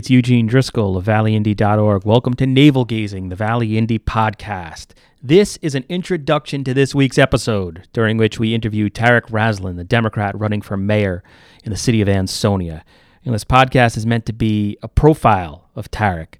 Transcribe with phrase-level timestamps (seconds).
[0.00, 2.06] it's Eugene Driscoll of valleyindy.org.
[2.06, 4.92] Welcome to Navel Gazing, the Valley Indy podcast.
[5.22, 9.84] This is an introduction to this week's episode, during which we interview Tarek Raslan, the
[9.84, 11.22] Democrat running for mayor
[11.64, 12.82] in the city of Ansonia.
[13.26, 16.36] And this podcast is meant to be a profile of Tarek.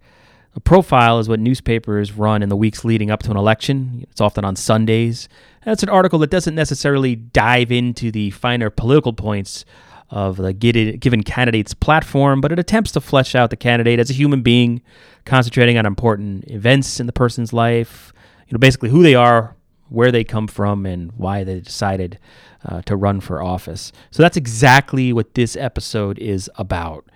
[0.56, 4.06] A profile is what newspapers run in the weeks leading up to an election.
[4.10, 5.28] It's often on Sundays.
[5.66, 9.66] It's an article that doesn't necessarily dive into the finer political points
[10.10, 14.14] of the given candidate's platform, but it attempts to flesh out the candidate as a
[14.14, 14.82] human being,
[15.24, 18.12] concentrating on important events in the person's life,
[18.48, 19.54] you know, basically who they are,
[19.88, 22.18] where they come from, and why they decided
[22.64, 23.92] uh, to run for office.
[24.10, 27.06] So that's exactly what this episode is about.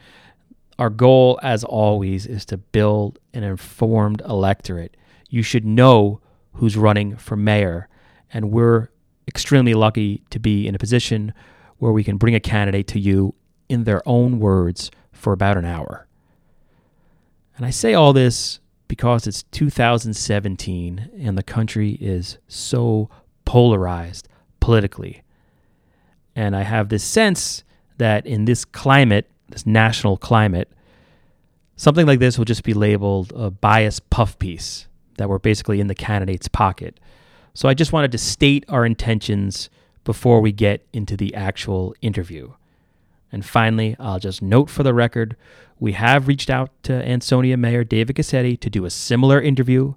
[0.78, 4.96] Our goal, as always, is to build an informed electorate.
[5.28, 6.20] You should know
[6.54, 7.88] who's running for mayor,
[8.32, 8.88] and we're
[9.26, 11.32] extremely lucky to be in a position
[11.84, 13.34] where we can bring a candidate to you
[13.68, 16.06] in their own words for about an hour.
[17.58, 23.10] And I say all this because it's 2017 and the country is so
[23.44, 24.28] polarized
[24.60, 25.24] politically.
[26.34, 27.64] And I have this sense
[27.98, 30.72] that in this climate, this national climate,
[31.76, 34.86] something like this will just be labeled a bias puff piece
[35.18, 36.98] that we're basically in the candidate's pocket.
[37.52, 39.68] So I just wanted to state our intentions
[40.04, 42.52] before we get into the actual interview.
[43.32, 45.36] And finally, I'll just note for the record
[45.80, 49.94] we have reached out to Ansonia Mayor David Cassetti to do a similar interview.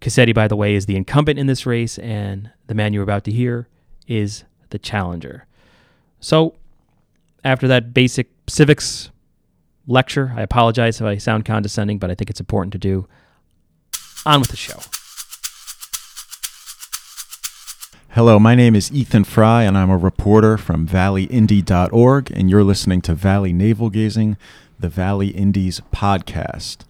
[0.00, 3.24] Cassetti, by the way, is the incumbent in this race, and the man you're about
[3.24, 3.68] to hear
[4.08, 5.46] is the challenger.
[6.18, 6.54] So,
[7.44, 9.10] after that basic civics
[9.86, 13.06] lecture, I apologize if I sound condescending, but I think it's important to do.
[14.24, 14.78] On with the show.
[18.14, 23.00] Hello, my name is Ethan Fry, and I'm a reporter from valleyindy.org, and you're listening
[23.00, 24.36] to Valley Navel Gazing,
[24.78, 26.80] the Valley Indies podcast.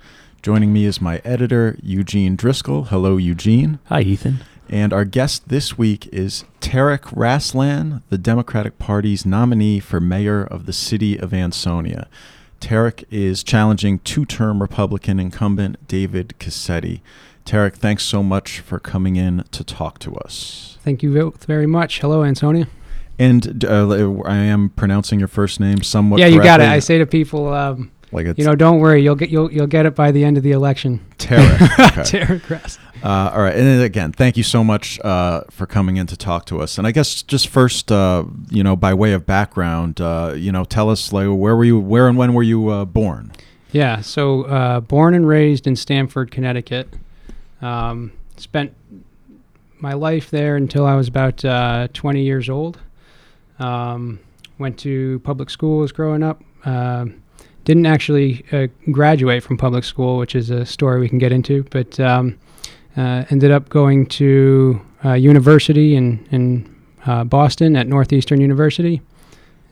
[0.42, 2.86] Joining me is my editor, Eugene Driscoll.
[2.86, 3.78] Hello, Eugene.
[3.84, 4.38] Hi, Ethan.
[4.68, 10.66] And our guest this week is Tarek Raslan, the Democratic Party's nominee for mayor of
[10.66, 12.08] the city of Ansonia.
[12.60, 17.00] Tarek is challenging two term Republican incumbent David Cassetti.
[17.44, 20.78] Tarek, thanks so much for coming in to talk to us.
[20.82, 22.00] Thank you very much.
[22.00, 22.68] Hello, Antonia.
[23.18, 23.88] And uh,
[24.24, 26.20] I am pronouncing your first name somewhat.
[26.20, 26.48] Yeah, you correctly.
[26.48, 26.68] got it.
[26.68, 29.86] I say to people, um, like you know, don't worry, you'll get you'll you'll get
[29.86, 31.00] it by the end of the election.
[31.18, 31.56] Tarek.
[31.56, 32.78] Tarek Kress.
[33.02, 36.46] Uh, all right, and again, thank you so much uh, for coming in to talk
[36.46, 36.78] to us.
[36.78, 40.64] And I guess just first, uh, you know, by way of background, uh, you know,
[40.64, 43.32] tell us like where were you, where and when were you uh, born?
[43.72, 46.94] Yeah, so uh, born and raised in Stamford, Connecticut.
[47.62, 48.74] Um, spent
[49.78, 52.80] my life there until I was about uh, 20 years old.
[53.58, 54.20] Um,
[54.58, 56.42] went to public schools growing up.
[56.64, 57.06] Uh,
[57.64, 61.64] didn't actually uh, graduate from public school, which is a story we can get into,
[61.70, 62.38] but um,
[62.96, 69.00] uh, ended up going to uh, university in, in uh, Boston at Northeastern University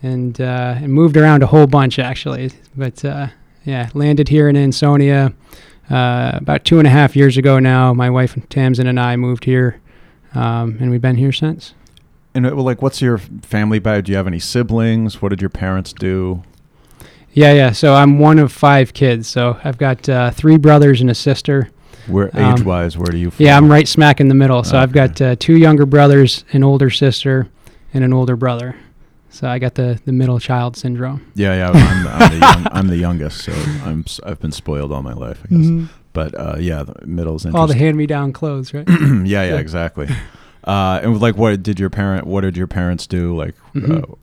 [0.03, 2.51] and, and moved around a whole bunch actually.
[2.77, 3.05] But
[3.65, 5.35] yeah, landed here in Ansonia.
[5.91, 9.81] About two and a half years ago now, my wife Tamsin and I moved here
[10.35, 11.75] um, and we've been here since.
[12.35, 14.07] And it, well, like, what's your family background?
[14.07, 15.21] Do you have any siblings?
[15.21, 16.43] What did your parents do?
[17.33, 17.73] Yeah, yeah.
[17.73, 19.29] So I'm one of five kids.
[19.29, 21.71] So I've got uh, three brothers and a sister.
[22.07, 23.31] Where um, age wise, where do you?
[23.31, 23.45] Fall?
[23.45, 24.63] Yeah, I'm right smack in the middle.
[24.65, 24.83] So okay.
[24.83, 27.49] I've got uh, two younger brothers, an older sister,
[27.93, 28.77] and an older brother.
[29.31, 31.33] So I got the, the middle child syndrome.
[31.35, 31.71] Yeah, yeah.
[31.71, 33.53] I'm, I'm, the, young, I'm the youngest, so
[33.85, 35.67] I'm I've been spoiled all my life, I guess.
[35.67, 35.87] Mm-hmm.
[36.13, 37.61] But uh, yeah, the middle's interesting.
[37.61, 38.89] All the hand me down clothes, right?
[38.89, 40.09] yeah, yeah, yeah, exactly.
[40.65, 42.27] Uh, and like, what did your parent?
[42.27, 43.37] What did your parents do?
[43.37, 44.13] Like, mm-hmm.
[44.13, 44.17] uh,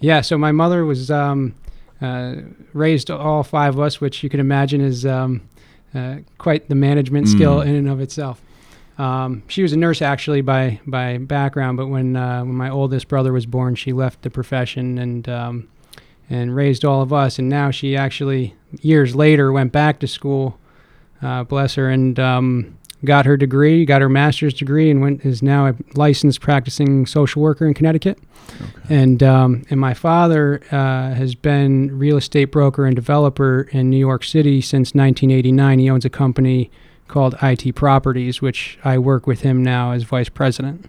[0.00, 0.22] yeah.
[0.22, 1.54] So my mother was um,
[2.00, 2.36] uh,
[2.72, 5.48] raised all five of us, which you can imagine is um,
[5.94, 7.32] uh, quite the management mm.
[7.32, 8.40] skill in and of itself.
[8.98, 13.08] Um, she was a nurse actually by by background, but when uh, when my oldest
[13.08, 15.68] brother was born, she left the profession and um,
[16.30, 17.38] and raised all of us.
[17.38, 20.58] And now she actually years later went back to school
[21.22, 25.42] uh, bless her, and um, got her degree, got her master's degree, and went is
[25.42, 28.18] now a licensed practicing social worker in Connecticut.
[28.60, 28.94] Okay.
[28.94, 33.98] And um, and my father uh, has been real estate broker and developer in New
[33.98, 35.78] York City since 1989.
[35.78, 36.70] He owns a company
[37.08, 40.88] called IT Properties, which I work with him now as vice president.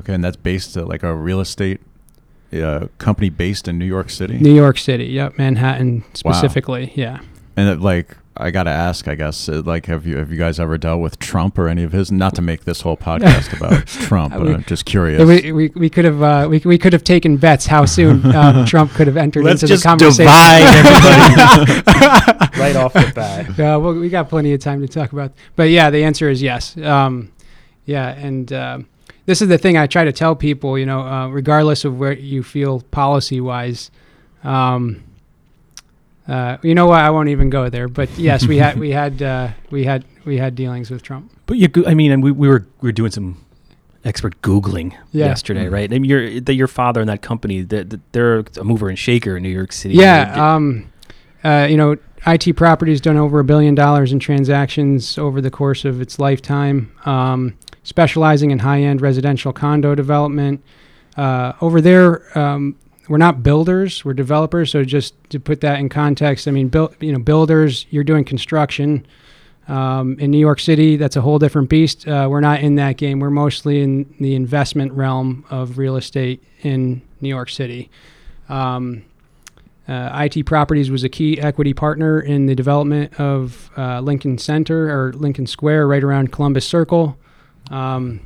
[0.00, 1.80] Okay, and that's based at like a real estate
[2.52, 4.38] uh, company based in New York City.
[4.38, 7.20] New York City, yep, Manhattan specifically, yeah.
[7.56, 10.60] And it, like, I gotta ask, I guess, uh, like, have you have you guys
[10.60, 12.12] ever dealt with Trump or any of his?
[12.12, 15.22] Not to make this whole podcast about Trump, but We- I'm just curious.
[15.26, 18.64] We, we, we could have uh, we, we could have taken bets how soon um,
[18.66, 20.24] Trump could have entered Let's into just the conversation.
[20.26, 20.62] divide
[21.34, 23.58] everybody right off the bat.
[23.58, 25.32] Yeah, well, we got plenty of time to talk about.
[25.56, 26.76] But yeah, the answer is yes.
[26.78, 27.32] Um,
[27.86, 28.78] yeah, and uh,
[29.26, 30.78] this is the thing I try to tell people.
[30.78, 33.90] You know, uh, regardless of where you feel policy wise,
[34.44, 35.02] um,
[36.28, 37.00] uh, you know what?
[37.00, 37.88] I won't even go there.
[37.88, 41.32] But yes, we had we had uh, we had we had dealings with Trump.
[41.46, 43.44] But you, I mean, and we, we were we were doing some
[44.04, 45.26] expert googling Yeah.
[45.26, 45.72] yesterday, Mhm.
[45.72, 45.92] right?
[45.92, 49.36] I mean, your the, your father and that company, that they're a mover and shaker
[49.36, 49.94] in New York City.
[49.94, 50.84] Yeah, um,
[51.44, 51.96] uh, you know,
[52.26, 56.92] IT Properties done over a billion dollars in transactions over the course of its lifetime,
[57.06, 57.54] um,
[57.84, 60.62] specializing in high-end residential condo development.
[61.16, 62.76] Uh, over there, um,
[63.08, 64.70] we're not builders; we're developers.
[64.70, 68.24] So just to put that in context, I mean, build, you know, builders, you're doing
[68.24, 69.06] construction.
[69.66, 72.08] Um, in New York City, that's a whole different beast.
[72.08, 73.20] Uh, we're not in that game.
[73.20, 77.90] We're mostly in the investment realm of real estate in New York City.
[78.48, 79.04] Um,
[79.86, 84.88] uh, IT Properties was a key equity partner in the development of uh, Lincoln Center
[84.90, 87.16] or Lincoln Square, right around Columbus Circle.
[87.70, 88.20] Um,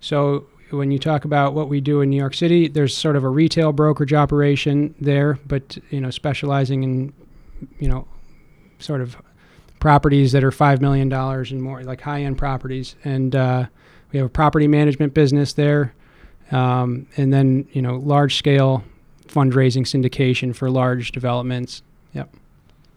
[0.00, 3.24] so when you talk about what we do in New York City, there's sort of
[3.24, 7.12] a retail brokerage operation there, but you know, specializing in
[7.78, 8.06] you know,
[8.78, 9.16] sort of
[9.80, 12.96] properties that are five million dollars and more, like high-end properties.
[13.04, 13.66] And uh,
[14.12, 15.94] we have a property management business there,
[16.50, 18.84] um, and then you know, large-scale
[19.26, 21.82] fundraising syndication for large developments.
[22.14, 22.34] Yep.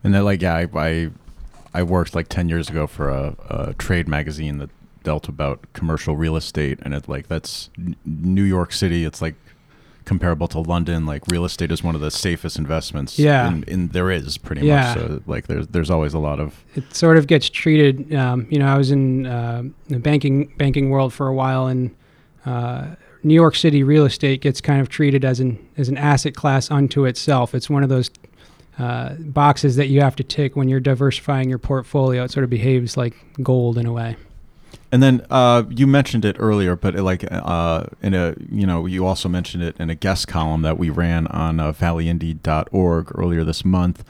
[0.03, 1.11] And then, like, yeah, I, I,
[1.73, 4.69] I worked like 10 years ago for a, a trade magazine that
[5.03, 6.79] dealt about commercial real estate.
[6.81, 7.69] And it, like, that's
[8.05, 9.03] New York City.
[9.05, 9.35] It's like
[10.05, 11.05] comparable to London.
[11.05, 13.19] Like, real estate is one of the safest investments.
[13.19, 13.47] Yeah.
[13.47, 14.95] In, in there is pretty Yeah.
[14.95, 14.97] much.
[14.97, 18.13] So, like, there's, there's always a lot of, It sort of gets treated.
[18.13, 21.91] Um, you know, I was in uh, the banking banking world for a while, and
[22.45, 26.33] uh, New York City real estate gets kind of treated as an as an asset
[26.35, 27.53] class unto itself.
[27.53, 28.09] It's one of those
[28.79, 32.23] uh, boxes that you have to tick when you're diversifying your portfolio.
[32.23, 33.13] It sort of behaves like
[33.43, 34.15] gold in a way.
[34.91, 38.85] And then uh, you mentioned it earlier, but uh, like uh, in a you know
[38.85, 43.43] you also mentioned it in a guest column that we ran on uh, valleyindy.org earlier
[43.43, 44.03] this month.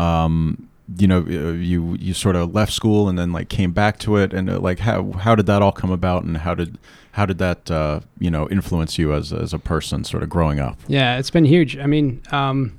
[0.00, 3.98] Um, you know, uh, you you sort of left school and then like came back
[4.00, 6.78] to it, and uh, like how how did that all come about, and how did
[7.12, 10.58] how did that uh, you know influence you as as a person, sort of growing
[10.58, 10.78] up?
[10.88, 11.78] Yeah, it's been huge.
[11.78, 12.78] I mean, um,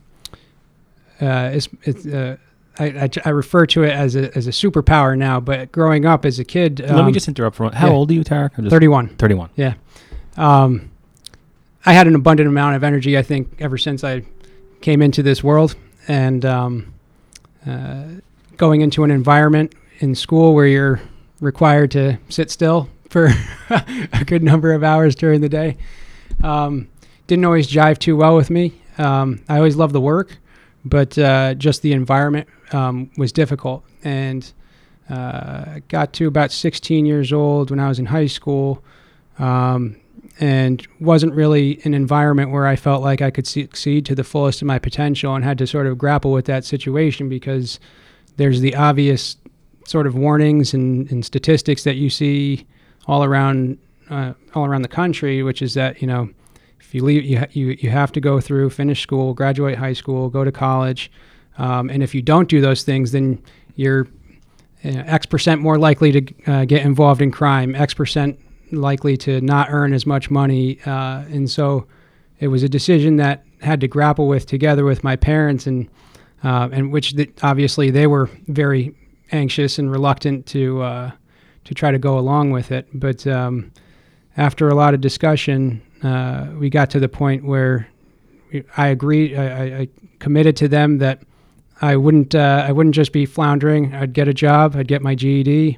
[1.21, 2.05] uh, it's it's.
[2.05, 2.37] Uh,
[2.77, 6.25] I, I, I refer to it as a as a superpower now, but growing up
[6.25, 7.73] as a kid, Let me um, just interrupt for one.
[7.73, 7.93] How yeah.
[7.93, 8.57] old are you, Tarek?
[8.57, 9.15] I'm just 31.
[9.17, 9.49] 31.
[10.37, 10.91] Um,
[11.85, 14.23] I had an abundant amount of energy, I think, ever since I
[14.81, 15.75] came into this world.
[16.07, 16.93] And um,
[17.65, 18.05] uh,
[18.57, 21.01] going into an environment in school where you're
[21.39, 23.29] required to sit still for
[23.69, 25.77] a good number of hours during the day
[26.43, 26.87] um,
[27.27, 28.73] didn't always jive too well with me.
[28.97, 30.37] Um, I always loved the work,
[30.85, 33.83] but uh, just the environment um, was difficult.
[34.03, 34.51] And
[35.09, 38.83] uh, got to about 16 years old when I was in high school.
[39.37, 39.97] Um,
[40.39, 44.61] and wasn't really an environment where I felt like I could succeed to the fullest
[44.61, 47.79] of my potential and had to sort of grapple with that situation because
[48.35, 49.37] there's the obvious
[49.87, 52.65] sort of warnings and, and statistics that you see
[53.07, 53.77] all around
[54.09, 56.29] uh, all around the country, which is that you know
[56.85, 60.29] if you leave you you you have to go through finish school, graduate high school,
[60.29, 61.11] go to college,
[61.57, 63.41] um, and if you don't do those things, then
[63.75, 64.07] you're
[64.83, 68.39] you know, X percent more likely to uh, get involved in crime, X percent
[68.71, 70.79] likely to not earn as much money.
[70.85, 71.87] Uh, and so
[72.39, 75.89] it was a decision that had to grapple with together with my parents and
[76.43, 78.93] uh, and which th- obviously they were very
[79.31, 81.11] anxious and reluctant to uh,
[81.63, 82.87] to try to go along with it.
[82.93, 83.71] But um,
[84.37, 87.87] after a lot of discussion, uh, we got to the point where
[88.77, 89.35] I agreed.
[89.37, 91.21] I, I, committed to them that
[91.81, 93.93] I wouldn't uh, I wouldn't just be floundering.
[93.93, 94.75] I'd get a job.
[94.75, 95.77] I'd get my GED.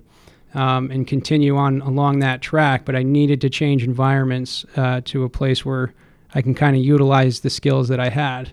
[0.54, 5.24] Um, and continue on along that track, but I needed to change environments uh, to
[5.24, 5.94] a place where
[6.34, 8.52] I can kind of utilize the skills that I had.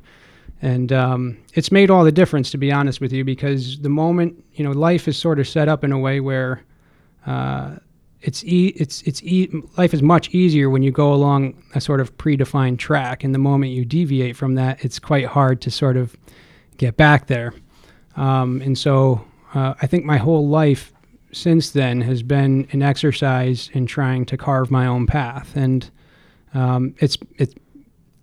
[0.61, 4.45] And um, it's made all the difference, to be honest with you, because the moment
[4.55, 6.65] you know life is sort of set up in a way where
[7.27, 7.77] uh,
[8.25, 12.01] it's e- it's it's e- life is much easier when you go along a sort
[12.01, 15.97] of predefined track, and the moment you deviate from that, it's quite hard to sort
[15.97, 16.17] of
[16.79, 17.53] get back there.
[18.17, 20.93] Um, and so uh, I think my whole life
[21.33, 25.91] since then has been an exercise in trying to carve my own path, and
[26.55, 27.55] um, it's it's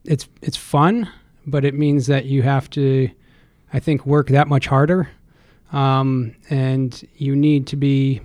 [0.03, 1.07] it's it's fun,
[1.45, 3.07] but it means that you have to,
[3.71, 5.09] I think, work that much harder,
[5.71, 8.21] um, and you need to be.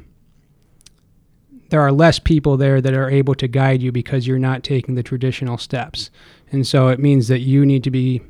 [1.69, 4.95] There are less people there that are able to guide you because you're not taking
[4.95, 6.11] the traditional steps,
[6.53, 8.23] and so it means that you need to be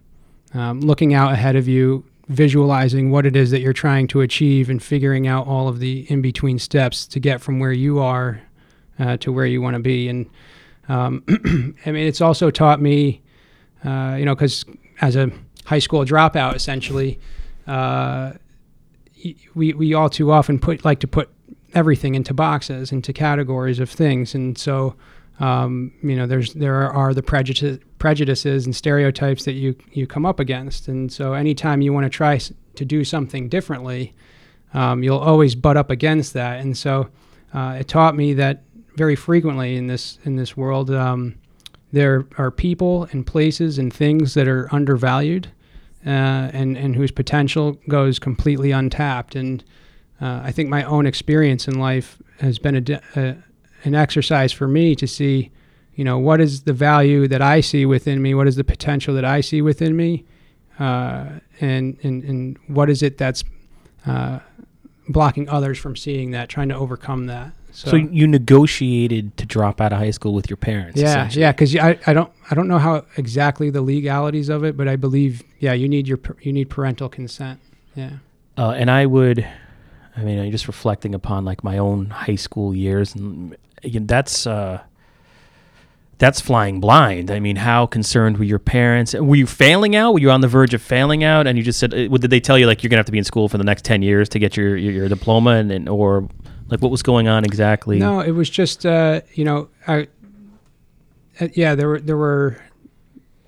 [0.54, 4.70] um, looking out ahead of you, visualizing what it is that you're trying to achieve,
[4.70, 8.40] and figuring out all of the in between steps to get from where you are
[8.98, 10.08] uh, to where you want to be.
[10.08, 10.28] And
[10.88, 11.22] um,
[11.86, 13.22] I mean, it's also taught me,
[13.84, 14.64] uh, you know, because
[15.00, 15.30] as a
[15.64, 17.18] high school dropout, essentially,
[17.66, 18.32] uh,
[19.54, 21.30] we we all too often put like to put
[21.74, 24.94] everything into boxes, into categories of things, and so.
[25.38, 30.24] Um, you know, there's there are the prejudice, prejudices and stereotypes that you you come
[30.24, 34.14] up against, and so anytime you want to try to do something differently,
[34.72, 36.60] um, you'll always butt up against that.
[36.60, 37.10] And so,
[37.52, 38.62] uh, it taught me that
[38.96, 41.34] very frequently in this in this world, um,
[41.92, 45.48] there are people and places and things that are undervalued,
[46.04, 49.36] uh, and and whose potential goes completely untapped.
[49.36, 49.62] And
[50.20, 53.36] uh, I think my own experience in life has been a, a
[53.84, 55.50] an exercise for me to see,
[55.94, 59.14] you know, what is the value that I see within me, what is the potential
[59.14, 60.24] that I see within me,
[60.78, 61.26] uh,
[61.60, 63.44] and, and and what is it that's
[64.06, 64.40] uh,
[65.08, 67.52] blocking others from seeing that, trying to overcome that.
[67.72, 70.98] So, So, you negotiated to drop out of high school with your parents.
[70.98, 74.76] yeah, yeah, because I, I don't I don't know how exactly the legalities of it,
[74.76, 77.60] but I believe yeah you need your you need parental consent.
[77.94, 78.12] Yeah.
[78.58, 79.46] Uh, and I would,
[80.16, 84.46] I mean, I'm just reflecting upon like my own high school years, and again, that's
[84.46, 84.82] uh,
[86.18, 87.30] that's flying blind.
[87.30, 89.14] I mean, how concerned were your parents?
[89.14, 90.14] Were you failing out?
[90.14, 91.46] Were you on the verge of failing out?
[91.46, 93.18] And you just said, uh, did they tell you like you're gonna have to be
[93.18, 95.88] in school for the next ten years to get your your, your diploma, and, and
[95.88, 96.28] or
[96.68, 97.98] like what was going on exactly?
[97.98, 100.08] No, it was just uh, you know, I,
[101.40, 102.58] uh, yeah, there were there were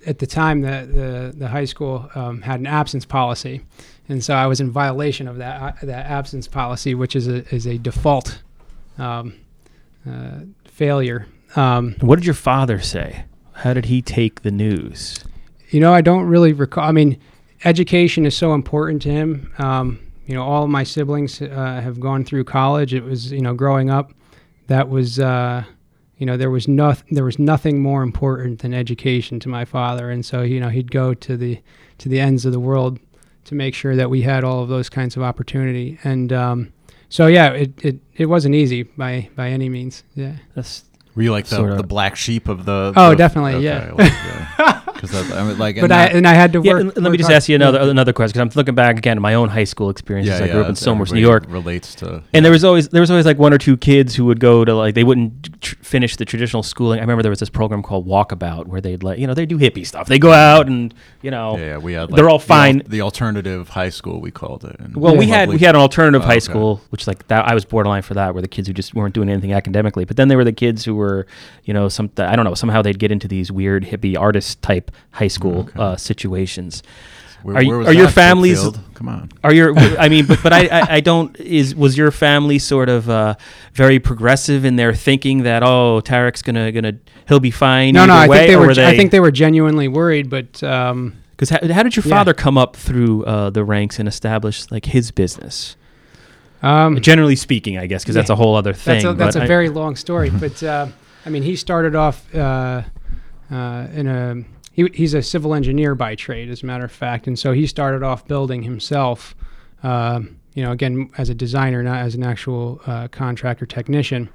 [0.05, 3.61] at the time the the, the high school um, had an absence policy,
[4.07, 7.47] and so I was in violation of that uh, that absence policy, which is a
[7.53, 8.41] is a default
[8.97, 9.33] um,
[10.09, 11.27] uh, failure.
[11.55, 13.25] Um, What did your father say?
[13.53, 15.23] How did he take the news?
[15.71, 16.83] you know, I don't really recall.
[16.83, 17.19] I mean,
[17.63, 19.53] education is so important to him.
[19.59, 21.45] Um, you know, all of my siblings uh,
[21.83, 22.93] have gone through college.
[22.93, 24.11] It was, you know, growing up,
[24.67, 25.63] that was, uh,
[26.19, 30.11] you know, there was no, there was nothing more important than education to my father,
[30.11, 31.59] and so you know, he'd go to the
[31.97, 32.99] to the ends of the world
[33.45, 35.97] to make sure that we had all of those kinds of opportunity.
[36.03, 36.73] And um,
[37.09, 40.03] so, yeah, it, it it wasn't easy by by any means.
[40.13, 40.35] Yeah.
[40.55, 40.83] That's
[41.15, 41.75] Were you like the, Sorta.
[41.75, 42.93] the black sheep of the?
[42.95, 44.81] Oh, the- definitely, yeah.
[45.01, 46.65] Because I mean, like, But and I that- and I had to work.
[46.65, 46.77] yeah.
[46.77, 47.37] and let me just hard.
[47.37, 49.89] ask you another another question because I'm looking back again at my own high school
[49.89, 50.39] experiences.
[50.39, 51.45] Yeah, I grew up in Somers, New York.
[51.47, 52.21] Relates to.
[52.33, 54.65] And there was always there was always like one or two kids who would go
[54.65, 56.99] to like they wouldn't tr- finish the traditional schooling.
[56.99, 59.57] I remember there was this program called Walkabout where they'd like you know they do
[59.57, 60.07] hippie stuff.
[60.07, 62.09] They go out and you know Yeah, yeah, we had.
[62.11, 62.81] Like, They're all the al- fine.
[62.87, 64.75] The, alternative high school, we called it.
[64.79, 66.39] and well we had lovely- we had an alternative Oh, high okay.
[66.41, 69.13] school which like that I was borderline for that where the kids who just weren't
[69.13, 70.03] doing anything academically.
[70.05, 71.25] But then there were the kids who were
[71.63, 74.88] you know some I don't know somehow they'd get into these weird hippie artist type
[75.11, 75.79] high school Okay.
[75.79, 76.83] uh, situations.
[77.41, 78.85] Where, are you- where was are your families- Brookfield?
[78.95, 79.29] Come on.
[79.45, 82.89] Are your I mean, but but I, I I don't is was your family sort
[82.89, 83.35] of uh,
[83.73, 86.93] very progressive in their thinking that oh Tarek's gonna gonna
[87.29, 88.71] he'll be fine No, no, either I way, think they or were.
[88.91, 92.15] I think they were genuinely worried, but um, because how, how did your Yeah.
[92.15, 95.77] father come up through uh, the ranks and establish like his business?
[96.61, 98.95] um, Generally speaking, I guess because that's a whole other thing.
[98.95, 100.29] that's a, that's but a I- very long story.
[100.29, 100.87] But uh,
[101.25, 102.83] I mean, he started off uh,
[103.49, 104.43] uh, in a.
[104.71, 107.67] He, he's a civil engineer by trade, as a matter of fact, and so he
[107.67, 109.35] started off building himself.
[109.83, 110.21] Uh,
[110.53, 114.29] you know, again, as a designer, not as an actual uh, contractor technician.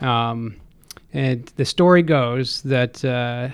[0.00, 0.56] Um,
[1.12, 3.50] and the story goes that uh,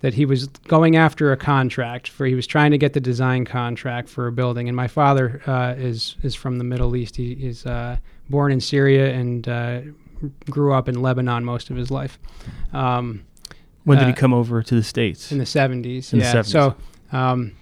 [0.00, 3.44] that he was going after a contract for he was trying to get the design
[3.44, 4.68] contract for a building.
[4.68, 7.16] And my father uh, is is from the Middle East.
[7.16, 7.96] He is uh,
[8.28, 9.80] born in Syria and uh,
[10.50, 12.18] grew up in Lebanon most of his life.
[12.72, 13.24] Um,
[13.86, 15.30] when did he uh, come over to the states?
[15.32, 16.12] in the 70s.
[16.12, 16.34] In the yeah.
[16.34, 16.46] 70s.
[16.46, 16.74] So
[17.12, 17.52] um,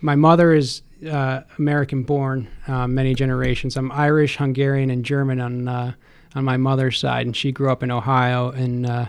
[0.00, 3.76] my mother is uh, American born, uh, many generations.
[3.76, 5.92] I'm Irish, Hungarian, and German on uh,
[6.34, 9.08] on my mother's side, and she grew up in Ohio in uh,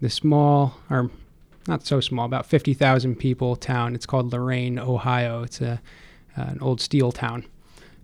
[0.00, 1.10] the small, or
[1.66, 3.96] not so small, about 50,000 people town.
[3.96, 5.42] It's called Lorain, Ohio.
[5.42, 5.80] It's a
[6.36, 7.44] uh, an old steel town.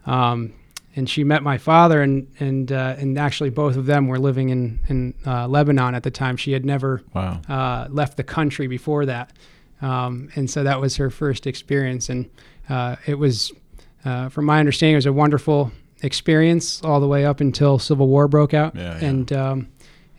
[0.06, 0.52] Um,
[0.96, 4.48] and she met my father, and and uh, and actually both of them were living
[4.50, 6.36] in in uh, Lebanon at the time.
[6.36, 7.40] She had never Wow.
[7.48, 9.32] uh, left the country before that,
[9.82, 12.28] um, and so that was her first experience, and
[12.68, 13.52] uh, it was,
[14.04, 15.70] uh, from my understanding, it was a wonderful
[16.02, 19.06] experience all the way up until Civil War broke out, Yeah, yeah.
[19.06, 19.68] and um,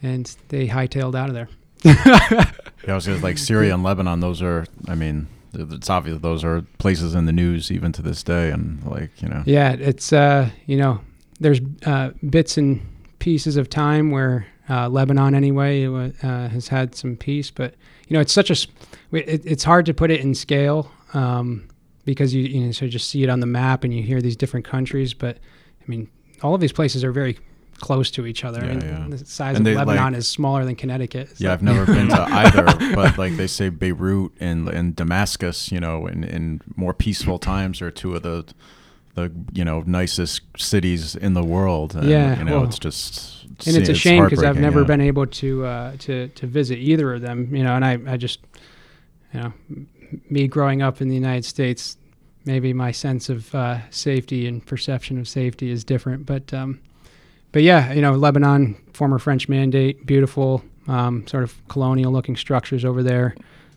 [0.04, 1.50] and they hightailed out of there.
[2.86, 4.20] Yeah, I was gonna, like Syria and Lebanon.
[4.20, 5.26] Those are, I mean,
[5.56, 9.30] it's obvious those are places in the news even to this day, and like you
[9.30, 11.02] know, Yeah, it's uh, you know,
[11.40, 12.82] there's uh, bits and
[13.20, 17.76] pieces of time where uh, Lebanon, anyway, uh, has had some peace, but
[18.08, 18.68] you know, it's such a,
[19.12, 21.68] it, it's hard to put it in scale um,
[22.04, 24.36] because you you know, so just see it on the map and you hear these
[24.36, 26.10] different countries, but I mean,
[26.42, 27.38] all of these places are very
[27.80, 28.64] close to each other.
[28.64, 29.06] Yeah, and yeah.
[29.10, 31.30] The size And of Lebanon like- is smaller than Connecticut.
[31.32, 34.96] It's yeah, like- I've never been to either, but like they say, Beirut and and
[34.96, 38.46] Damascus, you know, in in more peaceful times are two of the
[39.16, 41.96] the you know nicest cities in the world.
[41.96, 44.88] And, Yeah, you know, well, it's just and it's a shame because I've never yeah.
[44.88, 47.56] been able to uh, to to visit either of them.
[47.56, 48.40] You know, and I I just
[49.34, 49.54] you know
[50.30, 51.98] me growing up in the United States,
[52.46, 56.26] maybe my sense of uh, safety and perception of safety is different.
[56.26, 56.80] But um,
[57.56, 62.84] but yeah, you know, Lebanon, former French mandate, beautiful um, sort of colonial looking structures
[62.84, 63.34] over there.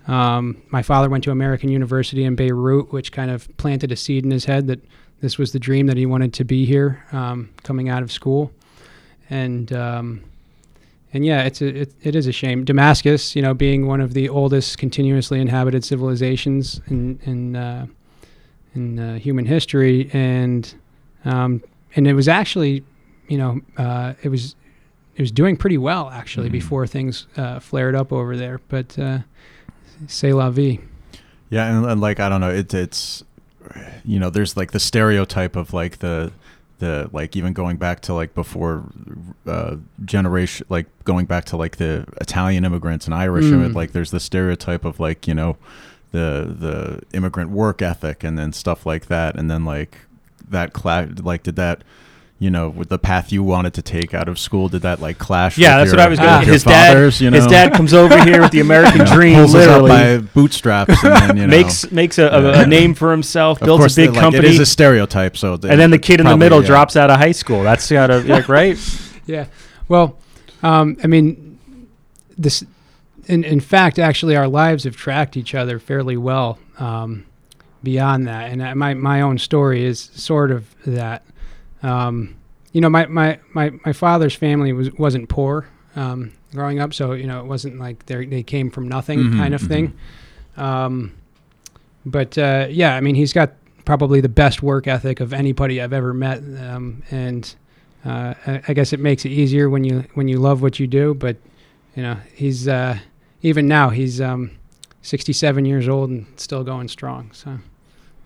[0.09, 4.25] Um, my father went to American University in Beirut, which kind of planted a seed
[4.25, 4.81] in his head that
[5.21, 8.51] this was the dream that he wanted to be here um, coming out of school
[9.31, 10.25] and um,
[11.13, 12.65] and yeah, it's a, it, it is a shame.
[12.65, 17.87] Damascus, you know, being one of the oldest continuously inhabited civilizations in in uh,
[18.75, 20.75] in uh, human history, and
[21.25, 21.63] um,
[21.95, 22.83] and it was actually,
[23.29, 24.55] you know, uh, it was
[25.17, 26.53] it was doing pretty well actually Mhm.
[26.53, 28.61] before things uh, flared up over there.
[28.69, 29.19] But uh,
[30.07, 30.79] c'est la vie.
[31.51, 33.25] Yeah, and, and like I don't know, it, it's
[34.05, 36.33] you know, there's like the stereotype of like the
[36.79, 38.85] the like even going back to like before
[39.47, 43.75] uh, generation, like going back to like the Italian immigrants and Irish, Mm.
[43.75, 45.57] like there's the stereotype of like you know
[46.13, 49.99] the the immigrant work ethic and then stuff like that, and then like
[50.49, 51.83] that cla- like did that.
[52.41, 55.19] You know, with the path you wanted to take out of school, did that like
[55.19, 55.59] clash?
[55.59, 57.47] Yeah, with that's your- what I was going- with your his dad- fathers, you His
[57.49, 60.25] dad comes over here with the American You know, dream, pulls us up literally by
[60.35, 62.61] bootstraps, and then, you know, makes makes a, a, Yeah.
[62.63, 65.37] a name for himself, Of builds course, a big like, company, It is a stereotype,
[65.37, 66.67] so and then the kid in the middle yeah.
[66.69, 67.65] drops out of high school.
[67.65, 68.79] That's gotta like right.
[69.27, 69.47] Yeah.
[69.89, 70.17] Well,
[70.63, 71.59] um, I mean,
[72.39, 72.65] this.
[73.27, 76.59] In in fact, actually, our lives have tracked each other fairly well.
[76.79, 77.25] Um,
[77.83, 81.25] beyond that, and uh, my my own story is sort of that.
[81.83, 82.37] Um,
[82.73, 87.13] you know, my, my, my, my father's family was wasn't poor um, growing up, so
[87.13, 89.93] you know it wasn't like they they came from nothing Mhm, kind of thing.
[90.57, 91.13] Um,
[92.05, 93.53] but uh, yeah, I mean, he's got
[93.85, 97.55] probably the best work ethic of anybody I've ever met, um, and
[98.05, 100.87] uh, I, I guess it makes it easier when you when you love what you
[100.87, 101.15] do.
[101.15, 101.37] But
[101.97, 102.99] you know, he's uh,
[103.43, 104.51] even now he's um,
[105.03, 107.31] 67 years old and still going strong.
[107.33, 107.59] So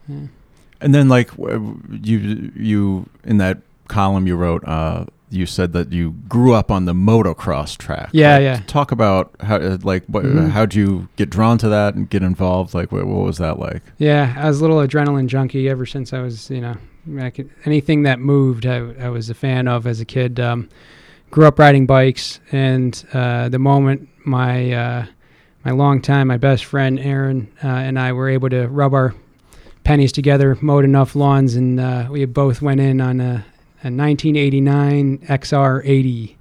[0.08, 0.26] yeah.
[0.82, 6.10] And then, like you, you in that column you wrote, uh, you said that you
[6.28, 8.10] grew up on the motocross track.
[8.12, 8.60] Yeah, Like, yeah.
[8.66, 10.50] Talk about how, uh, like, what, Mhm.
[10.50, 12.74] how'd you get drawn to that and get involved?
[12.74, 13.82] Like, what, what was that like?
[13.98, 16.76] Yeah, I was a little adrenaline junkie ever since I was, you know,
[17.18, 20.38] I could, anything that moved, I, I was a fan of as a kid.
[20.38, 20.68] Um,
[21.30, 25.06] grew up riding bikes, and uh, the moment my uh,
[25.64, 29.14] my long time, my best friend Aaron uh, and I were able to rub our
[29.84, 33.44] pennies together, mowed enough lawns, and uh, we both went in on a,
[33.84, 36.34] a 1989 XR80,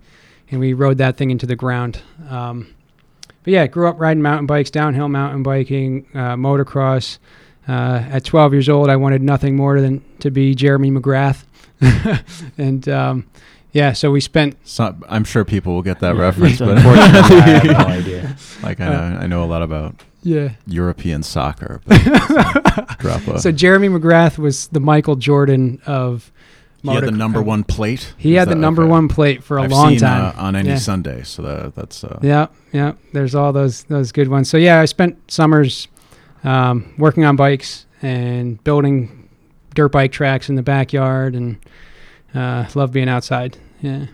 [0.52, 2.02] and we rode that thing into the ground.
[2.30, 2.74] Um,
[3.44, 7.18] but yeah, grew up riding mountain bikes, downhill mountain biking, uh, motocross.
[7.68, 11.44] Uh, at 12 years old, I wanted nothing more than to be Jeremy McGrath,
[12.58, 13.28] and um,
[13.72, 17.50] yeah, so we spent So, I'm sure people will get that reference, but Unfortunately, I
[17.50, 18.36] have no idea.
[18.64, 20.52] like I know, I know a lot about yeah.
[20.68, 21.82] European soccer.
[23.00, 23.40] Drop a.
[23.40, 26.32] So Jeremy McGrath was the Michael Jordan of.
[26.84, 28.14] he had the number one plate.
[28.18, 28.92] He Is had the number okay.
[28.92, 30.34] one plate for a I've long seen, time.
[30.38, 30.78] uh, on any Yeah.
[30.78, 32.94] Sunday, so that, that's uh, Yeah, yeah.
[33.14, 34.50] There's all those those good ones.
[34.50, 35.88] So yeah, I spent summers
[36.44, 39.30] um, working on bikes and building
[39.76, 41.58] dirt bike tracks in the backyard, and
[42.34, 43.58] uh, love being outside.
[43.82, 44.08] Yeah.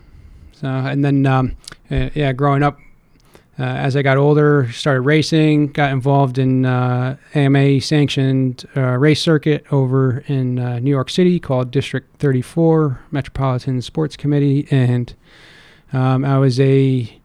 [0.53, 1.55] So and then um,
[1.91, 2.79] uh, yeah, growing up.
[3.59, 9.19] Uh, as I got older, started racing, got involved in uh, AMA sanctioned uh, race
[9.19, 15.15] circuit over in uh, New York City called District 34 Metropolitan Sports Committee, and
[15.91, 17.19] um, I was a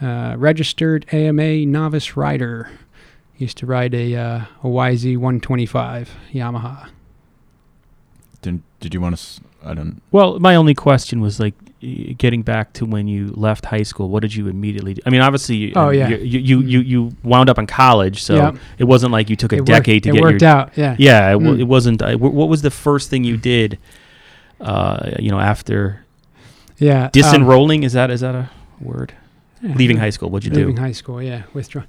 [0.00, 2.70] uh, registered AMA novice rider.
[3.36, 6.88] Used to ride a uh, a YZ 125 Yamaha.
[8.40, 9.42] Did, did you want to?
[9.64, 10.00] I don't.
[10.10, 11.54] Well, my only question was like
[12.18, 14.08] getting back to when you left high school.
[14.08, 14.94] What did you immediately?
[14.94, 15.02] do?
[15.06, 16.08] I mean, obviously, you, Oh, yeah.
[16.08, 18.52] you, you, you you you wound up in college, so Yeah.
[18.78, 20.50] it wasn't like you took a it decade worked, to it get worked your.
[20.50, 20.72] out.
[20.76, 20.96] Yeah.
[20.98, 21.60] Yeah, it, Mm.
[21.60, 22.02] it wasn't.
[22.02, 23.78] Uh, what was the first thing you did
[24.60, 26.04] uh, you know, after
[26.78, 27.04] Yeah.
[27.04, 27.84] um, disenrolling.
[27.84, 28.50] is that is that a
[28.80, 29.12] word?
[29.62, 30.68] yeah, Leaving high school, what'd you leaving do?
[30.72, 31.82] Leaving high school, yeah, withdraw.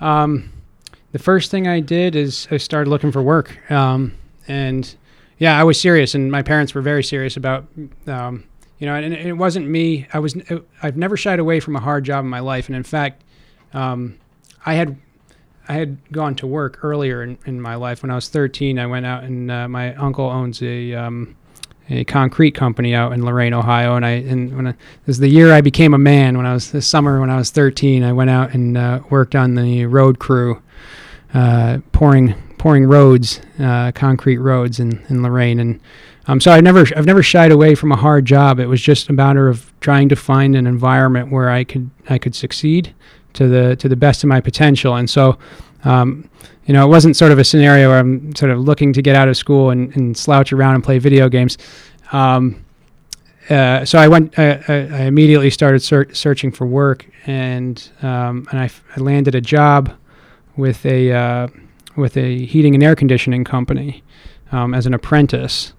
[0.00, 0.50] Um,
[1.12, 4.12] the first thing I did is I started looking for work, um,
[4.48, 4.94] and
[5.38, 7.66] yeah, I was serious, and my parents were very serious about,
[8.06, 8.44] um,
[8.78, 10.06] you know, and it wasn't me.
[10.12, 10.36] I was
[10.82, 13.22] I've never shied away from a hard job in my life, and in fact,
[13.72, 14.18] um,
[14.64, 14.96] I had
[15.68, 18.78] I had gone to work earlier in, in my life when I was 13.
[18.78, 21.36] I went out and uh, my uncle owns a um,
[21.88, 24.72] a concrete company out in Lorain, Ohio, and I and when I,
[25.06, 26.36] this is the year I became a man.
[26.36, 29.34] When I was this summer when I was 13, I went out and uh, worked
[29.34, 30.62] on the road crew,
[31.34, 35.80] uh, pouring pouring roads, uh, concrete roads in in Lorain, and
[36.28, 38.60] um, so I've never I've never shied away from a hard job.
[38.60, 42.18] It was just a matter of trying to find an environment where I could I
[42.18, 42.94] could succeed
[43.32, 45.38] to the to the best of my potential, and so.
[45.84, 46.30] Um,
[46.66, 49.16] you know, it wasn't sort of a scenario where I'm sort of looking to get
[49.16, 51.58] out of school and, and slouch around and play video games.
[52.12, 52.64] Um,
[53.50, 54.38] uh, so I went.
[54.38, 59.00] I, I I immediately started ser- searching for work, and um, and I, f- I
[59.00, 59.92] landed a job
[60.56, 61.48] with a uh,
[61.96, 64.02] with a heating and air conditioning company
[64.50, 65.72] um, as an apprentice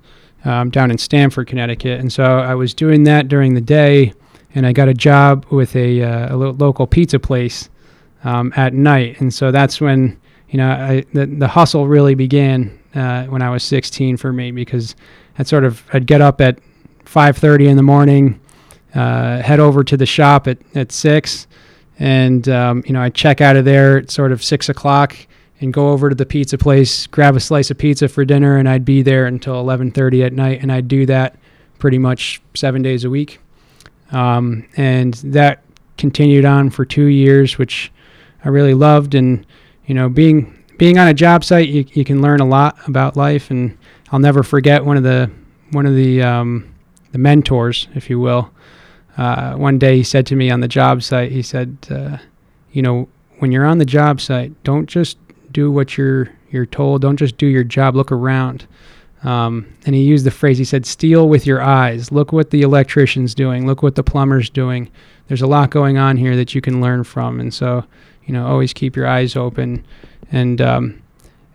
[0.45, 1.99] um, down in Stamford, Connecticut.
[1.99, 4.13] And so I was doing that during the day,
[4.55, 7.69] and I got a job with a, uh, a lo- local pizza place
[8.23, 9.19] um, at night.
[9.21, 13.49] And so that's when you know I, the the hustle really began uh, when I
[13.49, 14.95] was 16 for me because
[15.39, 16.59] I'd sort of I'd get up at
[17.05, 18.39] 5:30 in the morning,
[18.93, 21.47] uh, head over to the shop at at six,
[21.99, 25.15] and um, you know I'd check out of there at sort of six o'clock
[25.63, 28.67] and go over to the pizza place, grab a slice of pizza for dinner, and
[28.67, 31.37] I'd be there until 11:30 at night, and I'd do that
[31.79, 33.39] pretty much seven days a week,
[34.11, 35.63] um, and that
[35.97, 37.91] continued on for two years, which
[38.43, 39.45] I really loved, and
[39.85, 43.15] you know being being on a job site, you, you can learn a lot about
[43.15, 43.77] life, and
[44.11, 45.31] I'll never forget one of the
[45.71, 46.73] one of the um,
[47.13, 48.51] the mentors, if you will.
[49.17, 52.17] Uh, one day he said to me on the job site, he said, uh,
[52.71, 53.07] "You know,
[53.39, 55.17] when you're on the job site, don't just
[55.53, 57.01] do what you're you're told.
[57.01, 57.95] Don't just do your job.
[57.95, 58.67] Look around."
[59.23, 60.57] Um, and he used the phrase.
[60.57, 62.11] He said, "Steal with your eyes.
[62.11, 63.65] Look what the electrician's doing.
[63.65, 64.89] Look what the plumber's doing.
[65.27, 67.85] There's a lot going on here that you can learn from." And so,
[68.25, 69.85] you know, always keep your eyes open.
[70.31, 71.01] And um,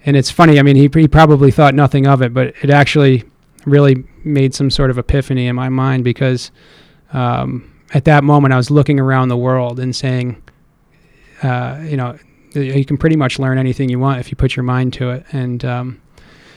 [0.07, 0.59] and it's funny.
[0.59, 3.25] I mean, he he probably thought nothing of it, but it actually
[3.67, 6.51] really made some sort of epiphany in my mind because
[7.13, 10.43] um, at that moment I was looking around the world and saying,
[11.43, 12.19] uh, you know,
[12.61, 15.25] you can pretty much learn anything you want if you put your mind to it.
[15.33, 16.01] And um,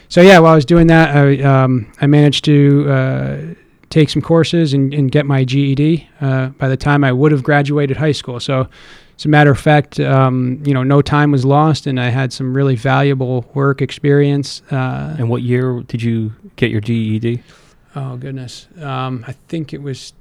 [0.09, 3.37] so, yeah, while I was doing that, I, um, I managed to uh,
[3.89, 7.43] take some courses and, and get my GED uh, by the time I would have
[7.43, 8.39] graduated high school.
[8.39, 8.67] So,
[9.17, 12.33] as a matter of fact, um, you know, no time was lost, and I had
[12.33, 14.63] some really valuable work experience.
[14.71, 17.43] Uh, And what year did you get your GED?
[17.95, 20.13] oh goodness, um, I think it was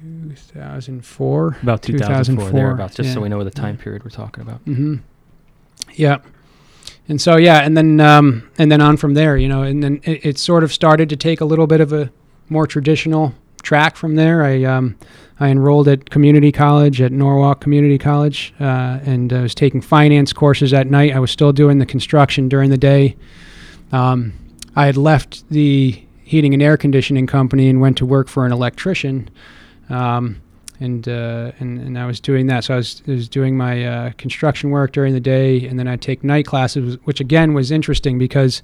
[0.00, 1.56] 2004.
[1.62, 4.64] About 2004, 2004, thereabouts, just so we know the time period we're talking about.
[4.64, 4.96] Mm-hmm.
[5.94, 6.18] Yeah.
[7.08, 10.00] And so yeah, and then um, and then on from there, you know, and then
[10.04, 12.10] it, it sort of started to take a little bit of a
[12.48, 14.44] more traditional track from there.
[14.44, 14.96] I um,
[15.40, 20.32] I enrolled at community college at Norwalk Community College, uh, and I was taking finance
[20.32, 21.14] courses at night.
[21.14, 23.16] I was still doing the construction during the day.
[23.90, 24.34] Um,
[24.76, 28.52] I had left the heating and air conditioning company and went to work for an
[28.52, 29.30] electrician.
[29.88, 30.42] Um,
[30.80, 32.64] and, uh, and and I was doing that.
[32.64, 35.88] So I was, I was doing my uh, construction work during the day, and then
[35.88, 38.62] I'd take night classes, which again was interesting because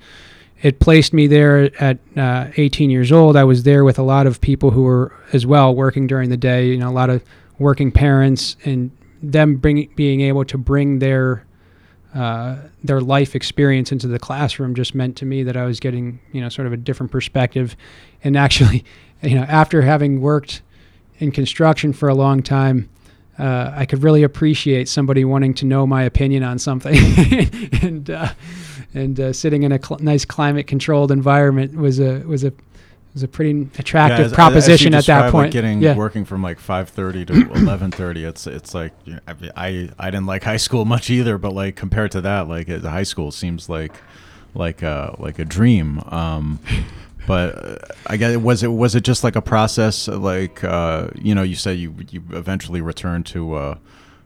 [0.63, 3.37] it placed me there at uh, 18 years old.
[3.37, 6.37] I was there with a lot of people who were as well working during the
[6.37, 6.69] day.
[6.69, 7.23] You know, a lot of
[7.59, 8.91] working parents, and
[9.23, 11.45] them bring, being able to bring their
[12.15, 16.21] uh, their life experience into the classroom just meant to me that I was getting
[16.33, 17.77] you know sort of a different perspective,
[18.23, 18.85] and actually,
[19.23, 20.63] you know, after having worked
[21.19, 22.89] in construction for a long time,
[23.39, 26.97] uh, I could really appreciate somebody wanting to know my opinion on something,
[27.83, 28.29] and uh,
[28.95, 32.53] and uh, sitting in a cl- nice climate-controlled environment was a was a
[33.13, 35.53] was a pretty attractive as- as proposition at described, that like, point.
[35.53, 38.25] getting yeah, working from like five thirty to eleven thirty.
[38.25, 39.21] It's it's like you know,
[39.57, 42.81] I, I didn't like high school much either, but like compared to that, like uh,
[42.81, 43.93] high school seems like
[44.55, 46.01] like a like a dream.
[46.07, 46.61] Um,
[47.27, 50.09] but uh, I guess was it was it just like a process?
[50.09, 53.55] Like uh, you know, you said you you eventually returned to.
[53.55, 53.79] Uh,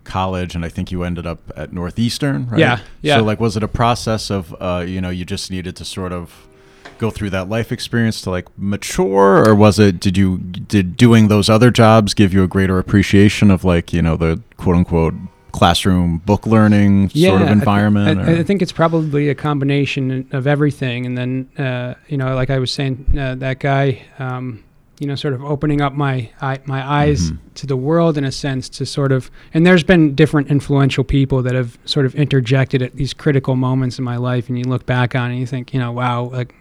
[0.05, 3.19] college and i think you ended up at northeastern right Yeah, yeah.
[3.19, 6.15] so like was it a process of uh, you know you just needed to sort
[6.15, 6.49] of
[6.97, 11.29] go through that life experience to like mature or was it did you did doing
[11.29, 15.13] those other jobs give you a greater appreciation of like you know the quote unquote
[15.59, 18.21] classroom book learning sort of environment?
[18.21, 22.35] I, or- I think it's probably a combination of everything, and then uh, you know,
[22.35, 24.63] like I was saying, uh, that guy, um,
[25.01, 26.31] you know, sort of opening up my
[26.65, 27.39] my eyes Mhm.
[27.55, 29.31] to the world in a sense to sort of.
[29.55, 33.99] And there's been different influential people that have sort of interjected at these critical moments
[33.99, 36.25] in my life, and you look back on it and you think, you know, wow,
[36.33, 36.53] like,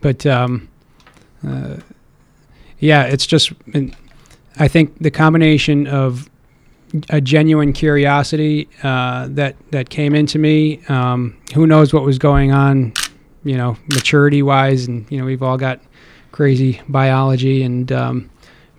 [0.00, 0.68] but um,
[1.46, 1.76] uh,
[2.78, 3.52] yeah, it's just.
[4.56, 6.30] I think the combination of
[7.10, 10.84] a genuine curiosity uh, that that came into me.
[10.88, 12.92] Um, who knows what was going on,
[13.44, 15.80] you know, maturity wise, and you know, we've all got
[16.32, 18.30] crazy biology, and um,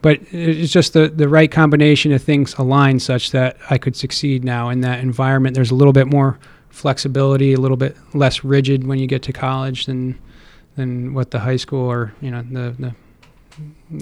[0.01, 4.43] but it's just the the right combination of things aligned such that I could succeed
[4.43, 5.55] now in that environment.
[5.55, 9.33] There's a little bit more flexibility, a little bit less rigid when you get to
[9.33, 10.19] college than
[10.75, 12.95] than what the high school or you know the the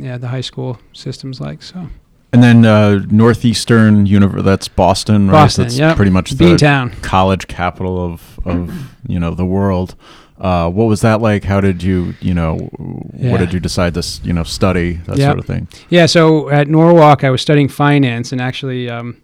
[0.04, 1.63] yeah the high school system's like.
[1.63, 1.88] So
[2.34, 5.43] and then uh, Northeastern University, that's Boston, right?
[5.43, 5.96] Boston, that's yep.
[5.96, 7.02] pretty much the Beantown.
[7.02, 9.96] college capital of, of you know the world.
[10.39, 11.46] Uh, what was that like?
[11.46, 12.69] How did you, you know,
[13.17, 13.32] Yeah.
[13.32, 15.28] what did you decide to, you know, study that Yep.
[15.28, 15.67] sort of thing?
[15.89, 19.17] Yeah, so at Norwalk, I was studying finance, and actually, um,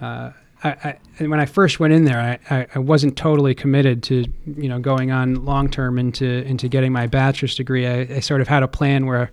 [0.00, 0.30] uh,
[0.64, 2.18] I, I, when I first went in there,
[2.50, 4.24] I, I, I wasn't totally committed to
[4.56, 7.86] you know going on long term into into getting my bachelor's degree.
[7.86, 9.30] I, I sort of had a plan where,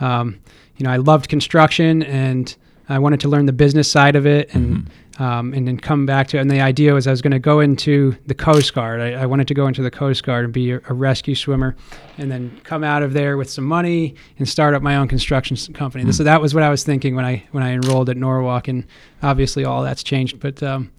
[0.00, 0.38] um,
[0.78, 2.56] you know, I loved construction and
[2.88, 4.88] I wanted to learn the business side of it, and
[5.18, 6.40] um, and then come back to it.
[6.40, 9.00] And the idea was I was going to go into the Coast Guard.
[9.00, 11.76] I, I wanted to go into the Coast Guard and be a, a rescue swimmer,
[12.16, 15.56] and then come out of there with some money and start up my own construction
[15.74, 16.10] company.
[16.12, 18.86] So that was what I was thinking when I when I enrolled at Norwalk, and
[19.22, 20.40] obviously all that's changed.
[20.40, 20.90] But um,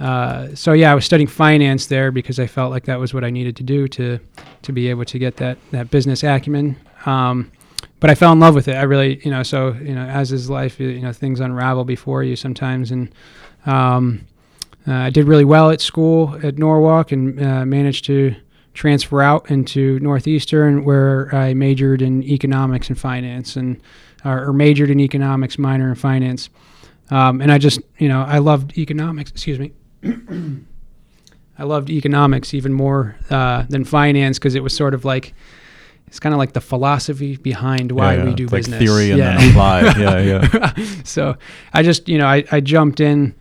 [0.00, 3.24] uh, so yeah, I was studying finance there because I felt like that was what
[3.24, 4.18] I needed to do to
[4.62, 6.76] to be able to get that that business acumen.
[7.06, 7.50] Um,
[8.00, 8.76] but I fell in love with it.
[8.76, 12.22] I really, you know, so you know, as is life, you know, things unravel before
[12.22, 13.14] you sometimes, and
[13.66, 14.26] um,
[14.86, 18.34] uh, I did really well at school at Norwalk and uh, managed to
[18.74, 23.80] transfer out into Northeastern, where I majored in economics and finance, and
[24.24, 26.50] or, or majored in economics, minor in finance.
[27.10, 29.30] Um, and I just, you know, I loved economics.
[29.30, 29.72] Excuse me.
[31.58, 35.34] I loved economics even more uh, than finance because it was sort of like
[36.12, 38.78] it's kind of like the philosophy behind why Yeah, we do It's like business.
[38.78, 39.38] theory and Yeah.
[39.38, 39.96] then applied.
[40.04, 40.74] yeah, yeah.
[41.04, 41.36] so
[41.72, 43.34] I just, you know, I, I jumped in,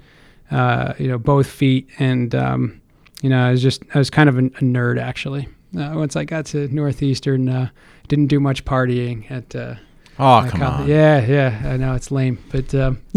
[0.52, 2.80] uh, you know, both feet, and um,
[3.22, 5.50] you know, I was just, I was kind of a, a nerd actually.
[5.78, 7.70] Uh, once I got to Northeastern, uh,
[8.08, 9.54] didn't do much partying at.
[9.54, 9.76] Uh,
[10.20, 10.82] Oh, come college.
[10.82, 10.88] on.
[10.88, 13.00] Yeah, yeah, I know it's lame, but um,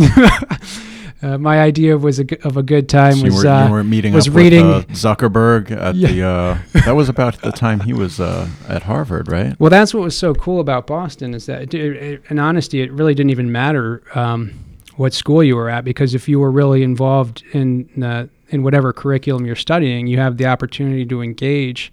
[1.24, 3.72] uh, my idea was a, of a good time So was you, were, uh, you
[3.72, 6.08] were meeting was reading- with uh, Zuckerberg at Yeah.
[6.08, 6.22] the.
[6.26, 9.58] Uh, that was about the time he was uh, at Harvard, right?
[9.58, 12.92] Well, that's what was so cool about Boston is that, it, it, in honesty, it
[12.92, 14.52] really didn't even matter um,
[14.96, 18.92] what school you were at because if you were really involved in uh, in whatever
[18.92, 21.92] curriculum you're studying, you have the opportunity to engage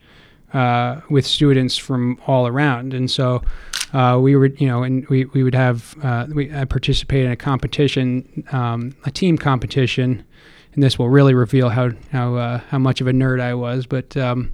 [0.54, 3.42] uh, with students from all around, and so.
[3.94, 7.32] Uh, we were, you know, and we, we would have, uh, we, I participated in
[7.32, 10.24] a competition, um, a team competition,
[10.74, 13.86] and this will really reveal how, how, uh, how much of a nerd I was.
[13.86, 14.54] But um,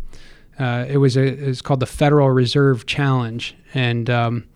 [0.60, 4.48] uh, it was a it's called the Federal Reserve Challenge, and um,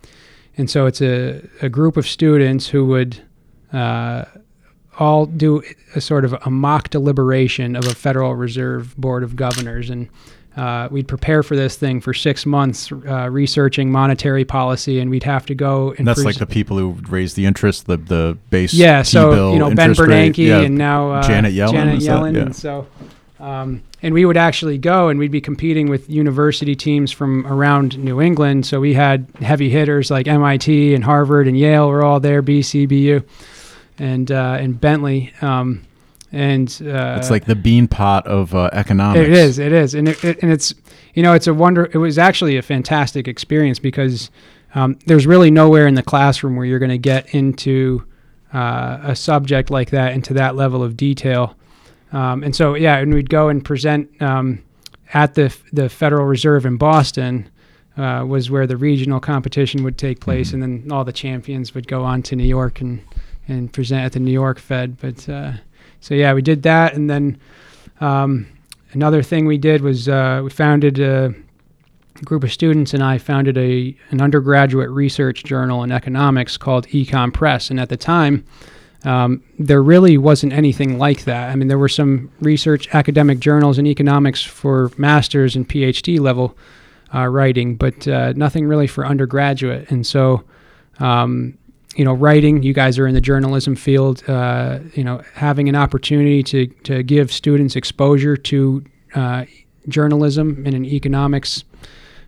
[0.56, 3.22] and so it's a, a group of students who would
[3.72, 4.24] uh,
[4.98, 5.62] all do
[5.94, 10.08] a sort of a mock deliberation of a Federal Reserve Board of Governors, and
[10.56, 15.22] uh, we'd prepare for this thing for six months, uh, researching monetary policy, and we'd
[15.24, 18.36] have to go and That's pres- like the people who raised the interest, the the
[18.50, 18.74] base.
[18.74, 19.92] yeah, so you know Ben.
[19.94, 20.60] Bernanke Yeah.
[20.60, 22.40] and now uh, Janet Yellen, Janet that- Yellen, yeah.
[22.42, 22.86] and so
[23.40, 27.98] um, and we would actually go and we'd be competing with university teams from around
[27.98, 28.66] New England.
[28.66, 33.24] So we had heavy hitters like MIT and Harvard and Yale were all there, BCBU
[33.98, 35.32] and uh, and Bentley.
[35.40, 35.82] Um,
[36.32, 39.26] and uh, It's like the Beanpot of uh, economics.
[39.28, 39.58] it is.
[39.58, 40.74] It is, and it, it, and it's
[41.14, 41.90] you know it's a wonder.
[41.92, 44.30] It was actually a fantastic experience because
[44.74, 48.04] um, there's really nowhere in the classroom where you're going to get into
[48.54, 51.54] uh, a subject like that into that level of detail.
[52.12, 54.62] Um, and so yeah, and we'd go and present um,
[55.14, 57.48] at the the Federal Reserve in Boston.
[57.94, 60.54] Uh, was where the regional competition would take place, Mhm.
[60.54, 63.02] and then all the champions would go on to New York and
[63.48, 64.96] and present at the New York Fed.
[64.98, 65.52] But uh,
[66.02, 67.38] so yeah, we did that, and then
[68.00, 68.46] um,
[68.92, 71.34] another thing we did was uh, we founded a
[72.24, 77.32] group of students, and I founded a an undergraduate research journal in economics called Econ
[77.32, 77.70] Press.
[77.70, 78.44] And at the time,
[79.04, 81.50] um, there really wasn't anything like that.
[81.50, 86.56] I mean, there were some research academic journals in economics for masters and PhD level
[87.14, 89.90] uh, writing, but uh, nothing really for undergraduate.
[89.90, 90.44] And so
[90.98, 91.58] um,
[91.96, 92.62] you know, writing.
[92.62, 94.22] You guys are in the journalism field.
[94.28, 99.44] Uh, you know, having an opportunity to to give students exposure to uh,
[99.88, 101.64] journalism in an economics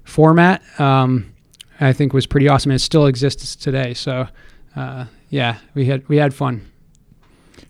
[0.05, 1.33] format, um,
[1.81, 2.71] I think was pretty awesome.
[2.71, 3.95] And it still exists today.
[3.95, 4.29] So,
[4.77, 6.71] uh, yeah, we had we had fun.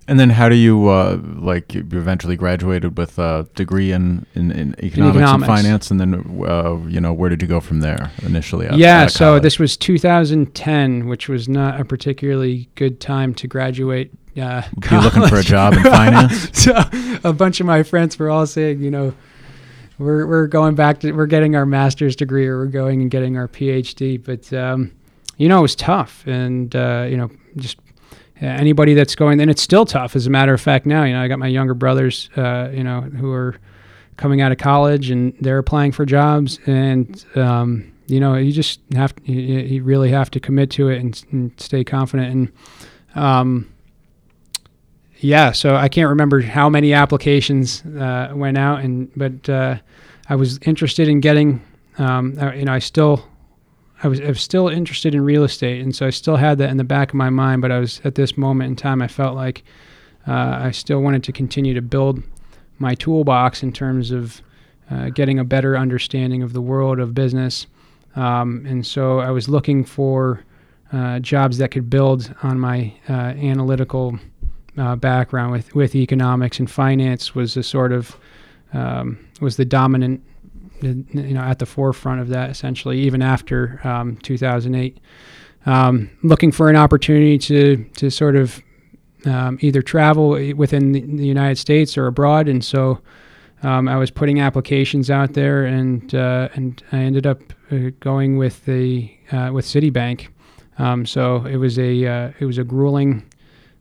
[0.06, 1.74] And then, how do you uh, like?
[1.74, 5.32] You eventually graduated with a degree in in, in economics, economics.
[5.32, 8.68] and finance, and then uh, you know where did you go from there initially?
[8.68, 9.42] out- yeah, out so college?
[9.42, 14.12] this was 2010, which was not a particularly good time to graduate.
[14.36, 16.50] Uh, you looking for a job in finance?
[16.58, 16.74] so
[17.22, 19.14] a bunch of my friends were all saying, you know,
[19.98, 23.36] we're we're going back to we're getting our master's degree or we're going and getting
[23.36, 24.92] our PhD, but um,
[25.38, 27.78] you know it was tough, and uh, you know just
[28.40, 30.16] anybody that's going, and it's still tough.
[30.16, 32.84] As a matter of fact, now you know I got my younger brothers, uh, you
[32.84, 33.56] know, who are
[34.16, 38.80] coming out of college and they're applying for jobs, and um, you know you just
[38.94, 42.52] have you, you really have to commit to it and, and stay confident and.
[43.16, 43.70] Um,
[45.20, 49.76] yeah, so I can't remember how many applications uh, went out, and but uh,
[50.28, 51.62] I was interested in getting,
[51.96, 53.26] um, uh, you know, I still,
[54.02, 56.70] I was, I was still interested in real estate, and so I still had that
[56.70, 57.62] in the back of my mind.
[57.62, 59.64] But I was at this moment in time, I felt like
[60.26, 62.22] uh, I still wanted to continue to build
[62.78, 64.42] my toolbox in terms of
[64.90, 67.66] uh, getting a better understanding of the world of business,
[68.16, 70.44] um, and so I was looking for
[70.92, 74.18] uh, jobs that could build on my uh, analytical
[74.76, 78.16] uh, background with, with economics and finance was the sort of
[78.72, 80.22] um, was the dominant
[80.84, 84.98] you know at the forefront of that essentially even after um, 2008
[85.66, 88.62] um, looking for an opportunity to to sort of
[89.26, 92.48] um, either travel within the, United States or abroad.
[92.48, 93.00] And so
[93.62, 98.36] um, I was putting applications out there and uh, and I ended up uh, going
[98.36, 100.28] with the uh, with Citibank.
[100.78, 103.24] Um, so it was a uh, it was a grueling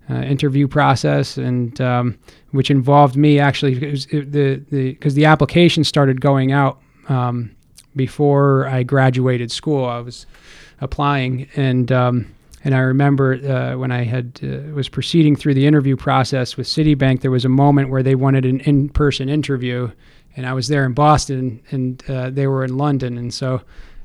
[0.09, 2.17] uh, interview process, and um,
[2.51, 7.55] which involved me actually the the because the application started going out um,
[7.95, 9.85] before I graduated school.
[9.85, 10.25] I was
[10.81, 15.67] applying, and um, and I remember uh, when I had uh, was proceeding through the
[15.67, 19.91] interview process with Citibank, there was a moment where they wanted an in-person interview,
[20.35, 23.61] and I was there in Boston, and uh, they were in London, and so.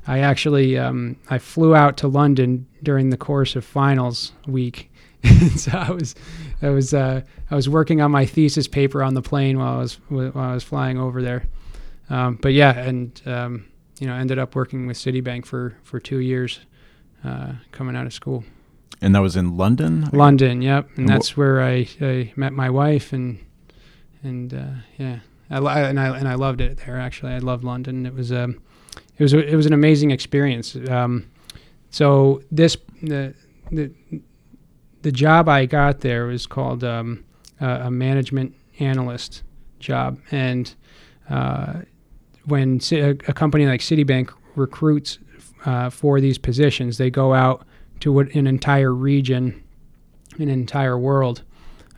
[0.07, 4.89] I actually um, I flew out to London during the course of finals week,
[5.55, 6.15] so I was,
[6.61, 9.77] I was, uh, I was working on my thesis paper on the plane while I
[9.77, 11.45] was while I was flying over there.
[12.09, 13.65] Um, but yeah, and um,
[13.99, 16.59] you know, ended up working with Citibank for for two years,
[17.23, 18.43] uh, coming out of school.
[19.01, 20.09] And that was in London.
[20.11, 23.39] London, yep, and, And wh- that's where I, I met my wife, and
[24.23, 24.65] and uh,
[24.97, 25.19] yeah,
[25.49, 26.97] I, lo- and I and I loved it there.
[26.99, 28.05] Actually, I loved London.
[28.05, 28.61] It was um,
[29.17, 30.75] it was a, it was an amazing experience.
[30.89, 31.29] Um,
[31.91, 33.33] so this the
[33.71, 33.91] the
[35.01, 37.23] the job I got there was called um,
[37.61, 39.43] a, a management analyst
[39.79, 40.73] job, and
[41.29, 41.81] uh,
[42.49, 45.19] when a, a company like Citibank recruits
[45.65, 47.65] uh, for these positions, they go out
[48.01, 49.63] to an entire region,
[50.37, 51.43] an entire world,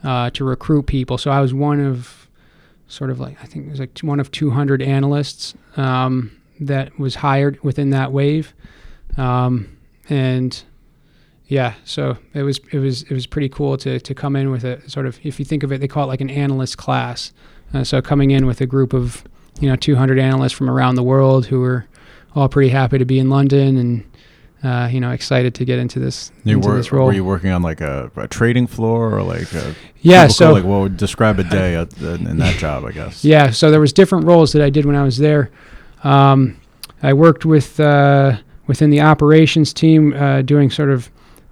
[0.04, 1.18] uh, to recruit people.
[1.18, 2.28] So I was one of
[2.88, 7.16] sort of like I think it was like one of 200 analysts um, that was
[7.16, 8.54] hired within that wave,
[9.18, 9.78] um,
[10.10, 10.62] and
[11.48, 14.64] yeah, so it was it was it was pretty cool to to come in with
[14.64, 17.32] a sort of if you think of it, they call it like an analyst class.
[17.74, 19.24] Uh, so coming in with a group of
[19.60, 21.86] you know 200 analysts from around the world who were
[22.36, 24.04] all pretty happy to be in London and
[24.64, 27.08] uh, you know excited to get into this You into were, this role.
[27.08, 30.54] were you working on like a, a trading floor or like a yeah, typical, so
[30.54, 32.86] like what would describe a day at, in in that job?
[32.86, 33.24] I guess.
[33.26, 35.52] Yeah, so there was different roles that I did when I was there.
[36.04, 36.60] Um,
[37.04, 38.38] I worked with uh,
[38.68, 41.10] within the operations team, uh, doing sort of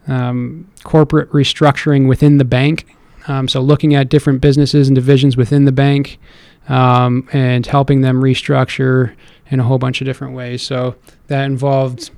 [0.07, 2.85] um, corporate restructuring within the bank.
[3.27, 6.19] Um, so looking at different businesses and divisions within the bank,
[6.69, 9.13] um, and helping them restructure
[9.49, 10.61] in a whole bunch of different ways.
[10.61, 10.95] So
[11.27, 12.11] that involved,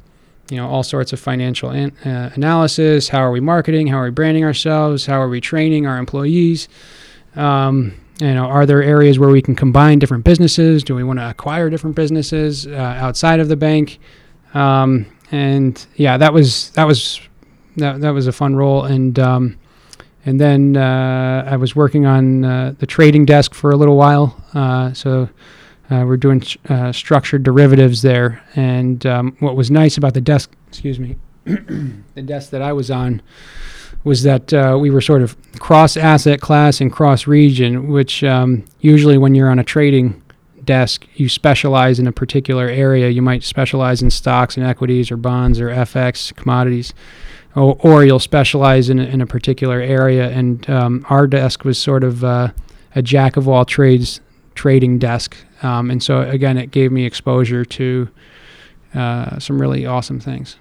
[0.49, 3.09] you know, all sorts of financial an- uh, analysis.
[3.09, 3.87] How are we marketing?
[3.87, 5.05] How are we branding ourselves?
[5.05, 6.67] How are we training our employees?
[7.35, 10.83] Um, you know, are there areas where we can combine different businesses?
[10.83, 13.99] Do we want to acquire different businesses uh, outside of the bank?
[14.53, 17.21] Um, and yeah, that was that was
[17.77, 18.83] that, that was a fun role.
[18.83, 19.57] And um,
[20.25, 24.41] and then uh, I was working on uh, the trading desk for a little while.
[24.53, 25.29] Uh, so
[25.89, 28.43] uh, we're doing uh, structured derivatives there.
[28.55, 32.91] And um, what was nice about the desk, excuse me, the desk that I was
[32.91, 33.21] on
[34.03, 38.65] was that uh, we were sort of cross asset class and cross region, which um,
[38.79, 40.21] usually when you're on a trading
[40.63, 43.09] desk, you specialize in a particular area.
[43.09, 46.93] You might specialize in stocks and equities or bonds or FX commodities.
[47.55, 50.29] Or, or you'll specialize in, a- in a particular area.
[50.29, 52.49] And um, our desk was sort of uh,
[52.95, 54.21] a jack of all trades
[54.55, 55.35] trading desk.
[55.63, 58.09] Um, and so, again, it gave me exposure to
[58.93, 60.57] uh, some really awesome things.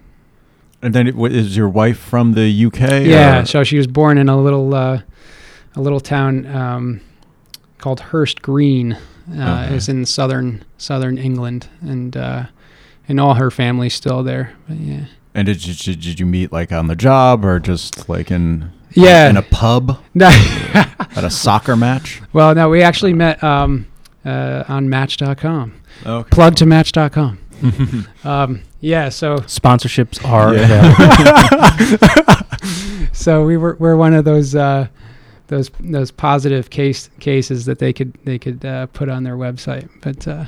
[0.83, 3.05] And then, it, wa- is your wife from the UK?
[3.07, 5.03] Yeah, or- so she was born in a little uh,
[5.77, 7.01] a little town um,
[7.79, 8.93] called Hurst Green.
[8.95, 8.99] Uh,
[9.67, 9.77] Okay.
[9.77, 12.47] It's in southern southern England, and uh,
[13.07, 14.55] and all her family's still there.
[14.67, 15.05] But yeah,
[15.35, 18.71] and did you did, did you meet like on the job or just like in
[18.93, 19.29] yeah.
[19.29, 22.21] in a pub No, at a soccer match?
[22.33, 23.87] well, no, we actually met um,
[24.25, 25.75] uh, on Match.com.
[26.05, 26.29] Okay.
[26.31, 27.39] Plug to Match.com.
[28.25, 32.41] Um, yeah, so Sponsorships are Yeah.
[33.13, 34.89] so we were we're one of those uh,
[35.49, 39.91] those those positive case cases that they could they could uh, put on their website.
[40.01, 40.47] But uh,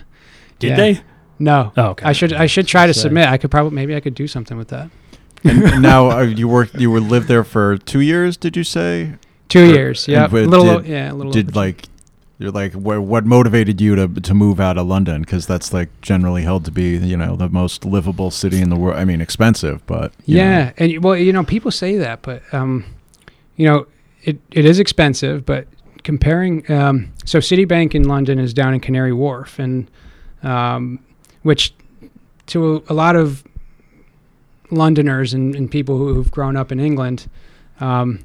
[0.59, 0.76] Did yeah.
[0.76, 1.01] they?
[1.43, 2.07] No, Oh, okay.
[2.07, 3.28] I should I should try to So- submit.
[3.28, 4.90] I could probably maybe I could do something with that.
[5.45, 6.74] and, and now uh, you worked.
[6.76, 8.36] You were lived there for two years.
[8.36, 9.14] Did you say?
[9.49, 11.32] Two Or- years, yeah, a and little o- did- yeah, a little.
[11.32, 11.84] Did like
[12.38, 15.22] you're like what, what motivated you to to move out of London?
[15.22, 18.76] Because that's like generally held to be you know the most livable city in the
[18.76, 18.97] world.
[18.99, 20.43] I mean, expensive, but you know.
[20.45, 22.84] yeah, and well, you know, people say that, but um,
[23.57, 23.86] you know,
[24.22, 25.66] it, it is expensive, but
[26.05, 29.88] comparing, um, so Citibank in London is down in Canary Wharf, and
[30.43, 30.99] um,
[31.43, 31.74] which
[32.47, 33.45] to a, lot of
[34.70, 37.28] Londoners and, and people who, who've grown up in England
[37.80, 38.20] um,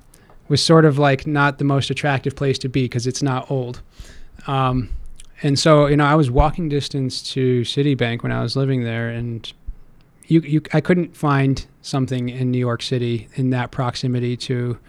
[0.47, 3.81] was sort of like not the most attractive place to be because it's not old.
[4.47, 4.89] Um,
[5.43, 9.09] and so, you know, I was walking distance to Citibank when I was living there,
[9.09, 9.51] and
[10.25, 14.79] you, you, I couldn't find something in New York City in that proximity to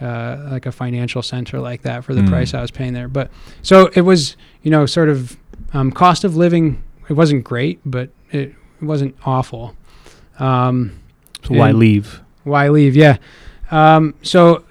[0.00, 2.28] uh, like a financial center like that for the Mm.
[2.28, 3.08] price I was paying there.
[3.08, 3.30] But
[3.62, 5.36] so it was, you know, sort of
[5.72, 6.82] um, cost of living.
[7.08, 9.76] It wasn't great, but it, it wasn't awful.
[10.38, 10.98] Um,
[11.44, 12.20] So why leave?
[12.44, 12.96] why leave?
[12.96, 13.18] Yeah.
[13.70, 14.64] Um, so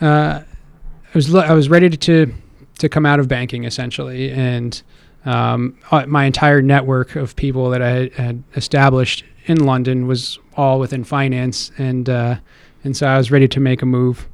[0.00, 2.32] uh, I was I was ready to
[2.78, 4.82] to come out of banking essentially, and
[5.24, 10.38] um, uh, my entire network of people that I had, had established in London was
[10.56, 12.36] all within finance, and uh,
[12.84, 14.28] and so I was ready to make a move.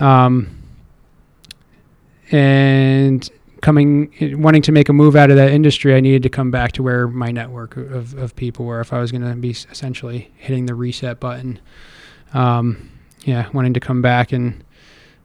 [0.00, 0.58] Um,
[2.30, 3.28] and
[3.62, 6.72] coming wanting to make a move out of that industry, I needed to come back
[6.72, 10.30] to where my network of, of people were if I was going to be essentially
[10.36, 11.58] hitting the reset button.
[12.34, 12.90] Um,
[13.24, 14.62] yeah, wanting to come back and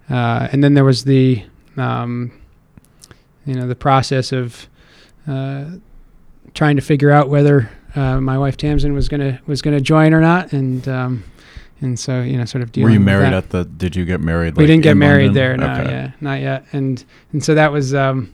[0.10, 1.44] uh, and then there was the
[1.76, 2.32] um,
[3.46, 4.70] you know the process of
[5.28, 5.66] uh,
[6.54, 10.22] trying to figure out whether uh, my wife Tamsin was gonna was gonna join or
[10.22, 11.24] not, and um,
[11.82, 13.66] and so you know sort of Were you married at the?
[13.66, 14.56] Did you get married?
[14.58, 15.34] we didn't get married London?
[15.34, 15.92] there no Okay.
[15.92, 18.34] yeah not yet and and so that was um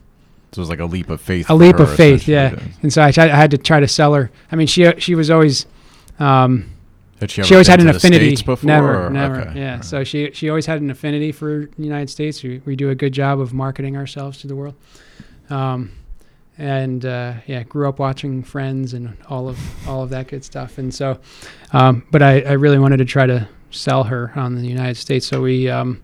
[0.52, 1.50] So it was like a leap of faith.
[1.50, 2.54] A leap her, of faith, yeah.
[2.82, 5.14] and so I, tried, I had to try to sell her i mean she she
[5.14, 5.66] was always
[6.18, 6.70] um
[7.20, 8.66] Had she, she always had an affinity before?
[8.66, 9.84] never or- never okay, yeah alright.
[9.84, 12.94] so she she always had an affinity for the united states we, we do a
[12.94, 14.74] good job of marketing ourselves to the world
[15.50, 15.90] um
[16.58, 20.78] and uh, yeah, grew up watching Friends and all of all of that good stuff.
[20.78, 21.18] And so,
[21.72, 25.26] um, but I, I really wanted to try to sell her on the United States.
[25.26, 26.02] So we um,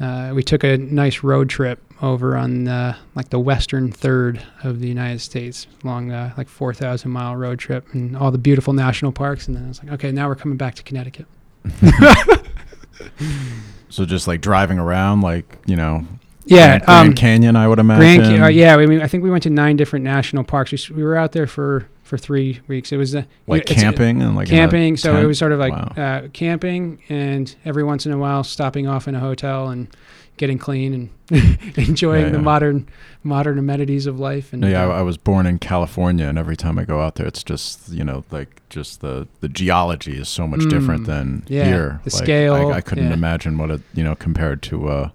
[0.00, 4.80] uh, we took a nice road trip over on uh, like the western third of
[4.80, 8.72] the United States, long uh, like four thousand mile road trip, and all the beautiful
[8.72, 9.46] national parks.
[9.46, 11.26] And then I was like, okay, now we're coming back to Connecticut.
[13.96, 16.06] So just like driving around, like you know,
[16.46, 18.38] Yeah, Grand, Grand um, Canyon, I would Grand, imagine.
[18.38, 18.76] Ca- uh, yeah.
[18.76, 20.72] I mean, I think we went to nine different national parks.
[20.90, 22.92] We, we were out there for for three weeks.
[22.92, 24.96] It was uh, like camping and like camping.
[24.96, 25.92] So it was sort of like Wow.
[25.96, 29.88] uh, camping, and every once in a while stopping off in a hotel and
[30.36, 30.92] getting clean
[31.30, 32.42] and enjoying Yeah, the yeah.
[32.42, 32.88] modern
[33.24, 34.52] modern amenities of life.
[34.52, 37.16] And yeah, uh, I, I was born in California, and every time I go out
[37.16, 41.06] there, it's just you know like just the the geology is so much different Mm,
[41.06, 42.00] than yeah, here.
[42.04, 45.10] the Like, scale, I, I couldn't imagine what it you know compared to uh,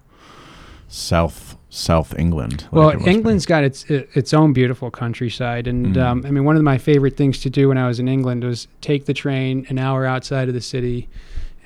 [0.92, 2.66] South South England.
[2.70, 3.10] well, it must be.
[3.12, 6.02] England's got its its own beautiful countryside, and Mhm.
[6.02, 8.44] um, I mean, one of my favorite things to do when I was in England
[8.44, 11.08] was take the train an hour outside of the city,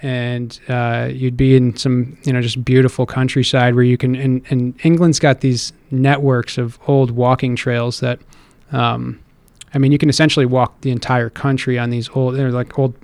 [0.03, 4.15] and uh, you'd be in some you know just beautiful countryside where you can.
[4.15, 8.21] And, and England's got these networks of old walking trails that,
[8.71, 9.19] um,
[9.75, 12.37] I mean, you can essentially walk the entire country on these old.
[12.37, 12.95] They're like old,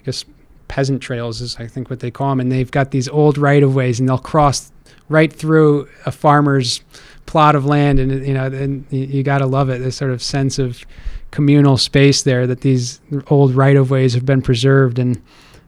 [0.00, 0.24] I guess,
[0.66, 3.62] peasant trails is I think what they call them, and they've got these old right
[3.62, 4.72] of ways, and they'll cross
[5.08, 6.82] right through a farmer's
[7.26, 10.22] plot of land and you know and you, got to love it this sort of
[10.22, 10.84] sense of
[11.30, 15.20] communal space there that these old right of ways have been preserved and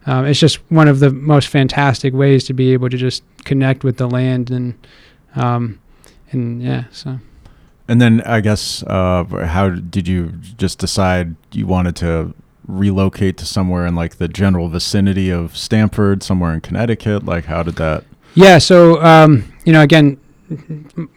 [0.07, 3.85] um, it's just one of the most fantastic ways to be able to just connect
[3.85, 4.75] with the land and
[5.37, 5.79] um,
[6.33, 7.19] and yeah so
[7.89, 12.35] And then I guess uh, how did you just decide you wanted to
[12.69, 17.25] relocate to somewhere in like the general vicinity of Stamford, somewhere in Connecticut?
[17.25, 18.05] Like, how did that?
[18.35, 18.59] Yeah.
[18.59, 20.19] So, um, you know, again,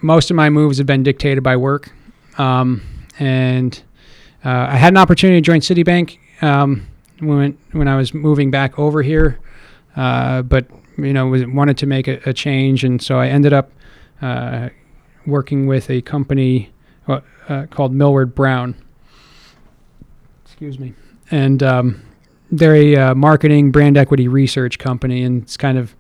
[0.02, 1.92] most of my moves have been dictated by work.
[2.38, 2.82] Um,
[3.20, 3.82] and
[4.44, 6.88] uh, I had an opportunity to join Citibank um,
[7.20, 9.40] when, when I was moving back over here.
[9.96, 10.66] Uh, but,
[10.98, 12.84] you know, wanted to make a, a change.
[12.84, 13.72] And so I ended up
[14.22, 14.70] uh,
[15.26, 16.72] working with a company
[17.08, 18.76] uh, uh, called Millward Brown.
[20.46, 20.94] Excuse me.
[21.32, 22.02] And um,
[22.52, 25.24] they're a uh, marketing brand equity research company.
[25.24, 25.96] And it's kind of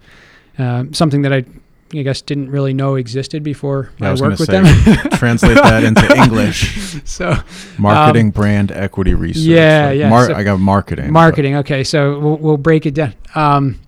[0.60, 1.44] uh, something that I,
[1.94, 4.98] I guess, didn't really know existed before Yeah, I I, worked with gonna them.
[5.12, 7.02] Translate that into English.
[7.06, 7.36] so
[7.78, 9.44] Marketing, brand equity research.
[9.48, 11.06] Um, yeah, Like, yeah, mar- so- I got marketing.
[11.08, 11.56] but- marketing.
[11.58, 13.14] Okay, so we'll, we'll break it down.
[13.36, 13.80] Um,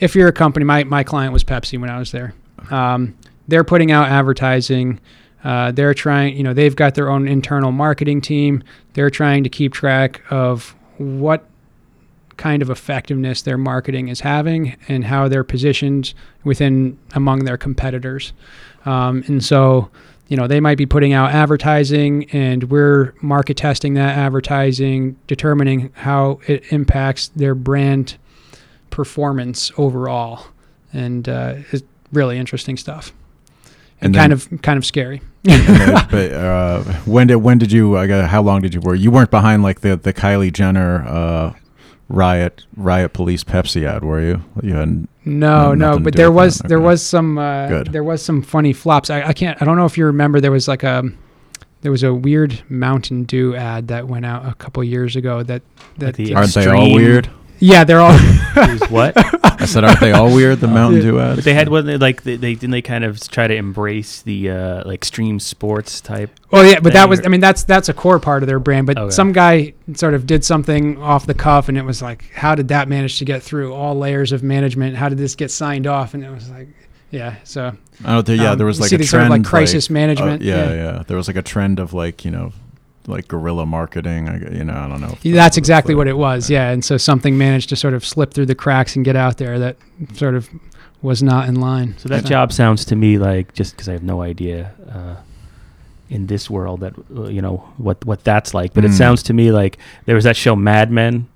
[0.00, 2.34] if you're a company, my, my client was Pepsi when I was there.
[2.70, 3.14] Um,
[3.48, 5.00] they're putting out advertising.
[5.42, 8.62] Uh, they're trying, you know, they've got their own internal marketing team.
[8.94, 11.46] They're trying to keep track of what
[12.36, 18.32] kind of effectiveness their marketing is having and how they're positioned within among their competitors.
[18.84, 19.90] Um, and so,
[20.28, 25.92] you know, they might be putting out advertising and we're market testing that advertising, determining
[25.94, 28.16] how it impacts their brand
[28.90, 30.46] performance overall.
[30.92, 31.82] And uh, it's
[32.12, 33.12] really interesting stuff.
[34.00, 35.22] And, And kind of kind of scary.
[35.42, 37.96] but, but, uh, when did when did you?
[37.96, 38.98] I got, how long did you work?
[38.98, 41.52] You weren't behind like the the Kylie Jenner uh,
[42.08, 44.42] riot riot police Pepsi ad, were you?
[44.62, 46.44] You had No, No, no, nothing to but there with that.
[46.44, 46.84] was there Okay.
[46.86, 47.86] was some uh, Good.
[47.92, 49.10] there was some funny flops.
[49.10, 51.02] I, I can't I don't know if you remember there was like a
[51.80, 55.62] there was a weird Mountain Dew ad that went out a couple years ago that
[55.98, 57.28] that the aren't they all weird?
[57.60, 58.14] Yeah they're all
[58.56, 59.14] Is what?
[59.60, 60.60] I said, aren't they all weird?
[60.60, 61.10] The Mountain Yeah.
[61.10, 61.36] Dew ads.
[61.38, 64.50] But they had one like they, they didn't they kind of try to embrace the
[64.50, 66.30] uh, like extreme sports type.
[66.52, 67.26] well yeah but that was thing.
[67.26, 69.10] I mean that's that's a core part of their brand but Okay.
[69.10, 72.68] some guy sort of did something off the cuff and it was like how did
[72.68, 76.14] that manage to get through all layers of management how did this get signed off
[76.14, 76.68] and it was like
[77.10, 78.42] yeah so I don't think.
[78.42, 79.92] Yeah, um, there was you like see a these trend, sort of like crisis uh,
[79.92, 82.52] management yeah, yeah, There was like a trend of like you know,
[83.06, 84.28] like guerrilla marketing.
[84.28, 85.08] I, g- you know, I don't know.
[85.08, 86.48] that That's was, exactly what it was.
[86.50, 89.36] Yeah, and so something managed to sort of slip through the cracks and get out
[89.38, 89.76] there that
[90.14, 90.48] sort of
[91.02, 91.94] was not in line.
[91.98, 95.16] So that job sounds to me like just because I have no idea uh,
[96.08, 98.98] in this world that uh, you know what what that's like, but it Mm.
[98.98, 101.26] sounds to me like there was that show Mad Men,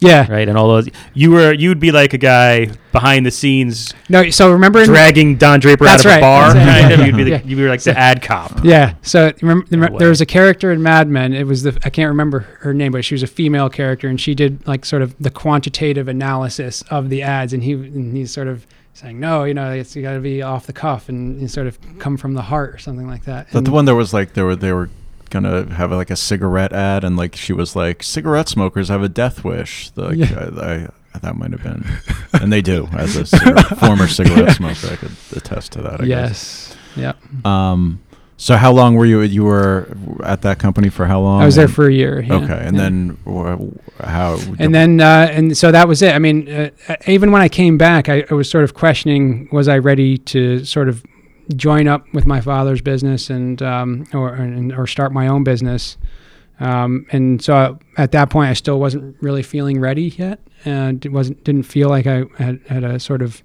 [0.00, 0.30] Yeah.
[0.30, 0.48] right?
[0.48, 4.30] And all those you were you'd be like a guy behind the scenes No.
[4.30, 4.84] So remember.
[4.84, 6.18] Dragging Don Draper out of right.
[6.18, 6.80] a bar, That's right.
[6.82, 7.06] kind of.
[7.06, 7.42] You'd be the, Yeah.
[7.44, 8.64] you were like the ad cop.
[8.64, 8.94] yeah.
[9.02, 9.98] So remember, remember way.
[9.98, 11.32] there was a character in Mad Men.
[11.32, 14.20] It was the I can't remember her name, but she was a female character, and
[14.20, 18.32] she did like sort of the quantitative analysis of the ads, and he and he's
[18.32, 21.38] sort of saying no, you know, it's you got to be off the cuff and,
[21.38, 23.46] and sort of come from the heart or something like that.
[23.46, 24.90] Is that the And- one that was like there were they were
[25.30, 29.08] gonna have like a cigarette ad and like she was like cigarette smokers have a
[29.08, 29.90] death wish.
[29.96, 30.50] Like Yeah.
[30.60, 31.84] I, I that might have been,
[32.34, 34.88] and they do as a cigarette, former cigarette smoker.
[34.92, 36.00] I could attest to that.
[36.02, 36.76] I yes.
[36.96, 37.12] Yeah.
[37.32, 37.44] Guess.
[37.46, 38.00] Um.
[38.40, 39.22] So how long were you?
[39.22, 39.88] You were
[40.22, 41.42] at that company for how long?
[41.42, 42.20] I was there for a year.
[42.20, 42.34] yeah.
[42.34, 42.82] Okay, and Yeah.
[42.82, 44.38] then wh- how?
[44.60, 46.14] and then uh, and so that was it.
[46.14, 46.70] I mean, uh,
[47.08, 50.64] even when I came back, I, I was sort of questioning: was I ready to
[50.64, 51.04] sort of
[51.56, 55.96] join up with my father's business and um, or and, or start my own business?
[56.60, 61.12] Um, and so at that point, I still wasn't really feeling ready yet, and it
[61.12, 63.42] wasn't didn't feel like I had had a sort of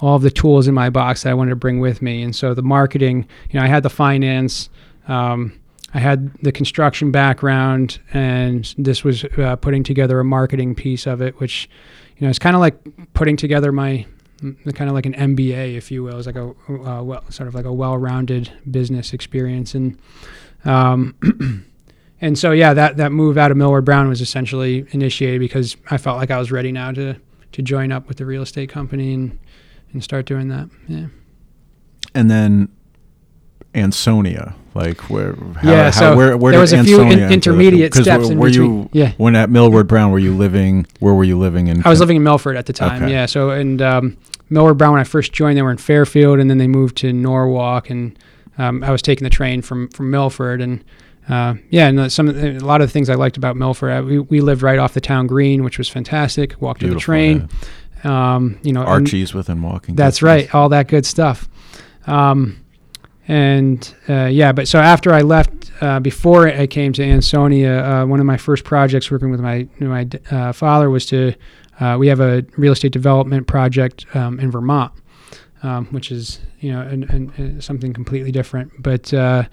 [0.00, 2.22] all of the tools in my box that I wanted to bring with me.
[2.22, 4.70] And so the marketing, you know, I had the finance.
[5.08, 5.52] Um,
[5.92, 11.20] I had the construction background, and this was uh, putting together a marketing piece of
[11.20, 11.68] it, which,
[12.16, 12.78] you know, it's kind of like
[13.12, 14.06] putting together my,
[14.74, 16.16] kind of like an MBA, if you will.
[16.18, 19.98] It's like a uh, well, sort of like a well-rounded business experience, and
[20.64, 21.14] um,
[22.20, 25.96] and so yeah, that that move out of Millward Brown was essentially initiated because I
[25.98, 27.16] felt like I was ready now to
[27.52, 29.38] to join up with the real estate company and
[29.92, 30.68] and start doing that.
[30.88, 31.06] Yeah.
[32.14, 32.68] and then
[33.74, 35.34] Ansonia, like where?
[35.34, 37.60] How, Yeah, how, so where, where there did was a few in- Ansonia enter the-
[37.60, 38.82] intermediate steps Were, in were between.
[38.82, 39.12] you Yeah.
[39.16, 40.10] when at Millward Brown?
[40.10, 40.86] Were you living?
[40.98, 41.84] Where were you living in?
[41.84, 43.02] I was living in Milford at the time.
[43.04, 43.12] Okay.
[43.12, 43.26] Yeah.
[43.26, 44.16] So and um,
[44.50, 47.12] Millward Brown when I first joined, they were in Fairfield, and then they moved to
[47.12, 48.18] Norwalk, and
[48.58, 50.84] um, I was taking the train from from Milford, and
[51.28, 53.90] uh, yeah, and uh, some the- a lot of the things I liked about Milford,
[53.92, 56.60] I, we, we lived right off the town green, which was fantastic.
[56.60, 57.48] Walked to the Beautiful, train,
[58.04, 58.88] um, you know, yeah.
[58.88, 59.94] Archie's within walking.
[59.94, 60.26] that's distance.
[60.26, 61.48] right, all that good stuff.
[62.06, 62.56] Um,
[63.28, 68.06] and uh, yeah, but so after I left, uh, before I came to Ansonia, uh,
[68.06, 71.34] one of my first projects working with my my uh, father was to
[71.80, 74.92] uh, we have a real estate development project um, in Vermont,
[75.62, 78.70] um, which is you know an, an, an something completely different.
[78.82, 79.44] But uh,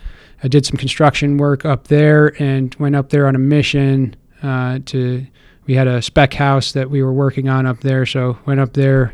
[0.43, 4.80] I did some construction work up there and went up there on a mission uh,
[4.86, 5.25] to
[5.67, 8.05] we had a spec house that we were working on up there.
[8.05, 9.13] So went up there,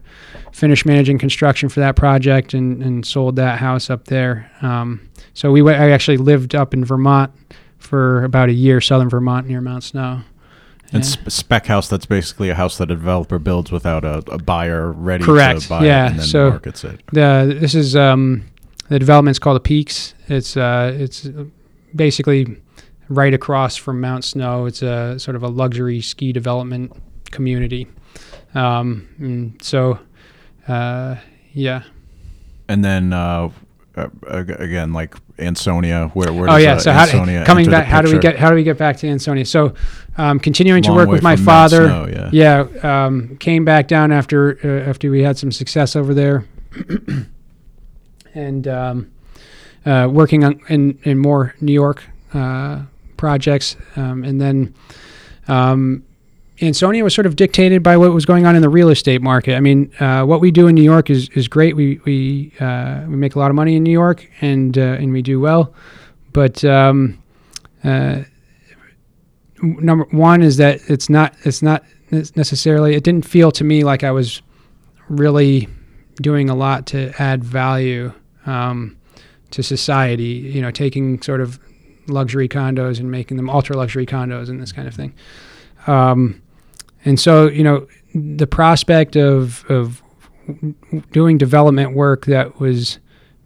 [0.51, 4.51] finished managing construction for that project, and, and sold that house up there.
[4.61, 7.31] Um, so we went, I actually lived up in Vermont
[7.79, 10.21] for about a year, southern Vermont near Mount Snow.
[10.93, 11.15] And Yeah.
[11.27, 15.23] spec house, that's basically a house that a developer builds without a, a buyer ready
[15.23, 15.61] Correct.
[15.61, 17.01] to buy Yeah, it and then so- markets it.
[17.11, 18.43] The this is um,
[18.89, 20.13] the development's called the Peaks.
[20.27, 21.27] It's uh, it's
[21.95, 22.57] basically
[23.09, 24.65] right across from Mount Snow.
[24.65, 26.91] It's a sort of a luxury ski development
[27.31, 27.87] community.
[28.55, 29.99] Um, so,
[30.67, 31.15] uh,
[31.53, 31.83] yeah.
[32.69, 33.49] And then uh,
[33.95, 36.73] uh, again, like Ansonia, where where Oh yeah.
[36.75, 37.05] uh, So how,
[37.45, 39.45] coming back, how do we get how do we get back to Ansonia?
[39.45, 39.73] So,
[40.17, 41.87] um, continuing to work with my father.
[41.87, 42.29] Snow, yeah.
[42.31, 46.45] Yeah, um, came back down after uh, after we had some success over there,
[48.33, 49.11] and um,
[49.85, 52.03] uh, working on in, in more New York
[52.33, 52.83] uh,
[53.17, 54.73] projects, um, and then
[55.47, 56.03] um,
[56.61, 59.55] Ansonia was sort of dictated by what was going on in the real estate market.
[59.55, 61.75] I mean, uh, what we do in New York is, is great.
[61.75, 65.11] We we uh, we make a lot of money in New York, and uh, and
[65.11, 65.73] we do well,
[66.31, 67.21] but um,
[67.83, 68.23] uh,
[69.63, 74.03] number one is that it's not it's not necessarily it didn't feel to me like
[74.03, 74.41] I was
[75.09, 75.67] really
[76.21, 78.13] doing a lot to add value
[78.45, 78.97] um,
[79.51, 80.23] to society.
[80.53, 81.59] You know, taking sort of
[82.07, 85.13] luxury condos and making them ultra luxury condos and this kind of thing.
[85.87, 86.41] Um,
[87.05, 90.01] and so, you know, the prospect of of
[91.11, 92.99] doing development work that was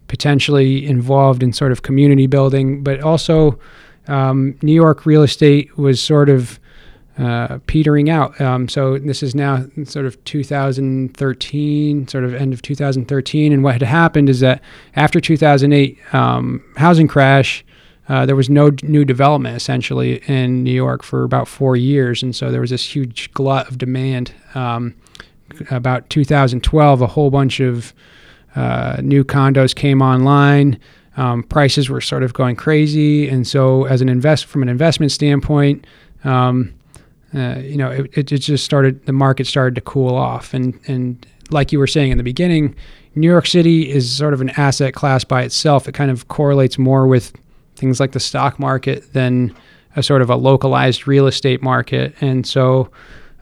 [0.08, 3.60] potentially involved in sort of community building, but also
[4.08, 6.60] um, New York real estate was sort of
[7.18, 8.40] uh, petering out.
[8.40, 13.54] Um, so this is now sort of 2013, sort of end of 2013.
[13.54, 14.62] And what had happened is that
[14.96, 17.66] after 2008 um, housing crash,
[18.10, 22.36] uh, there was no new development essentially in New York for about four years, and
[22.36, 24.34] so there was this huge glut of demand.
[24.56, 24.96] Um,
[25.72, 27.94] about 2012, a whole bunch of
[28.56, 30.80] uh, new condos came online.
[31.18, 35.12] Um, prices were sort of going crazy, and so as an invest from an investment
[35.12, 35.86] standpoint,
[36.24, 36.74] um,
[37.34, 39.06] uh, you know, it, it, just started.
[39.06, 42.76] The market started to cool off, and and like you were saying in the beginning,
[43.16, 45.88] New York City is sort of an asset class by itself.
[45.88, 47.34] It kind of correlates more with
[47.76, 49.54] things like the stock market than
[49.96, 52.90] a sort of a localized real estate market, and so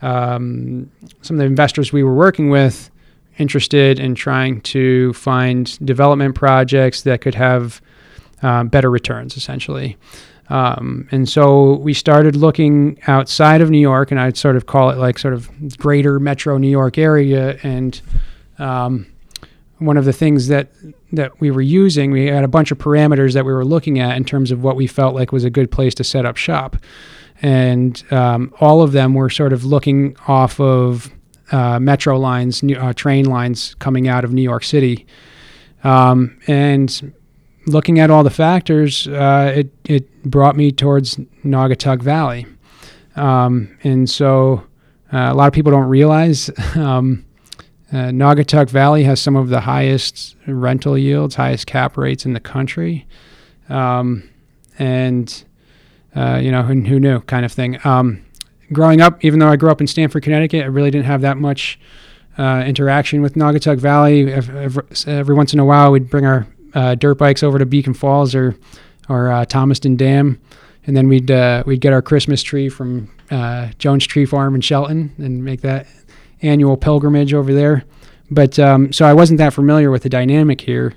[0.02, 0.90] um,
[1.22, 2.90] some of the investors we were working with
[3.38, 7.82] interested in trying to find development projects that could have
[8.42, 9.98] um, better returns, essentially.
[10.50, 14.90] Um, and so we started looking outside of New York, and I'd sort of call
[14.92, 17.58] it like sort of greater metro New York area.
[17.64, 18.00] And
[18.60, 19.08] um,
[19.80, 20.70] one of the things that
[21.12, 24.18] that we were using, we had a bunch of parameters that we were looking at
[24.18, 26.76] in terms of what we felt like was a good place to set up shop.
[27.42, 31.10] And um, all of them were sort of looking off of
[31.52, 35.06] uh, metro lines, uh, train lines coming out of New York City.
[35.84, 37.14] Um, and
[37.68, 42.46] looking at all the factors, uh, it, it brought me towards Naugatuck Valley.
[43.16, 44.64] Um, and so
[45.14, 47.26] uh, a lot of people don't realize um,
[47.92, 52.40] uh, Naugatuck Valley has some of the highest rental yields, highest cap rates in the
[52.40, 53.06] country.
[53.70, 54.30] Um,
[54.78, 55.44] and,
[56.16, 57.80] uh, you know, who, who knew kind of thing.
[57.86, 58.25] Um,
[58.72, 61.38] growing up, even though I grew up in Stamford, Connecticut, I really didn't have that
[61.38, 61.80] much
[62.38, 64.32] uh, interaction with Naugatuck Valley.
[64.32, 67.94] Every, every, once in a while, we'd bring our uh, dirt bikes over to Beacon
[67.94, 68.56] Falls or
[69.08, 70.42] or uh, Thomaston Dam,
[70.86, 74.62] and then we'd uh, we'd get our Christmas tree from uh, Jones Tree Farm in
[74.62, 75.88] Shelton and make that
[76.42, 77.84] annual pilgrimage over there.
[78.32, 80.96] But um, so I wasn't that familiar with the dynamic here.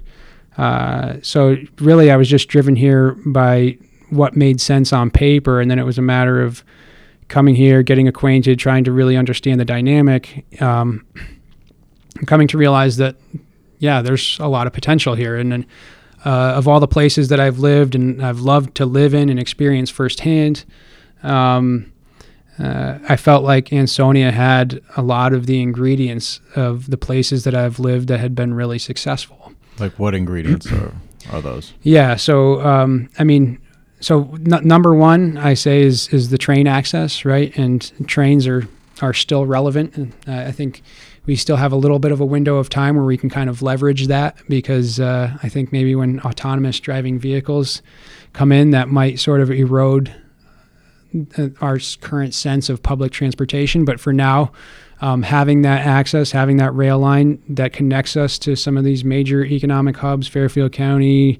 [0.56, 3.78] Uh, so really, I was just driven here by
[4.10, 6.64] what made sense on paper, and then it was a matter of
[7.28, 11.06] coming here, getting acquainted, trying to really understand the dynamic, um,
[12.26, 13.16] coming to realize that
[13.78, 15.36] yeah, there's a lot of potential here.
[15.36, 15.66] And, and
[16.24, 19.38] uh, of all the places that I've lived and I've loved to live in and
[19.38, 20.64] experience firsthand,
[21.22, 21.92] um,
[22.58, 27.54] uh, I felt like Ansonia had a lot of the ingredients of the places that
[27.54, 29.52] I've lived that had been really successful.
[29.78, 30.92] Like what ingredients are,
[31.30, 31.72] are those?
[31.82, 32.16] Yeah.
[32.16, 33.60] So, um, I mean,
[34.00, 37.56] so n- number one, I say is is the train access, right?
[37.56, 38.68] And trains are
[39.00, 40.82] are still relevant, and uh, I think
[41.26, 43.50] we still have a little bit of a window of time where we can kind
[43.50, 47.82] of leverage that because uh, I think maybe when autonomous driving vehicles
[48.32, 50.14] come in, that might sort of erode
[51.36, 53.84] uh, our current sense of public transportation.
[53.84, 54.52] But for now,
[55.00, 59.04] um, having that access, having that rail line that connects us to some of these
[59.04, 61.38] major economic hubs, Fairfield County,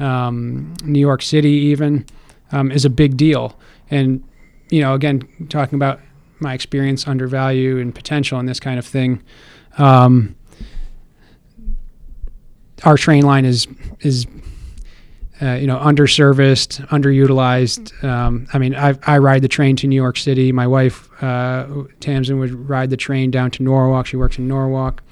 [0.00, 2.06] um, New York City, even,
[2.52, 3.58] um, is a big deal.
[3.90, 4.24] And
[4.70, 6.00] you know, again, talking about
[6.38, 9.22] my experience, undervalue, and potential in this kind of thing.
[9.78, 10.36] Um,
[12.84, 13.66] our train line is
[14.00, 14.26] is
[15.42, 18.02] uh, you know underserviced, underutilized.
[18.04, 20.52] Um, I mean, I, I ride the train to New York City.
[20.52, 21.66] My wife uh,
[22.00, 24.06] Tamsin would ride the train down to Norwalk.
[24.06, 25.02] She works in Norwalk.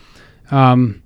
[0.51, 1.03] Um,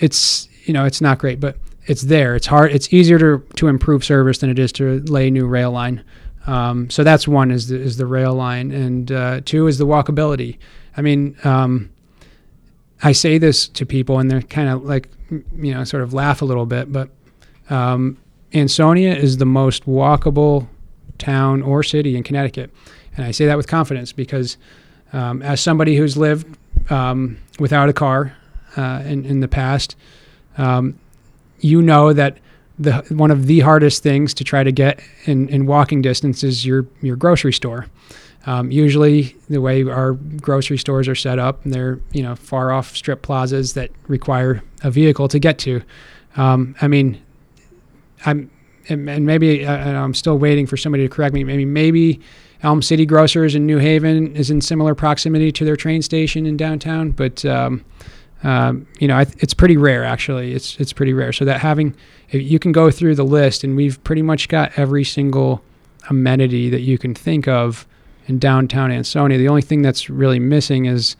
[0.00, 1.56] it's you know it's not great, but
[1.86, 2.34] it's there.
[2.34, 2.72] It's hard.
[2.72, 6.04] It's easier to to improve service than it is to lay new rail line.
[6.46, 9.86] Um, so that's one is the, is the rail line, and uh, two is the
[9.86, 10.58] walkability.
[10.96, 11.90] I mean, um,
[13.02, 16.42] I say this to people, and they're kind of like, you know, sort of laugh
[16.42, 17.08] a little bit, but
[17.70, 18.18] um,
[18.52, 20.68] Ansonia is the most walkable
[21.18, 22.70] town or city in Connecticut,
[23.16, 24.58] and I say that with confidence because,
[25.14, 26.58] um, as somebody who's lived
[26.90, 28.36] um, without a car
[28.76, 29.96] uh, in in the past,
[30.58, 30.98] um,
[31.60, 32.38] you know that
[32.78, 36.66] the one of the hardest things to try to get in, in walking distance is
[36.66, 37.86] your your grocery store.
[38.46, 42.94] Um, usually, the way our grocery stores are set up, they're you know far off
[42.96, 45.82] strip plazas that require a vehicle to get to.
[46.36, 47.22] Um, I mean,
[48.26, 48.50] I'm
[48.88, 51.44] and, and maybe uh, I'm still waiting for somebody to correct me.
[51.44, 52.20] Maybe maybe
[52.62, 56.56] Elm City Grocers in New Haven is in similar proximity to their train station in
[56.56, 57.84] downtown, but um,
[58.44, 60.52] um, you know, it's pretty rare actually.
[60.52, 61.32] It's it's pretty rare.
[61.32, 61.96] So that having
[62.30, 65.62] you can go through the list, and we've pretty much got every single
[66.10, 67.86] amenity that you can think of
[68.26, 69.38] in downtown Ansonia.
[69.38, 71.16] The only thing that's really missing is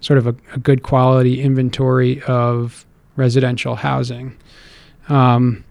[0.00, 4.36] sort of a, a good quality inventory of residential housing.
[5.10, 5.64] Um,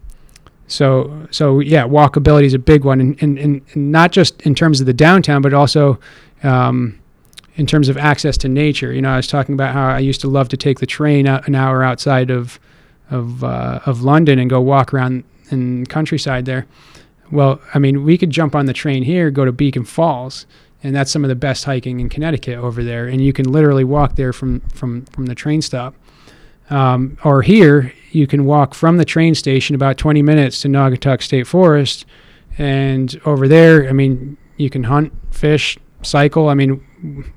[0.68, 4.80] so so yeah, walkability is a big one, and, and, and not just in terms
[4.80, 6.00] of the downtown, but also
[6.44, 7.01] um,
[7.62, 8.92] in terms of access to nature.
[8.92, 11.28] You know, I was talking about how I used to love to take the train
[11.28, 12.60] out an hour outside of
[13.12, 16.66] of uh, of London and go walk around in countryside there.
[17.32, 20.48] Well, I mean, we could jump on the train here, go to Beacon Falls,
[20.82, 23.06] and that's some of the best hiking in Connecticut over there.
[23.08, 25.94] And you can literally walk there from from from the train stop.
[26.72, 31.22] Um, or here, you can walk from the train station about 20 minutes to Naugatuck
[31.22, 32.06] State Forest,
[32.58, 36.50] and over there, I mean, you can hunt, fish, cycle.
[36.50, 36.82] I mean,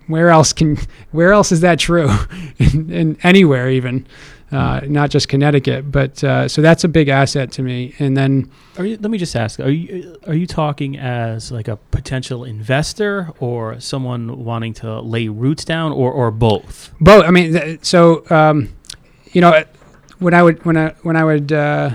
[0.06, 0.76] where else can
[1.12, 2.10] where else is that true?
[2.58, 4.06] in, in, anywhere even,
[4.52, 5.90] uh, not just Connecticut.
[5.90, 7.94] But uh, so that's a big asset to me.
[7.98, 11.76] And then, you, let me just ask: Are you are you talking as like a
[11.76, 16.92] potential investor or someone wanting to lay roots down, or or both?
[17.00, 17.24] Both.
[17.24, 18.74] I mean, th- so um,
[19.32, 19.64] you know,
[20.18, 21.90] when I would when I when I would uh,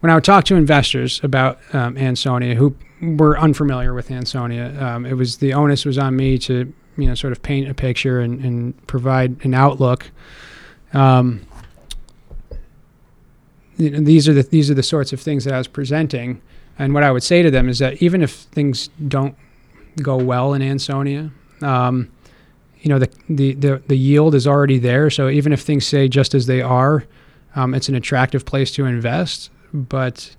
[0.00, 4.80] when I would talk to investors about um, Ansonia, who were unfamiliar with Ansonia.
[4.82, 7.74] Um, it was the onus was on me to you know sort of paint a
[7.74, 10.10] picture and, and provide an outlook.
[10.92, 11.46] Um,
[13.76, 16.40] these are the these are the sorts of things that I was presenting,
[16.78, 19.36] and what I would say to them is that even if things don't
[20.02, 21.30] go well in Ansonia,
[21.62, 22.10] um,
[22.80, 25.10] you know the, the the the yield is already there.
[25.10, 27.04] So even if things stay just as they are,
[27.54, 29.50] um, it's an attractive place to invest.
[29.72, 30.34] But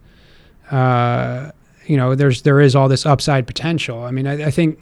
[0.70, 1.52] uh,
[1.90, 4.04] you know, there's there is all this upside potential.
[4.04, 4.80] I mean, I, I think,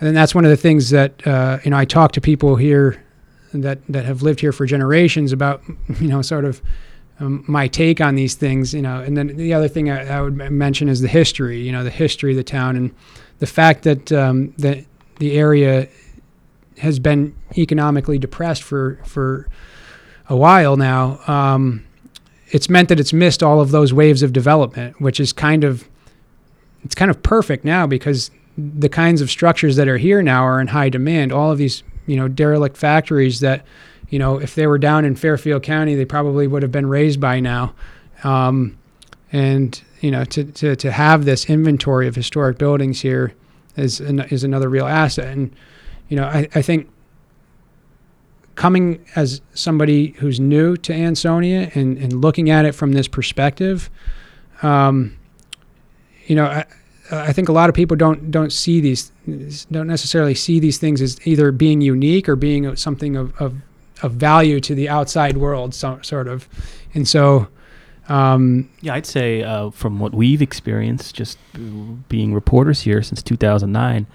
[0.00, 3.04] and that's one of the things that uh, you know I talk to people here
[3.52, 5.62] that that have lived here for generations about,
[6.00, 6.62] you know, sort of
[7.20, 8.72] um, my take on these things.
[8.72, 11.60] You know, and then the other thing I, I, would mention is the history.
[11.60, 12.94] You know, the history of the town and
[13.38, 14.82] the fact that um, that
[15.18, 15.88] the area
[16.78, 19.46] has been economically depressed for for
[20.30, 21.20] a while now.
[21.26, 21.84] Um,
[22.48, 25.86] it's meant that it's missed all of those waves of development, which is kind of
[26.86, 30.60] it's kind of perfect now because the kinds of structures that are here now are
[30.60, 31.32] in high demand.
[31.32, 33.66] All of these, you know, derelict factories that,
[34.08, 37.20] you know, if they were down in Fairfield County, they probably would have been raised
[37.20, 37.74] by now.
[38.22, 38.78] Um,
[39.32, 43.34] and you know, to, to, to have this inventory of historic buildings here
[43.76, 45.26] is an, is another real asset.
[45.26, 45.54] And
[46.08, 46.88] you know, I, I think
[48.54, 53.90] coming as somebody who's new to Ansonia and, and looking at it from this perspective,
[54.62, 55.18] um,
[56.26, 56.64] you know, I,
[57.10, 59.12] I think a lot of people don't don't see these
[59.70, 63.54] don't necessarily see these things as either being unique or being something of of,
[64.02, 66.48] of value to the outside world, so, sort of,
[66.94, 67.48] and so.
[68.08, 71.38] Um, yeah, I'd say uh, from what we've experienced, just
[72.08, 74.06] being reporters here since 2009,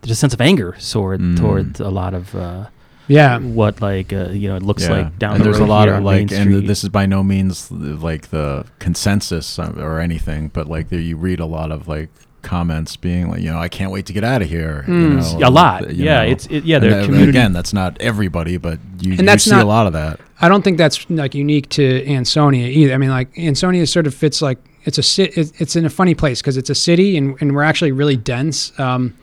[0.00, 1.38] there's a sense of anger toward mm.
[1.38, 2.68] towards a lot of uh,
[3.08, 4.92] yeah what like uh, you know it looks yeah.
[4.92, 7.70] like down and the there's a lot of like and this is by no means
[7.70, 12.08] like the consensus or anything but like there, you read a lot of like
[12.42, 15.32] comments being like you know i can't wait to get out of here mm.
[15.32, 16.30] you know, a lot yeah know.
[16.30, 19.56] it's it, yeah the community again that's not everybody but you, and that's you see
[19.56, 22.98] not, a lot of that i don't think that's like unique to ansonia either i
[22.98, 26.56] mean like ansonia sort of fits like it's a it's in a funny place because
[26.56, 29.14] it's a city and, and we're actually really dense um,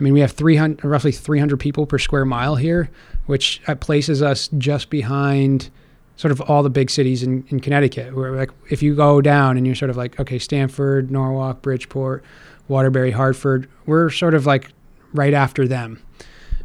[0.00, 2.90] I mean, we have 300, roughly 300 people per square mile here,
[3.26, 5.70] which uh, places us just behind
[6.16, 8.16] sort of all the big cities in, in Connecticut.
[8.16, 12.24] Where like if you go down and you're sort of like, okay, Stamford, Norwalk, Bridgeport,
[12.68, 14.72] Waterbury, Hartford, we're sort of like
[15.12, 16.02] right after them.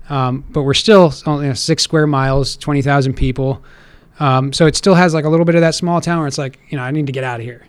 [0.09, 3.63] Um, but we're still only you know, six square miles, 20,000 people.
[4.19, 6.38] Um, so it still has like a little bit of that small town where it's
[6.38, 7.65] like, you know, I need to get out of here.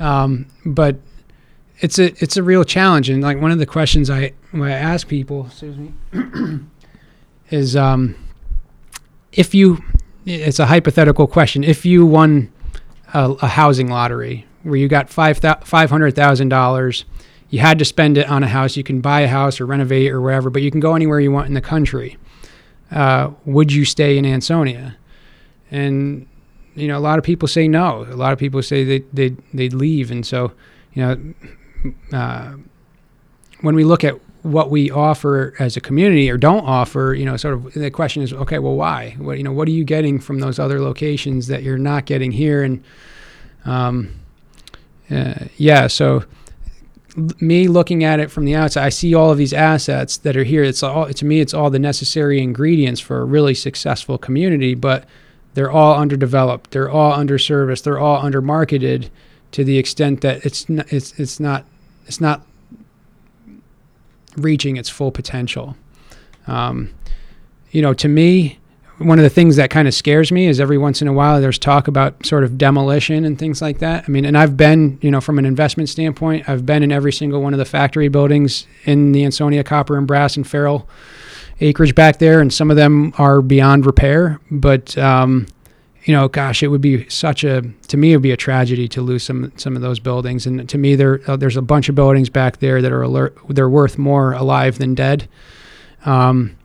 [0.00, 0.96] Um, but
[1.84, 5.06] it's a it's a real challenge, and like one of the questions I I ask
[5.06, 5.92] people, excuse me,
[7.50, 8.16] is um,
[9.32, 9.84] if you,
[10.24, 11.62] it's a hypothetical question.
[11.62, 12.50] If you won
[13.12, 17.04] a, a housing lottery where you got five five hundred thousand dollars,
[17.50, 18.78] you had to spend it on a house.
[18.78, 21.30] You can buy a house or renovate or wherever, but you can go anywhere you
[21.30, 22.16] want in the country.
[22.90, 24.96] Uh, would you stay in Ansonia?
[25.70, 26.26] And
[26.76, 28.06] you know, a lot of people say no.
[28.10, 30.52] A lot of people say they they they'd leave, and so
[30.94, 31.34] you know,
[32.12, 32.54] uh,
[33.60, 37.36] when we look at what we offer as a community or don't offer, you know,
[37.36, 39.16] sort of the question is, okay, well, why?
[39.18, 42.30] What you know, what are you getting from those other locations that you're not getting
[42.30, 42.62] here?
[42.62, 42.84] And
[43.64, 44.14] um,
[45.10, 46.24] uh, yeah, so
[47.40, 50.44] me looking at it from the outside, I see all of these assets that are
[50.44, 50.62] here.
[50.62, 55.06] It's all to me, it's all the necessary ingredients for a really successful community, but
[55.54, 56.72] they're all underdeveloped.
[56.72, 57.84] They're all underserviced.
[57.84, 59.08] They're all undermarketed
[59.52, 61.64] to the extent that it's not, it's it's not
[62.06, 62.42] it's not
[64.36, 65.76] reaching its full potential.
[66.46, 66.92] Um,
[67.70, 68.58] you know, to me,
[68.98, 71.40] one of the things that kind of scares me is every once in a while
[71.40, 74.04] there's talk about sort of demolition and things like that.
[74.06, 77.12] I mean, and I've been, you know, from an investment standpoint, I've been in every
[77.12, 80.86] single one of the factory buildings in the Ansonia Copper and Brass and Farrel
[81.60, 84.40] acreage back there, and some of them are beyond repair.
[84.50, 85.46] But um,
[86.04, 88.88] you know, gosh, it would be such a to me it would be a tragedy
[88.88, 90.46] to lose some some of those buildings.
[90.46, 93.36] And to me, there uh, there's a bunch of buildings back there that are alert,
[93.48, 95.28] they're worth more alive than dead.
[96.04, 96.56] Um,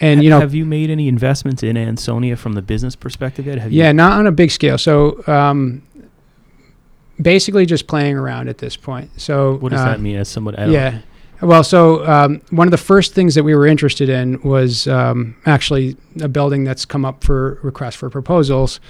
[0.00, 3.58] and you know, have you made any investments in Ansonia from the business perspective yet?
[3.58, 3.94] Have yeah, you?
[3.94, 4.78] not on a big scale.
[4.78, 5.82] So um,
[7.20, 9.20] basically, just playing around at this point.
[9.20, 10.16] So what does uh, that mean?
[10.16, 11.00] As someone, yeah.
[11.40, 15.36] Well, so um, one of the first things that we were interested in was um,
[15.46, 18.80] actually a building that's come up for request for proposals.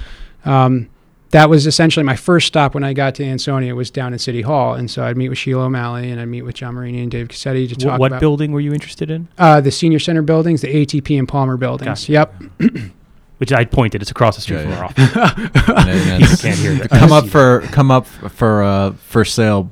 [0.45, 0.89] Um,
[1.31, 4.41] that was essentially my first stop when I got to Ansonia was down in City
[4.41, 7.11] Hall, and so I'd meet with Sheila O'Malley and I'd meet with John Marini and
[7.11, 8.01] Dave Cassetti to talk.
[8.01, 9.29] What about, building were you interested in?
[9.37, 12.07] Uh, the senior center buildings, the ATP and Palmer buildings.
[12.07, 12.13] Gotcha.
[12.13, 12.43] Yep.
[13.37, 14.01] Which I pointed.
[14.01, 15.21] It's across the street Yeah, from yeah.
[15.21, 16.19] our office.
[16.19, 16.89] People can't hear that.
[16.91, 19.71] come up for come up for uh, for sale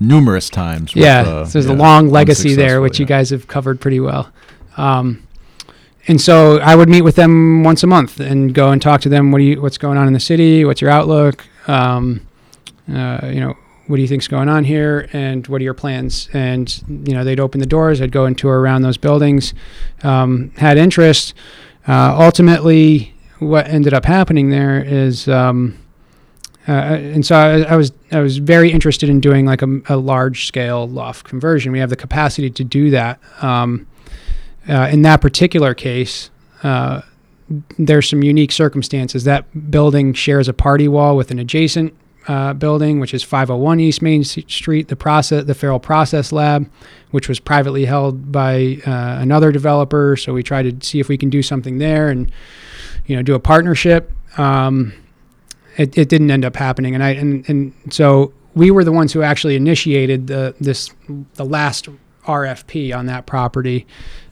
[0.00, 0.94] numerous times.
[0.94, 3.80] with, yeah, uh, so there's yeah, a long legacy there, which you guys have covered
[3.80, 4.32] pretty well.
[4.76, 5.26] Um,
[6.06, 9.08] and so I would meet with them once a month and go and talk to
[9.08, 9.32] them.
[9.32, 10.64] What do you, what's going on in the city?
[10.64, 11.46] What's your outlook?
[11.66, 12.26] Um,
[12.92, 13.54] uh, you know,
[13.86, 15.08] what do you think's going on here?
[15.12, 16.28] And what are your plans?
[16.32, 18.02] And you know, they'd open the doors.
[18.02, 19.54] I'd go and tour around those buildings.
[20.02, 21.34] Um, had interest.
[21.86, 25.28] Uh, ultimately, what ended up happening there is.
[25.28, 25.78] Um,
[26.66, 29.96] uh, and so I, I was I was very interested in doing like a, a
[29.96, 31.72] large scale loft conversion.
[31.72, 33.20] We have the capacity to do that.
[33.42, 33.86] Um,
[34.66, 36.30] uh, in that particular case,
[36.62, 37.02] uh,
[37.78, 39.24] there's some unique circumstances.
[39.24, 41.94] That building shares a party wall with an adjacent
[42.28, 46.70] uh, building, which is 501 East Main Street, the process, the Farrel Process Lab,
[47.10, 50.16] which was privately held by uh, another developer.
[50.16, 52.32] So we tried to see if we can do something there and
[53.06, 54.10] you know do a partnership.
[54.38, 54.94] Um,
[55.76, 59.12] it, it didn't end up happening, and I and, and so we were the ones
[59.12, 60.90] who actually initiated the this
[61.34, 61.88] the last
[62.26, 63.86] RFP on that property,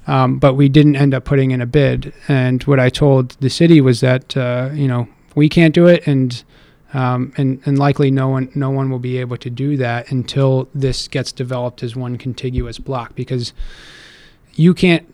[0.06, 2.12] um, but we didn't end up putting in a bid.
[2.28, 6.06] And what I told the city was that uh, you know we can't do it,
[6.06, 6.42] and
[6.94, 10.68] um, and and likely no one no one will be able to do that until
[10.74, 13.14] this gets developed as one contiguous block.
[13.14, 13.52] Because
[14.54, 15.06] you can't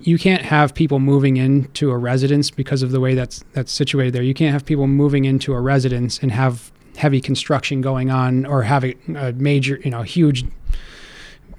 [0.00, 4.12] you can't have people moving into a residence because of the way that's that's situated
[4.12, 4.22] there.
[4.22, 8.62] You can't have people moving into a residence and have heavy construction going on or
[8.62, 10.44] have a, a major, you know, huge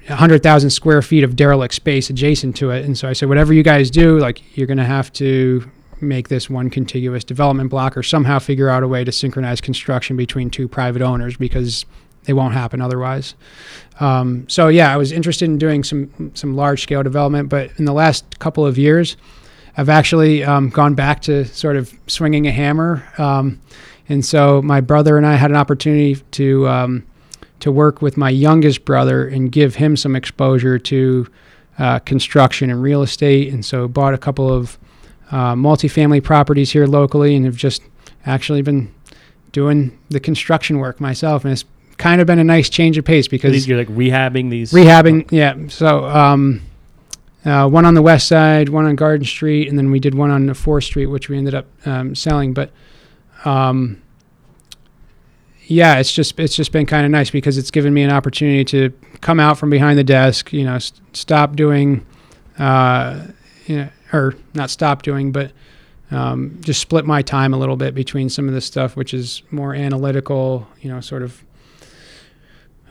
[0.08, 2.86] 100,000 square feet of derelict space adjacent to it.
[2.86, 5.70] And so I said, whatever you guys do, like you're going to have to
[6.00, 10.16] make this one contiguous development block or somehow figure out a way to synchronize construction
[10.16, 11.86] between two private owners because
[12.28, 13.36] it won't happen otherwise.
[14.00, 17.86] Um, so yeah, I was interested in doing some some large scale development, but in
[17.86, 19.18] the last couple of years,
[19.76, 23.04] I've actually um, gone back to sort of swinging a hammer.
[23.18, 23.62] Um,
[24.10, 27.08] and so my brother and I had an opportunity to um,
[27.60, 31.28] to work with my youngest brother and give him some exposure to
[31.80, 33.54] uh, construction and real estate.
[33.54, 34.78] And so bought a couple of
[35.32, 37.82] uh, multifamily properties here locally, and have just
[38.26, 38.94] actually been
[39.52, 41.44] doing the construction work myself.
[41.44, 41.66] And it's
[41.98, 44.72] kind of been a nice change of pace because these, you're like rehabbing these.
[44.72, 46.62] rehabbing yeah so um
[47.46, 50.30] uh, one on the west side, one on Garden Street, and then we did one
[50.32, 52.54] on the Fourth Street, which we ended up um, selling.
[52.54, 52.72] But
[53.46, 54.02] um,
[55.68, 58.66] yeah, it's just it's just been kind of nice because it's given me an opportunity
[58.66, 62.06] to come out from behind the desk, you know, st- stop doing,
[62.60, 63.28] uh,
[63.66, 65.52] you know, or not stop doing, but
[66.12, 69.42] um, just split my time a little bit between some of this stuff which is
[69.52, 71.44] more analytical, you know, sort of,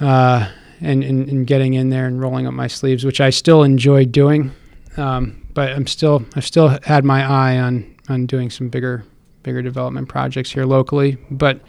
[0.01, 3.63] uh, and, and, and getting in there and rolling up my sleeves, which I still
[3.63, 4.53] enjoy doing.
[4.97, 9.05] Um, but I'm still, I've still had my eye on, on doing some bigger,
[9.43, 11.17] bigger development projects here locally.
[11.31, 11.61] But,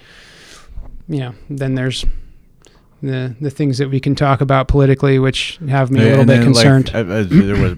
[1.07, 2.05] you know, then there's
[3.01, 6.27] the, the things that we can talk about politically, which have me a little bit
[6.41, 6.91] then, like, concerned.
[6.93, 7.77] I- I- there was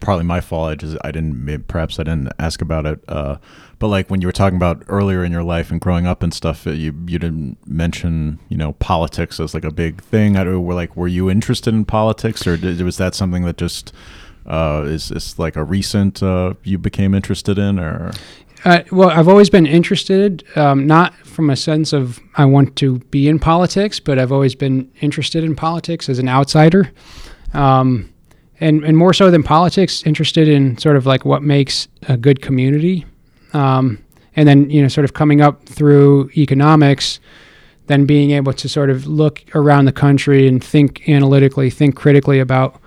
[0.00, 0.70] probably my fault.
[0.70, 3.00] I just I didn't maybe, perhaps I didn't ask about it.
[3.08, 3.36] Uh,
[3.78, 6.32] but like when you were talking about earlier in your life and growing up and
[6.32, 10.36] stuff, you you didn't mention you know politics as like a big thing.
[10.36, 13.92] I were like were you interested in politics or did, was that something that just
[14.46, 18.12] uh, is is like a recent uh, you became interested in or
[18.64, 22.98] Uh, well, I've always been interested, um, not from a sense of I want to
[23.10, 26.90] be in politics, but I've always been interested in politics as an outsider,
[27.54, 28.12] um,
[28.60, 32.42] and and more so than politics, interested in sort of like what makes a good
[32.42, 33.06] community,
[33.52, 34.02] um,
[34.36, 37.20] and then you know sort of coming up through economics,
[37.86, 42.38] then being able to sort of look around the country and think analytically, think critically
[42.38, 42.80] about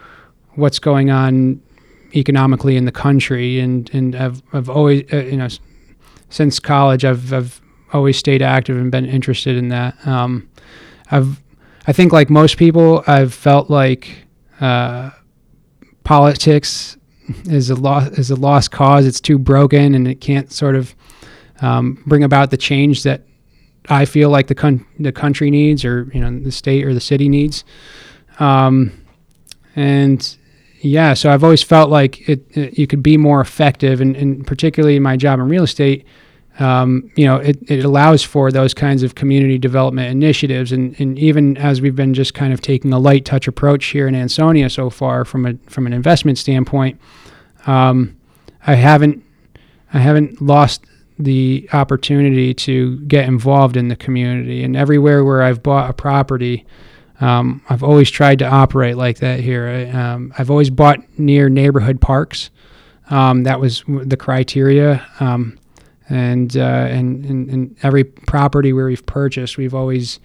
[0.56, 1.62] what's going on
[2.16, 3.60] economically in the country.
[3.60, 5.48] And and I've I've always uh, you know
[6.30, 7.62] since college I've I've
[7.92, 10.06] always stayed active and been interested in that.
[10.06, 10.50] Um,
[11.10, 11.42] I've
[11.88, 14.26] I think like most people I've felt like
[14.62, 15.10] uh,
[16.04, 16.98] politics
[17.46, 19.06] is a lost is a lost cause.
[19.06, 20.96] It's too broken and it can't sort of
[21.62, 23.24] um, bring about the change that
[23.90, 27.02] I feel like the con- the country needs or you know the state or the
[27.02, 27.64] city needs.
[28.40, 28.92] Um,
[29.76, 30.38] and
[30.82, 34.46] yeah, so I've always felt like it, it you could be more effective, and, and
[34.46, 36.06] particularly in my job in real estate,
[36.60, 41.18] um, you know, it, it allows for those kinds of community development initiatives, and, and
[41.18, 44.70] even as we've been just kind of taking a light touch approach here in Ansonia
[44.70, 47.00] so far from a from an investment standpoint,
[47.66, 48.16] um,
[48.68, 49.24] I haven't
[49.94, 50.86] I haven't lost
[51.18, 56.66] the opportunity to get involved in the community, and everywhere where I've bought a property.
[57.20, 59.68] Um, I've always tried to operate like that here.
[59.68, 62.50] I, um, I've always bought near neighborhood parks.
[63.10, 65.06] Um, that was the criteria.
[66.10, 70.20] And, uh, and, and and every property where we've purchased, we've always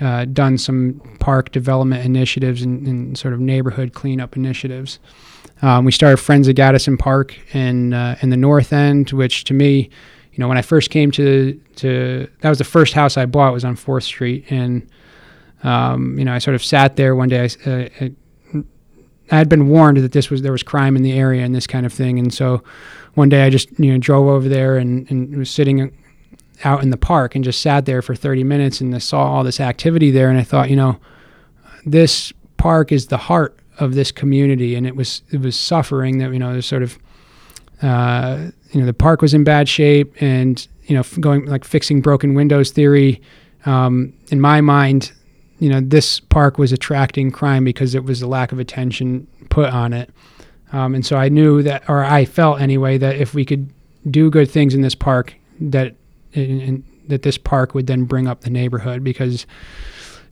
[0.00, 4.98] uh, done some park development initiatives and, and sort of neighborhood cleanup initiatives.
[5.62, 9.54] Um, we started Friends of Gaddison Park in uh, in the North End, which to
[9.54, 9.90] me,
[10.32, 13.52] you know, when I first came to to that was the first house I bought
[13.52, 14.88] was on Fourth Street, and
[15.62, 17.40] um, you know, I sort of sat there one day.
[17.40, 18.12] I, uh, I,
[19.30, 21.66] I had been warned that this was there was crime in the area and this
[21.66, 22.62] kind of thing, and so
[23.14, 25.96] one day I just you know drove over there and, and was sitting
[26.64, 29.44] out in the park and just sat there for 30 minutes and I saw all
[29.44, 30.98] this activity there, and I thought, you know,
[31.84, 36.32] this park is the heart of this community, and it was it was suffering that
[36.32, 36.98] you know there's sort of
[37.82, 42.00] uh, you know the park was in bad shape, and you know going like fixing
[42.00, 43.20] broken windows theory.
[43.66, 45.12] Um, in my mind,
[45.58, 49.70] you know, this park was attracting crime because it was the lack of attention put
[49.70, 50.10] on it.
[50.72, 53.72] Um, and so I knew that, or I felt anyway, that if we could
[54.10, 55.94] do good things in this park, that
[56.32, 59.02] in, in, that this park would then bring up the neighborhood.
[59.02, 59.46] Because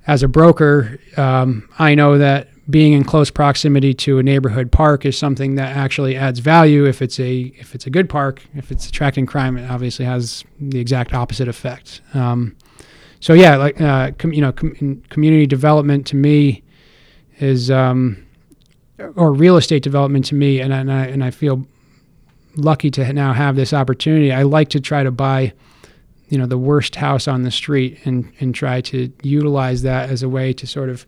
[0.06, 5.06] as a broker, um, I know that being in close proximity to a neighborhood park
[5.06, 6.86] is something that actually adds value.
[6.86, 10.44] If it's a if it's a good park, if it's attracting crime, it obviously has
[10.60, 12.00] the exact opposite effect.
[12.14, 12.56] Um,
[13.20, 16.62] so yeah, like uh, com, you know, com, community development to me
[17.40, 18.24] is, um,
[19.16, 21.66] or real estate development to me, and, and I and I feel
[22.56, 24.32] lucky to now have this opportunity.
[24.32, 25.52] I like to try to buy,
[26.28, 30.22] you know, the worst house on the street and and try to utilize that as
[30.22, 31.06] a way to sort of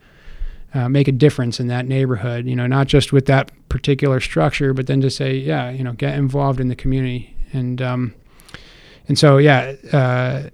[0.72, 2.47] uh, make a difference in that neighborhood.
[2.47, 5.93] You know, not just with that particular structure, but then to say, yeah, you know,
[5.93, 8.14] get involved in the community and um,
[9.09, 9.74] and so yeah.
[9.93, 10.51] Uh,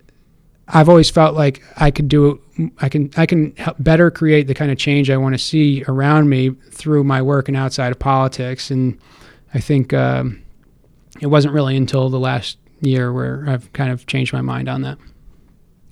[0.69, 2.41] I've always felt like I could do
[2.79, 5.85] I can I can help better create the kind of change I want to see
[5.87, 8.99] around me through my work and outside of politics and
[9.55, 10.43] I think um,
[11.21, 14.83] it wasn't really until the last year where I've kind of changed my mind on
[14.83, 14.99] that.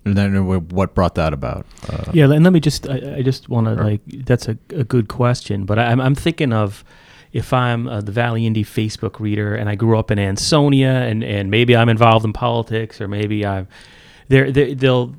[0.04, 1.64] And then what brought that about?
[1.88, 3.84] Uh, Yeah, and let me just, I, I just want to, Sure.
[3.84, 6.84] like, that's a, a good question, but I, I'm, I'm thinking of
[7.32, 11.24] if I'm uh, the Valley Indy Facebook reader and I grew up in Ansonia and,
[11.24, 13.66] and maybe I'm involved in politics or maybe I'm,
[14.28, 15.14] they're, they they'll,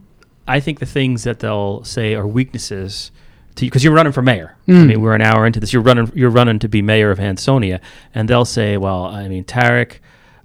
[0.47, 3.11] I think the things that they'll say are weaknesses
[3.55, 4.57] because you're running for mayor.
[4.67, 4.87] I Mm.
[4.87, 5.71] mean, we're an hour into this.
[5.71, 6.11] You're running.
[6.13, 7.79] You're running to be mayor of Ansonia,
[8.13, 9.99] and they'll say, "Well, I mean, Tarek,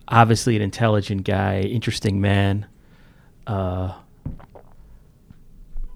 [0.09, 2.67] obviously an intelligent guy, interesting man,
[3.49, 3.95] uh,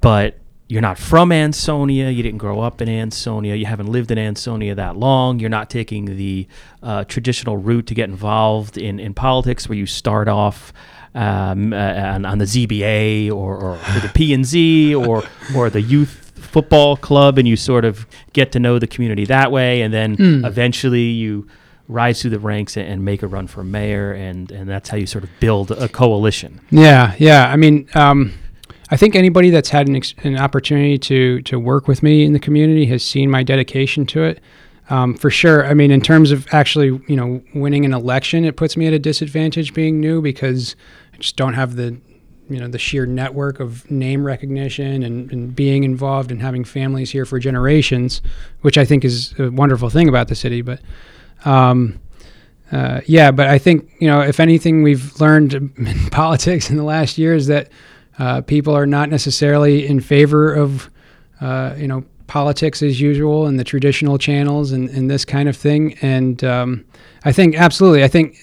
[0.01, 0.39] but
[0.69, 2.11] you're not from Ansonia.
[2.11, 3.55] You didn't grow up in Ansonia.
[3.55, 5.39] You haven't lived in Ansonia that long.
[5.39, 6.49] You're not taking the
[6.83, 10.73] uh, traditional route to get involved in, in politics, where you start off
[11.15, 11.77] um, uh,
[12.25, 15.23] on, the ZBA or, or the P and Z or
[15.57, 19.51] or the youth football club, and you sort of get to know the community that
[19.53, 20.47] way, and then Mm.
[20.47, 21.47] eventually you
[21.89, 24.97] rise through the ranks and, and make a run for mayor, and and that's how
[24.97, 26.61] you sort of build a coalition.
[26.71, 27.49] Yeah, yeah.
[27.51, 28.33] I mean, um,
[28.91, 32.33] I think anybody that's had an, ex- an opportunity to to work with me in
[32.33, 34.41] the community has seen my dedication to it.
[34.91, 35.67] Um, for sure.
[35.67, 38.93] I mean, in terms of actually, you know, winning an election, it puts me at
[38.93, 40.77] a disadvantage being new because
[41.15, 41.97] I just don't have the,
[42.51, 47.11] you know, the sheer network of name recognition and, and being involved and having families
[47.11, 48.21] here for generations,
[48.63, 50.61] which I think is a wonderful thing about the city.
[50.61, 50.81] But
[51.45, 52.01] um,
[52.73, 56.83] uh, yeah, but I think you know, if anything, we've learned in politics in the
[56.83, 57.71] last year is that
[58.19, 60.91] uh, people are not necessarily in favor of
[61.41, 65.57] uh, you know politics as usual and the traditional channels and, and this kind of
[65.57, 65.97] thing.
[66.01, 66.85] And um,
[67.25, 68.37] I think absolutely, I think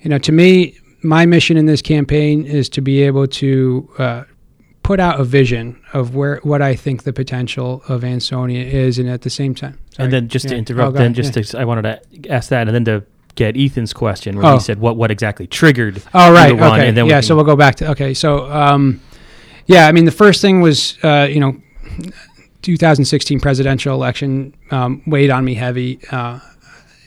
[0.00, 4.24] you know, to me, my mission in this campaign is to be able to uh,
[4.82, 9.08] put out a vision of where what I think the potential of Ansonia is, and
[9.08, 9.78] at the same time.
[9.98, 12.74] And then just to interrupt, Oh, then just to, I wanted to ask that, and
[12.74, 14.54] then to get Ethan's question where Oh.
[14.54, 16.02] he said what what exactly triggered.
[16.14, 17.20] Oh right, run, okay, and then we yeah.
[17.20, 18.14] So we'll go back to okay.
[18.14, 19.00] So um,
[19.66, 21.56] yeah, I mean the first thing was uh, you know,
[22.62, 26.00] 2016 presidential election um, weighed on me heavy.
[26.10, 26.40] Uh,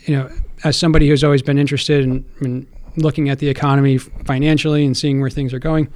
[0.05, 0.29] you know,
[0.63, 5.21] as somebody who's always been interested in, in looking at the economy financially and seeing
[5.21, 5.91] where things are going,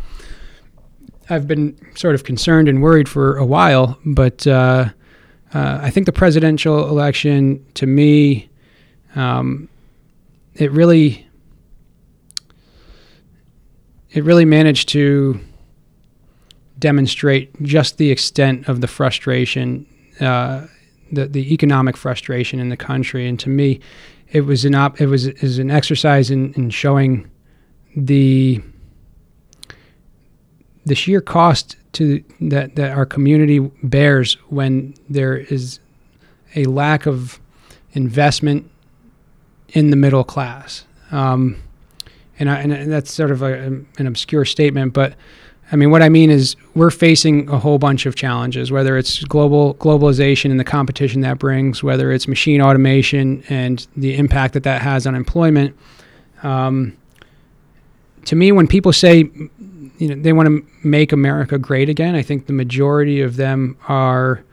[1.30, 3.98] I've been sort of concerned and worried for a while.
[4.06, 4.90] But uh,
[5.54, 8.50] uh, I think the presidential election, to me,
[9.16, 9.70] um,
[10.56, 11.28] it really
[14.12, 15.40] it really managed to
[16.80, 19.86] demonstrate just the extent of the frustration,
[20.22, 20.68] uh,
[21.12, 23.80] the the economic frustration in the country, and to me,
[24.32, 27.30] it was an op- it was is an exercise in, in showing
[27.96, 28.62] the
[30.86, 35.80] the sheer cost to that that our community bears when there is
[36.56, 37.40] a lack of
[37.94, 38.70] investment
[39.70, 40.86] in the middle class.
[41.12, 41.58] Um,
[42.40, 43.54] and, I, and that's sort of a,
[43.98, 45.16] an obscure statement, but
[45.72, 49.24] I mean, what I mean is we're facing a whole bunch of challenges, whether it's
[49.24, 54.64] global globalization and the competition that brings, whether it's machine automation and the impact that
[54.64, 55.76] that has on employment.
[56.44, 56.96] Um,
[58.26, 59.30] to me, when people say,
[59.98, 63.78] you know, they want to make America great again, I think the majority of them
[63.88, 64.44] are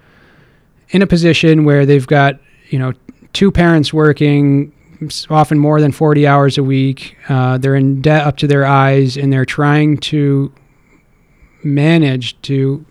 [0.90, 2.38] in a position where they've got,
[2.70, 2.92] you know,
[3.32, 4.72] two parents working,
[5.28, 7.16] often more than 40 hours a week.
[7.28, 10.52] Uh, they're in debt up to their eyes, and they're trying to
[11.64, 12.84] manage to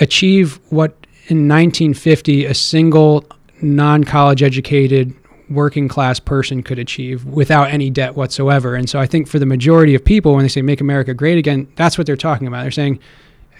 [0.00, 0.90] achieve what
[1.26, 3.24] in 1950 a single
[3.62, 5.14] non-college educated
[5.48, 8.74] working class person could achieve without any debt whatsoever.
[8.74, 11.38] And so I think for the majority of people when they say make America great
[11.38, 12.62] again, that's what they're talking about.
[12.62, 12.98] They're saying,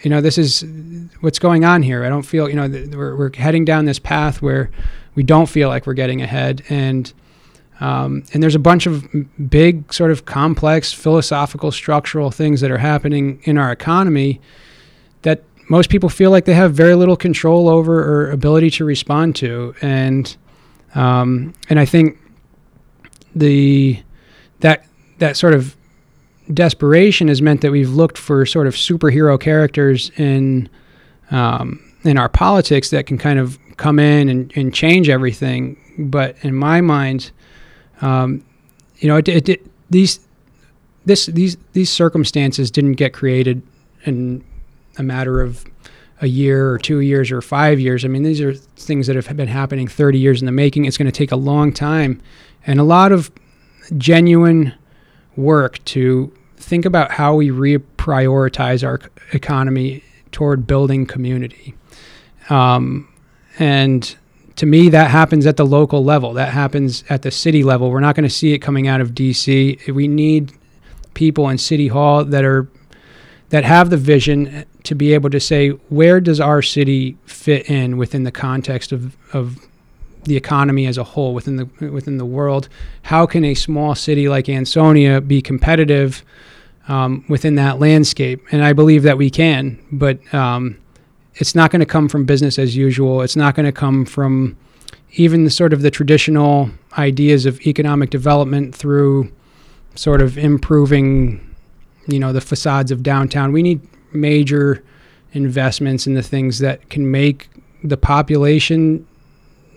[0.02, 0.64] you know, this is
[1.20, 2.04] what's going on here.
[2.04, 4.70] I don't feel, you know, th- we're, we're heading down this path where
[5.14, 6.62] we don't feel like we're getting ahead.
[6.68, 7.12] And
[7.84, 9.06] um, and there's a bunch of
[9.50, 14.40] big, sort of complex philosophical, structural things that are happening in our economy
[15.20, 19.36] that most people feel like they have very little control over or ability to respond
[19.36, 19.74] to.
[19.82, 20.34] And
[20.94, 22.18] um, and I think
[23.34, 24.02] the
[24.60, 24.86] that
[25.18, 25.76] that sort of
[26.54, 30.70] desperation has meant that we've looked for sort of superhero characters in
[31.30, 35.76] um, in our politics that can kind of come in and, and change everything.
[35.98, 37.30] But in my mind,
[38.04, 38.44] um,
[38.98, 40.20] you know, it, it, it, these
[41.06, 43.62] this these these circumstances didn't get created
[44.04, 44.44] in
[44.98, 45.64] a matter of
[46.20, 48.04] a year or two years or five years.
[48.04, 50.84] I mean, these are things that have been happening 30 years in the making.
[50.84, 52.20] It's going to take a long time
[52.66, 53.30] and a lot of
[53.98, 54.72] genuine
[55.36, 59.00] work to think about how we reprioritize our
[59.32, 61.74] economy toward building community.
[62.48, 63.12] Um,
[63.58, 64.16] and
[64.56, 66.32] to me, that happens at the local level.
[66.32, 67.90] That happens at the city level.
[67.90, 69.92] We're not going to see it coming out of DC.
[69.92, 70.52] We need
[71.14, 72.68] people in City Hall that are
[73.50, 77.96] that have the vision to be able to say where does our city fit in
[77.96, 79.66] within the context of, of
[80.24, 82.68] the economy as a whole within the within the world
[83.02, 86.24] how can a small city like Ansonia be competitive
[86.88, 90.78] um, within that landscape and I believe that we can but um,
[91.36, 93.22] it's not going to come from business as usual.
[93.22, 94.56] It's not going to come from
[95.12, 99.32] even the sort of the traditional ideas of economic development through
[99.94, 101.54] sort of improving,
[102.06, 103.52] you know, the facades of downtown.
[103.52, 103.80] We need
[104.12, 104.84] major
[105.32, 107.48] investments in the things that can make
[107.82, 109.06] the population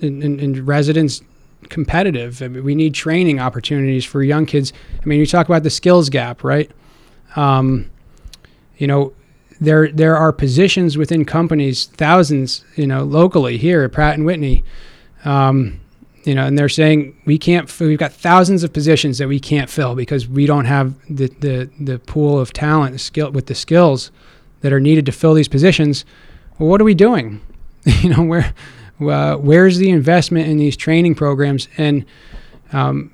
[0.01, 1.21] and, and, and residents
[1.69, 2.41] competitive.
[2.41, 4.73] I mean, we need training opportunities for young kids.
[5.01, 6.71] I mean, you talk about the skills gap, right?
[7.35, 7.89] Um,
[8.77, 9.13] you know,
[9.59, 14.63] there there are positions within companies, thousands, you know, locally here at Pratt and Whitney.
[15.25, 15.79] Um,
[16.23, 17.79] you know, and they're saying we can't.
[17.79, 21.69] We've got thousands of positions that we can't fill because we don't have the the,
[21.79, 24.11] the pool of talent, skill with the skills
[24.61, 26.03] that are needed to fill these positions.
[26.59, 27.41] Well, what are we doing?
[27.85, 28.53] you know, where
[28.99, 31.69] uh, where's the investment in these training programs?
[31.77, 32.05] And
[32.73, 33.13] um,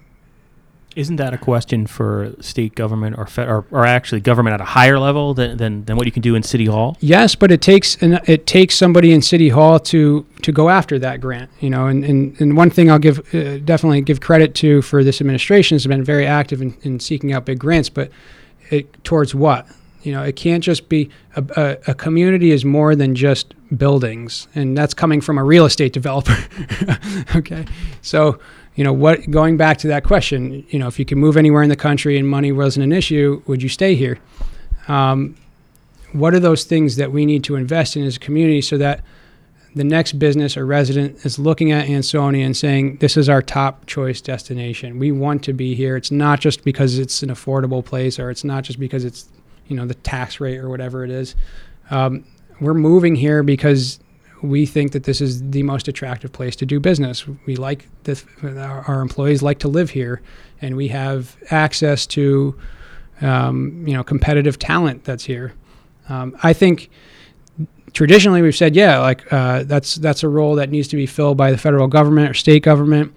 [0.96, 4.66] isn't that a question for state government or, fed, or, or actually government at a
[4.66, 6.98] higher level than, than, than what you can do in city hall?
[7.00, 11.00] Yes, but it takes an, it takes somebody in city hall to to go after
[11.00, 11.50] that grant.
[11.60, 15.04] You know, and, and, and one thing I'll give uh, definitely give credit to for
[15.04, 18.12] this administration has been very active in, in seeking out big grants, but
[18.70, 19.68] it, towards what?
[20.04, 24.48] You know, it can't just be a, a, a community is more than just buildings,
[24.54, 26.36] and that's coming from a real estate developer.
[27.36, 27.66] okay,
[28.02, 28.38] so
[28.76, 31.64] you know what going back to that question you know if you could move anywhere
[31.64, 34.20] in the country and money wasn't an issue would you stay here
[34.88, 35.36] um,
[36.12, 39.04] what are those things that we need to invest in as a community so that
[39.76, 43.86] the next business or resident is looking at Ansonia and saying, This is our top
[43.86, 45.00] choice destination.
[45.00, 45.96] We want to be here.
[45.96, 49.28] It's not just because it's an affordable place or it's not just because it's,
[49.68, 51.36] you know, the tax rate or whatever it is.
[51.90, 52.24] Um,
[52.62, 54.00] we're moving here because
[54.44, 57.26] we think that this is the most attractive place to do business.
[57.46, 60.22] We like this, our employees like to live here,
[60.62, 62.54] and we have access to,
[63.22, 65.54] um, you know, competitive talent that's here.
[66.10, 66.90] Um, I think
[67.94, 71.38] traditionally we've said, yeah, like uh, that's that's a role that needs to be filled
[71.38, 73.16] by the federal government or state government.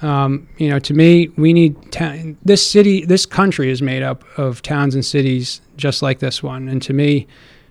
[0.00, 4.24] Um, you know, to me, we need ta- this city, this country is made up
[4.36, 6.68] of towns and cities just like this one.
[6.68, 7.28] And to me,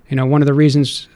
[0.07, 1.09] you know, one of the reasons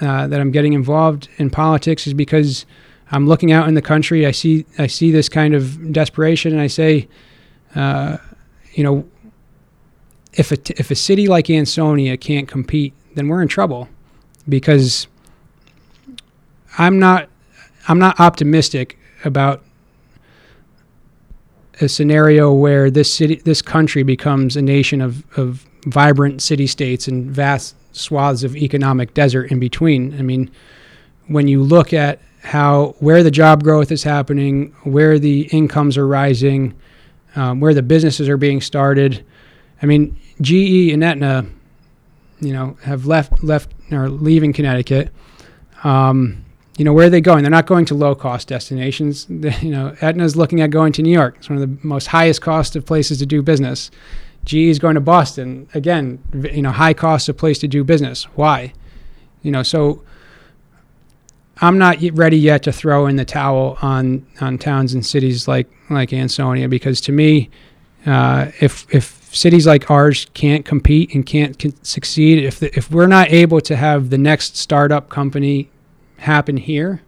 [0.00, 2.66] uh, that I'm getting involved in politics is because
[3.10, 4.26] I'm looking out in the country.
[4.26, 7.08] I see I see this kind of desperation, and I say,
[7.74, 8.16] uh,
[8.72, 9.04] you know,
[10.32, 13.88] if a t- if a city like Ansonia can't compete, then we're in trouble,
[14.48, 15.06] because
[16.78, 17.28] I'm not
[17.86, 19.62] I'm not optimistic about
[21.80, 27.06] a scenario where this city this country becomes a nation of, of vibrant city states
[27.06, 30.18] and vast swaths of economic desert in between.
[30.18, 30.50] I mean,
[31.26, 36.06] when you look at how where the job growth is happening, where the incomes are
[36.06, 36.74] rising,
[37.36, 39.24] um, where the businesses are being started.
[39.82, 41.46] I mean, GE and Aetna,
[42.40, 45.10] you know, have left left or leaving Connecticut.
[45.82, 46.44] Um,
[46.76, 47.42] you know, where are they going?
[47.42, 49.26] They're not going to low cost destinations.
[49.28, 51.36] They, you know, Aetna's looking at going to New York.
[51.38, 53.90] It's one of the most highest cost of places to do business.
[54.44, 55.68] GE is going to Boston.
[55.74, 56.22] Again,
[56.52, 58.24] you know, high cost of place to do business.
[58.34, 58.72] Why?
[59.42, 60.02] You know, so
[61.60, 65.70] I'm not ready yet to throw in the towel on on towns and cities like
[65.90, 67.50] like Ansonia because to me,
[68.06, 72.90] uh, if if cities like ours can't compete and can't con- succeed, if the, if
[72.90, 75.70] we're not able to have the next startup company
[76.18, 77.02] happen here,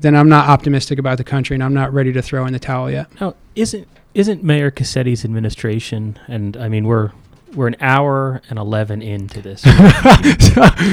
[0.00, 2.58] then I'm not optimistic about the country, and I'm not ready to throw in the
[2.58, 3.08] towel yet.
[3.20, 7.10] Now, isn't isn't Mayor Cassetti's administration, and I mean we're
[7.54, 9.70] we're an hour and eleven into this, so,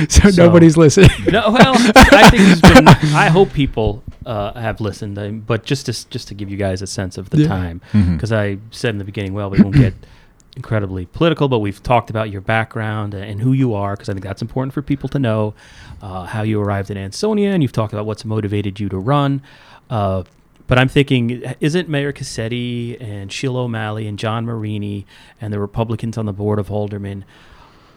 [0.10, 1.10] so, so, nobody's listening.
[1.31, 2.88] no, well, I think it's been.
[2.88, 6.81] I hope people uh, have listened, um, but just to just to give you guys
[6.81, 7.48] a sense of the yeah.
[7.48, 8.34] time, because mm-hmm.
[8.34, 9.93] I said in the beginning, well, we won't get
[10.56, 14.23] incredibly political, but we've talked about your background and who you are, because I think
[14.23, 15.53] that's important for people to know
[16.02, 19.41] uh, how you arrived in Ansonia, and you've talked about what's motivated you to run.
[19.89, 20.23] Uh,
[20.72, 25.06] but I'm thinking, isn't Mayor Cassetti and Sheila O'Malley and John Marini
[25.41, 27.26] and the Republicans on the board of aldermen,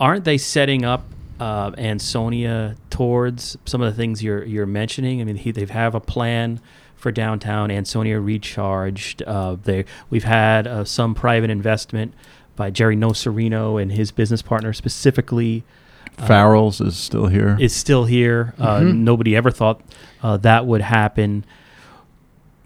[0.00, 1.04] aren't they setting up
[1.38, 5.20] uh, Ansonia towards some of the things you're you're mentioning?
[5.20, 6.60] I mean, he, they have a plan
[6.96, 9.22] for downtown Ansonia recharged.
[9.22, 12.12] Uh, they we've had uh, some private investment
[12.56, 15.62] by Jerry Nocerino and his business partner specifically.
[16.18, 17.56] Uh, Farrel's is still here.
[17.60, 18.52] Is still here.
[18.58, 19.04] Uh, mm-hmm.
[19.04, 19.80] Nobody ever thought
[20.24, 21.44] uh, that would happen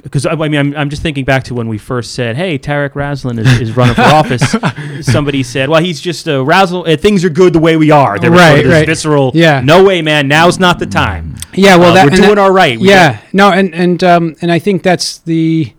[0.02, 2.92] because I, mean, I'm, I'm just thinking back to when we first said, "Hey, Tarek
[2.92, 4.54] Raslan is, is running for office."
[5.06, 6.92] Somebody said, "Well, he's just a Raslan.
[6.92, 8.86] Uh, things are good the way we are." There was right, right.
[8.86, 9.32] visceral.
[9.34, 9.60] Yeah.
[9.60, 10.28] No way, man.
[10.28, 11.34] Now's not the time.
[11.52, 11.76] Yeah.
[11.76, 12.78] Well, uh, that, we're doing that, all right.
[12.78, 13.14] We yeah.
[13.14, 15.74] Got, no, and and um, and I think that's the,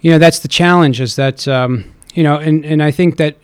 [0.00, 3.36] you know, that's the challenge is that um, you know, and and I think that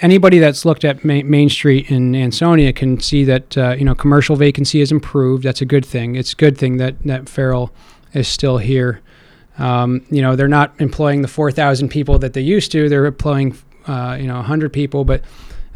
[0.00, 3.96] anybody that's looked at Ma- Main Street in Ansonia can see that uh, you know
[3.96, 5.42] commercial vacancy has improved.
[5.42, 6.14] That's a good thing.
[6.14, 7.70] It's a good thing that that Farrel
[8.14, 9.00] is still here.
[9.58, 12.88] Um, you know, they're not employing the 4,000 people that they used to.
[12.88, 13.56] They're employing
[13.86, 15.22] uh, you know 100 people, but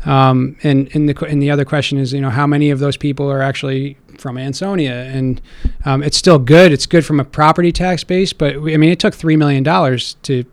[0.05, 2.97] um, and and the and the other question is you know how many of those
[2.97, 5.40] people are actually from Ansonia, and
[5.85, 6.73] um, it's still good.
[6.73, 9.62] It's good from a property tax base, but we, I mean it took three million
[9.62, 10.44] dollars to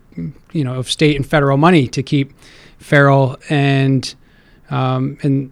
[0.51, 2.33] you know of state and federal money to keep
[2.79, 4.13] Farrel and
[4.69, 5.51] um, and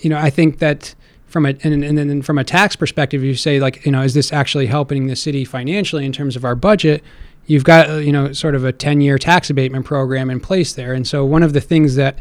[0.00, 0.94] you know I think that
[1.30, 4.14] from a and, and then from a tax perspective, you say like you know is
[4.14, 7.02] this actually helping the city financially in terms of our budget?
[7.46, 10.72] You've got uh, you know sort of a ten year tax abatement program in place
[10.72, 12.18] there, and so one of the things that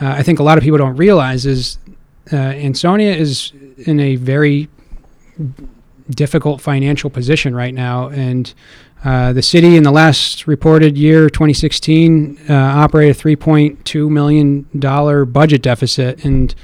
[0.00, 1.78] uh, I think a lot of people don't realize is
[2.32, 4.68] uh, Ansonia is in a very
[6.10, 8.52] difficult financial position right now, and
[9.04, 15.24] uh, the city in the last reported year, 2016, uh, operated a 3.2 million dollar
[15.24, 16.54] budget deficit, and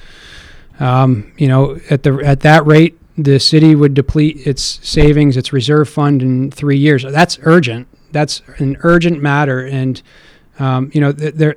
[0.81, 5.53] um, you know at the at that rate, the city would deplete its savings, its
[5.53, 7.03] reserve fund in three years.
[7.05, 7.89] That's urgent.
[8.13, 10.01] That's an urgent matter, and
[10.59, 11.57] um, you know th- there.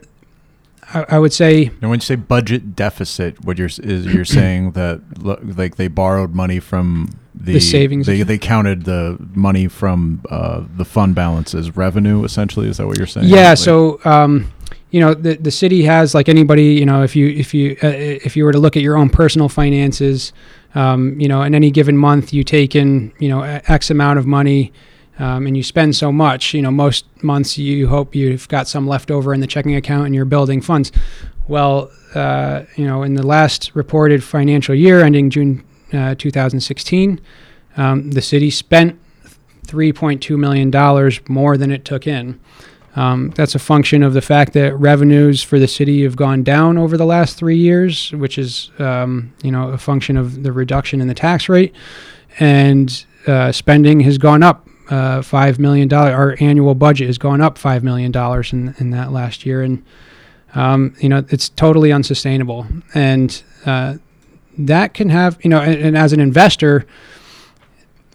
[0.93, 4.71] I, I would say And when you say budget deficit, what you're is you're saying
[4.73, 10.23] that like they borrowed money from the, The savings They, they counted the money from
[10.29, 12.23] uh, the fund balance as revenue.
[12.23, 13.27] Essentially, is that what you're saying?
[13.27, 13.49] Yeah.
[13.49, 14.51] Like- So, um,
[14.91, 16.73] you know, the the city has like anybody.
[16.75, 19.09] You know, if you if you uh, if you were to look at your own
[19.09, 20.33] personal finances,
[20.75, 24.25] um, you know, in any given month, you take in you know x amount of
[24.25, 24.71] money.
[25.19, 28.85] Um, and you spend so much, you know, most months you hope you've got some
[28.85, 30.91] left over in the checking account and you're building funds.
[31.47, 37.19] Well, uh, you know, in the last reported financial year ending June uh, 2016,
[37.77, 38.99] um, the city spent
[39.65, 42.39] 3.2 million dollars more than it took in.
[42.97, 46.79] Um, that's a function of the fact that revenues for the city have gone down
[46.79, 50.99] over the last three years, which is um, you know a function of the reduction
[50.99, 51.75] in the tax rate,
[52.39, 56.15] and uh, spending has gone up uh, five million dollars.
[56.15, 59.85] Our annual budget has gone up five million dollars in in that last year, and
[60.55, 62.65] um, you know it's totally unsustainable,
[62.95, 63.97] and uh,
[64.57, 66.87] that can have you know, and, and as an investor,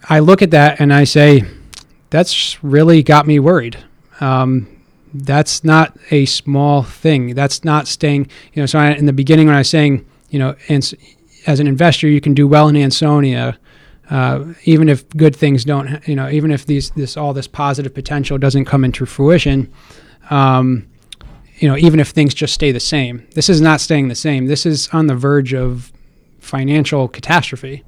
[0.09, 1.43] I look at that and I say,
[2.09, 3.77] that's really got me worried.
[4.19, 4.67] Um,
[5.13, 7.35] that's not a small thing.
[7.35, 8.65] That's not staying, you know.
[8.65, 10.93] So I, in the beginning, when I was saying, you know, and
[11.45, 13.57] as an investor, you can do well in Ansonia,
[14.09, 17.93] uh, even if good things don't, you know, even if these this all this positive
[17.93, 19.71] potential doesn't come into fruition.
[20.29, 20.87] Um,
[21.57, 24.47] you know, even if things just stay the same, this is not staying the same.
[24.47, 25.91] This is on the verge of
[26.39, 27.83] financial catastrophe,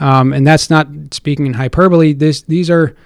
[0.00, 2.12] um, and that's not speaking in hyperbole.
[2.12, 2.96] This these are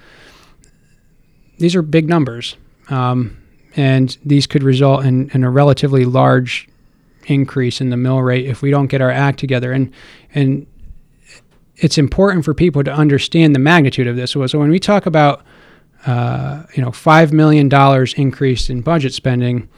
[1.59, 2.57] these are big numbers,
[2.89, 3.37] um,
[3.77, 6.69] and these could result in, in a relatively large
[7.27, 9.73] increase in the mill rate if we don't get our act together.
[9.73, 9.93] And
[10.35, 10.67] and
[11.77, 14.33] it's important for people to understand the magnitude of this.
[14.33, 15.43] So, when we talk about
[16.07, 19.69] uh, you know five million dollars increase in budget spending,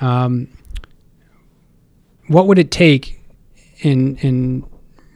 [0.00, 0.48] um,
[2.28, 3.20] what would it take
[3.80, 4.64] in in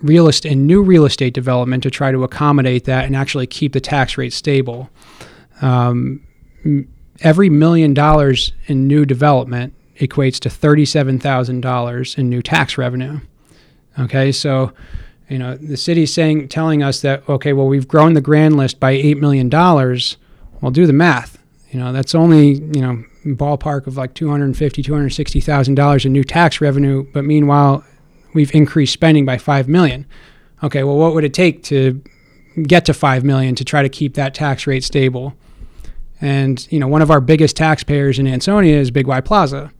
[0.03, 3.73] real estate in new real estate development to try to accommodate that and actually keep
[3.73, 4.91] the tax rate stable?
[5.63, 6.23] Um,
[7.21, 13.21] every million dollars in new development equates to thirty-seven thousand dollars in new tax revenue.
[13.99, 14.73] Okay, so
[15.29, 18.79] you know the city's saying, telling us that okay, well we've grown the grand list
[18.79, 20.17] by eight million dollars.
[20.61, 21.39] Well, do the math.
[21.71, 25.41] You know that's only you know ballpark of like two hundred fifty, two hundred sixty
[25.41, 27.07] thousand dollars in new tax revenue.
[27.13, 27.85] But meanwhile,
[28.35, 30.07] we've increased spending by five million.
[30.63, 32.03] Okay, well, what would it take to
[32.63, 35.35] get to five million to try to keep that tax rate stable?
[36.21, 39.73] And you know, one of our biggest taxpayers in Ansonia is Big Y Plaza.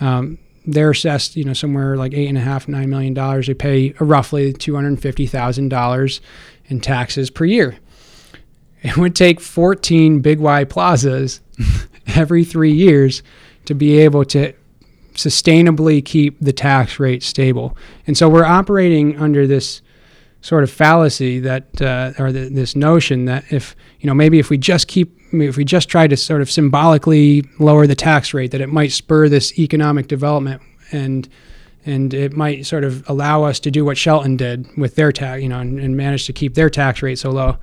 [0.00, 3.46] Um, they're assessed, you know, somewhere like eight and a half, nine million dollars.
[3.46, 6.20] They pay roughly two hundred fifty thousand dollars
[6.66, 7.76] in taxes per year.
[8.82, 11.40] It would take fourteen Big Y plazas
[12.06, 13.22] every three years
[13.66, 14.54] to be able to
[15.14, 17.76] sustainably keep the tax rate stable.
[18.06, 19.82] And so we're operating under this
[20.42, 24.50] sort of fallacy that, uh, or the, this notion that if you know maybe if
[24.50, 28.50] we just keep if we just try to sort of symbolically lower the tax rate,
[28.52, 30.62] that it might spur this economic development
[30.92, 31.28] and
[31.84, 35.40] and it might sort of allow us to do what Shelton did with their tax,
[35.40, 37.58] you know, and, and manage to keep their tax rate so low.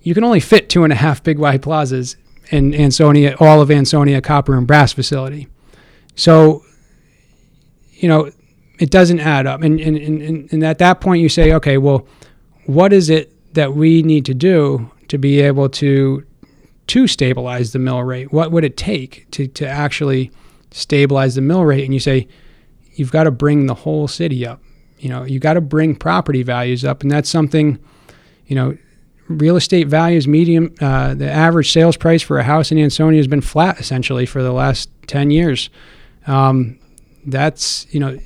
[0.00, 2.16] You can only fit two and a half big Y plazas
[2.50, 5.48] in Ansonia, all of Ansonia copper and brass facility.
[6.14, 6.64] So,
[7.92, 8.30] you know,
[8.78, 9.62] it doesn't add up.
[9.62, 12.06] And, and, and, and at that point, you say, okay, well,
[12.66, 16.24] what is it that we need to do to be able to
[16.88, 18.32] to stabilize the mill rate?
[18.32, 20.30] What would it take to, to actually
[20.74, 22.26] stabilize the mill rate, and you say
[22.94, 24.60] you've got to bring the whole city up.
[24.98, 27.78] You know, you got to bring property values up, and that's something.
[28.46, 28.78] You know,
[29.28, 30.74] real estate values medium.
[30.80, 34.42] Uh, the average sales price for a house in Ansonia has been flat essentially for
[34.42, 35.70] the last ten years.
[36.26, 36.78] Um,
[37.26, 38.18] that's you know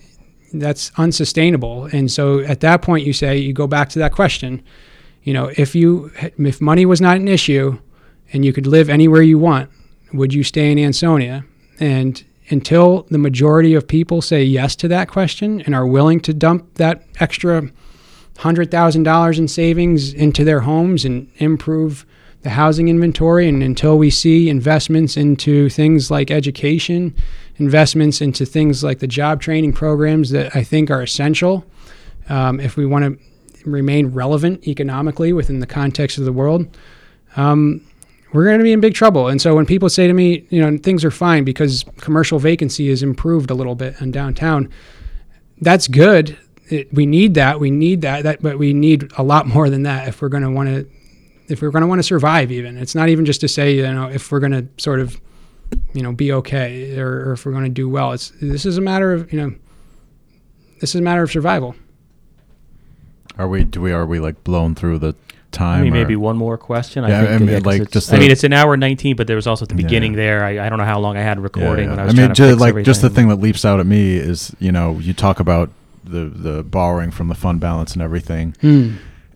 [0.53, 1.85] that's unsustainable.
[1.87, 4.63] And so at that point, you say you go back to that question.
[5.23, 7.79] You know, if you if money was not an issue,
[8.33, 9.71] and you could live anywhere you want,
[10.13, 11.45] would you stay in Ansonia?
[11.81, 16.35] And until the majority of people say yes to that question and are willing to
[16.35, 17.71] dump that extra
[18.39, 22.07] hundred thousand dollars in savings into their homes and improve
[22.43, 27.15] the housing inventory, and until we see investments into things like education
[27.57, 31.65] investments into things like the job training programs that I think are essential
[32.29, 36.67] um, if we want to remain relevant economically within the context of the world.
[37.37, 37.85] Um,
[38.33, 39.29] we're going to be in big trouble.
[39.29, 42.89] And so when people say to me, you know, things are fine because commercial vacancy
[42.91, 44.71] has improved a little bit in downtown,
[45.61, 46.39] that's good.
[46.69, 47.59] It, we need that.
[47.61, 50.43] We need that, that, but we need a lot more than that if we're going
[50.43, 50.87] to want to,
[51.49, 52.53] if we're going to want to survive.
[52.53, 55.19] Even it's not even just to say, you know, if we're going to sort of
[55.93, 58.13] you know, be okay or, or if we're going to do well.
[58.13, 59.55] It's this is a matter of you know,
[60.81, 61.75] this is a matter of survival.
[63.37, 63.65] Are we?
[63.65, 63.93] Do we?
[63.93, 65.15] Are we like blown through the
[65.53, 65.81] time?
[65.81, 67.05] I mean, or- maybe one more question.
[67.05, 69.27] Yeah, think I mean, that- like, it's- just I mean, it's an hour nineteen, but
[69.27, 69.83] there was also at the Yeah.
[69.83, 70.45] beginning there.
[70.45, 71.91] I, I don't know how long I had recording yeah.
[71.91, 73.81] when I was mean, trying to ju- fix like just the thing that leaps out
[73.81, 75.71] at me is you know you talk about
[76.05, 78.55] the the borrowing from the fund balance and everything,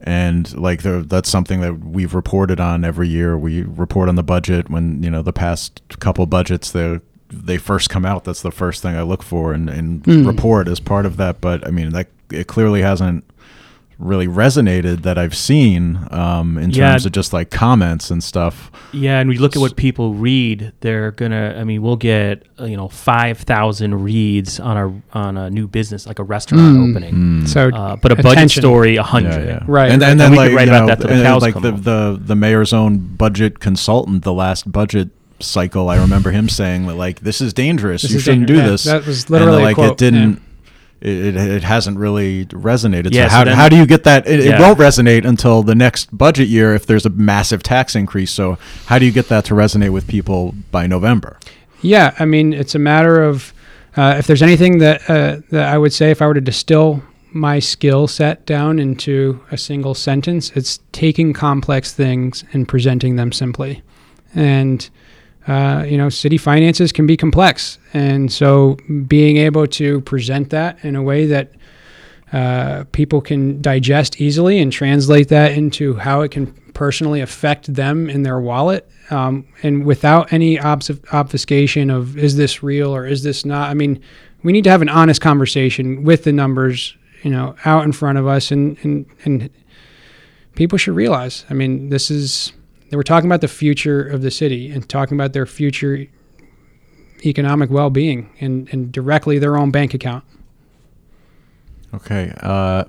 [0.02, 3.36] and like there, that's something that we've reported on every year.
[3.39, 7.89] We report on the budget when you know the past couple budgets they they first
[7.89, 8.24] come out.
[8.24, 10.26] That's the first thing I look for and, and Mm.
[10.26, 11.40] report as part of that.
[11.40, 13.24] But I mean that it clearly hasn't
[14.02, 16.90] really resonated that I've seen um, in Yeah.
[16.90, 18.70] terms of just like comments and stuff.
[18.92, 20.72] Yeah, and we look at what people read.
[20.80, 21.56] They're gonna.
[21.58, 25.66] I mean, we'll get uh, you know five thousand reads on a on a new
[25.66, 26.90] business like a restaurant Mm.
[26.90, 29.46] opening, So uh, but a budget story a hundred.
[29.46, 29.64] Yeah, yeah.
[29.66, 29.90] Right.
[29.90, 31.42] And, and And then we could like write you about know, that the and, cows
[31.42, 35.08] like come the, the the mayor's own budget consultant, the last budget
[35.40, 38.02] cycle, I remember him saying that like this is dangerous.
[38.02, 38.84] This you is shouldn't dangerous.
[38.84, 39.04] do Yeah, this.
[39.04, 40.32] that was and literally a like quote, it didn't.
[40.34, 40.42] It,
[41.02, 43.12] it, it hasn't really resonated.
[43.12, 44.26] Yeah, so so how, then- how do you get that?
[44.26, 48.30] It, it won't resonate until the next budget year if there's a massive tax increase.
[48.30, 51.38] So how do you get that to resonate with people by November?
[51.80, 53.52] Yeah, I mean, it's a matter of
[53.96, 57.02] uh, if there's anything that uh, that I would say if I were to distill
[57.34, 63.32] my skill set down into a single sentence, it's taking complex things and presenting them
[63.32, 63.82] simply.
[64.34, 64.88] And
[65.47, 70.85] uh, you know, city finances can be complex, and so being able to present that
[70.85, 71.52] in a way that
[72.32, 78.09] uh, people can digest easily and translate that into how it can personally affect them
[78.09, 83.44] in their wallet um, and without any obfuscation of is this real or is this
[83.44, 83.69] not?
[83.69, 84.01] I mean
[84.43, 88.19] we need to have an honest conversation with the numbers you know out in front
[88.19, 89.51] of us and and, and
[90.55, 92.52] people should realize i mean this is
[92.93, 96.06] they were talking about the future of the city and talking about their future
[97.24, 100.24] economic well-being and, and directly their own bank account
[101.94, 102.32] Okay.
[102.40, 102.85] Uh,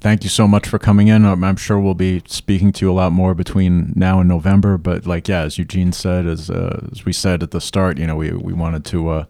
[0.00, 1.24] thank you so much for coming in.
[1.24, 4.78] I'm, I'm sure we'll be speaking to you a lot more between now and November.
[4.78, 8.06] But like, yeah, as Eugene said, as uh, as we said at the start, you
[8.06, 9.24] know, we we wanted to uh,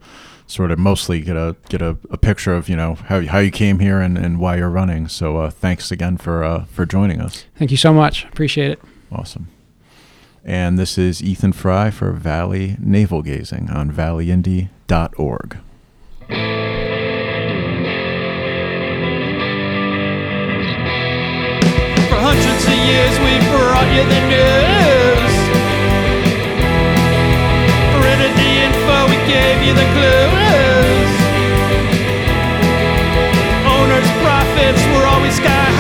[0.47, 3.51] sort of mostly get a get a, a picture of you know how how you
[3.51, 5.09] came here and, and why you're running.
[5.09, 7.45] So uh, thanks again for uh, for joining us.
[7.57, 8.81] thank you so much appreciate it
[9.11, 9.49] Awesome.
[10.49, 15.59] And this is Ethan Fry for Valley Navel Gazing on valleyindy.org.
[22.09, 25.35] For hundreds of years we've brought you the news.
[28.01, 31.13] Printed the info, we gave you the clues.
[33.69, 35.78] Owners' profits were always sky high.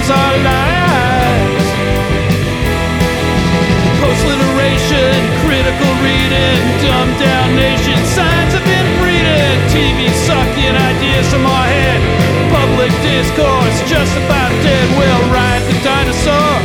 [0.00, 1.66] Now threatens our lives.
[4.00, 11.66] Post literation, critical reading, dumbed down nation, signs of inbreeding, TV sucking ideas from our
[11.66, 12.00] head,
[12.52, 14.88] public discourse just about dead.
[14.96, 16.60] We'll ride the dinosaur,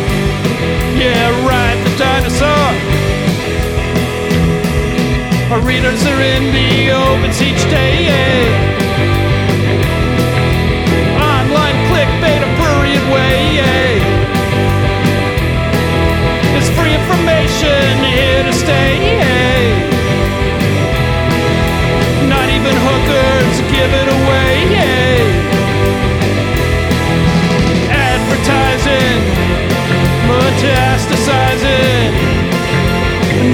[0.95, 2.71] yeah, ride the dinosaur.
[5.51, 7.95] Our readers are in the opens each day.
[7.95, 8.84] Online
[18.65, 18.97] stay.
[22.33, 24.53] Not even hookers give it away.
[28.13, 29.21] Advertising,
[30.29, 32.09] metastasizing,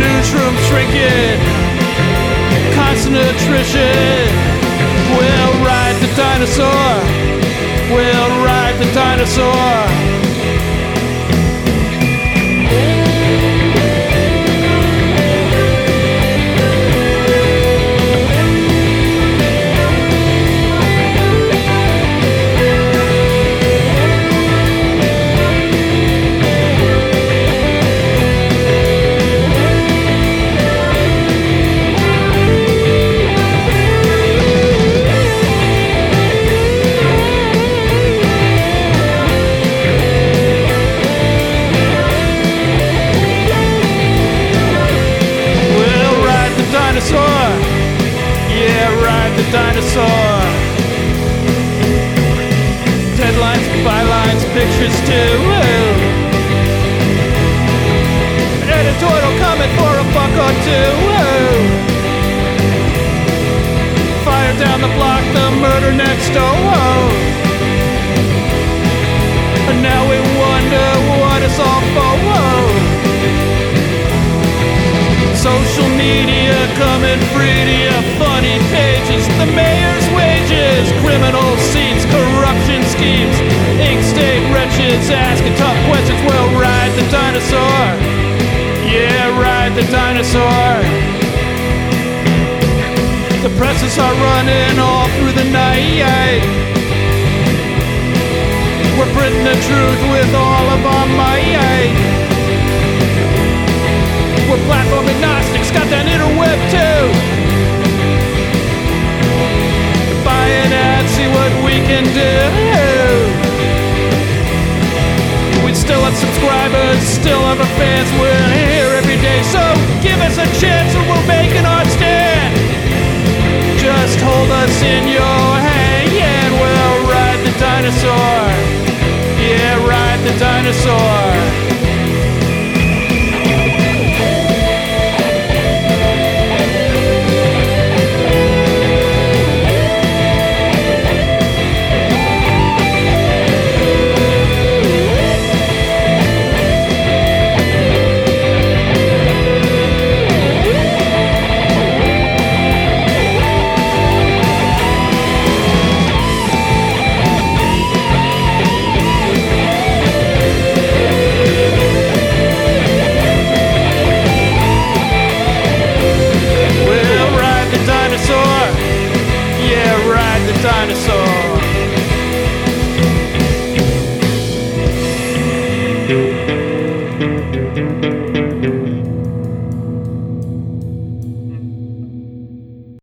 [0.01, 1.37] newsroom shrinking,
[2.79, 4.27] constant attrition.
[5.15, 6.91] We'll ride the dinosaur.
[7.93, 10.11] We'll ride the dinosaur.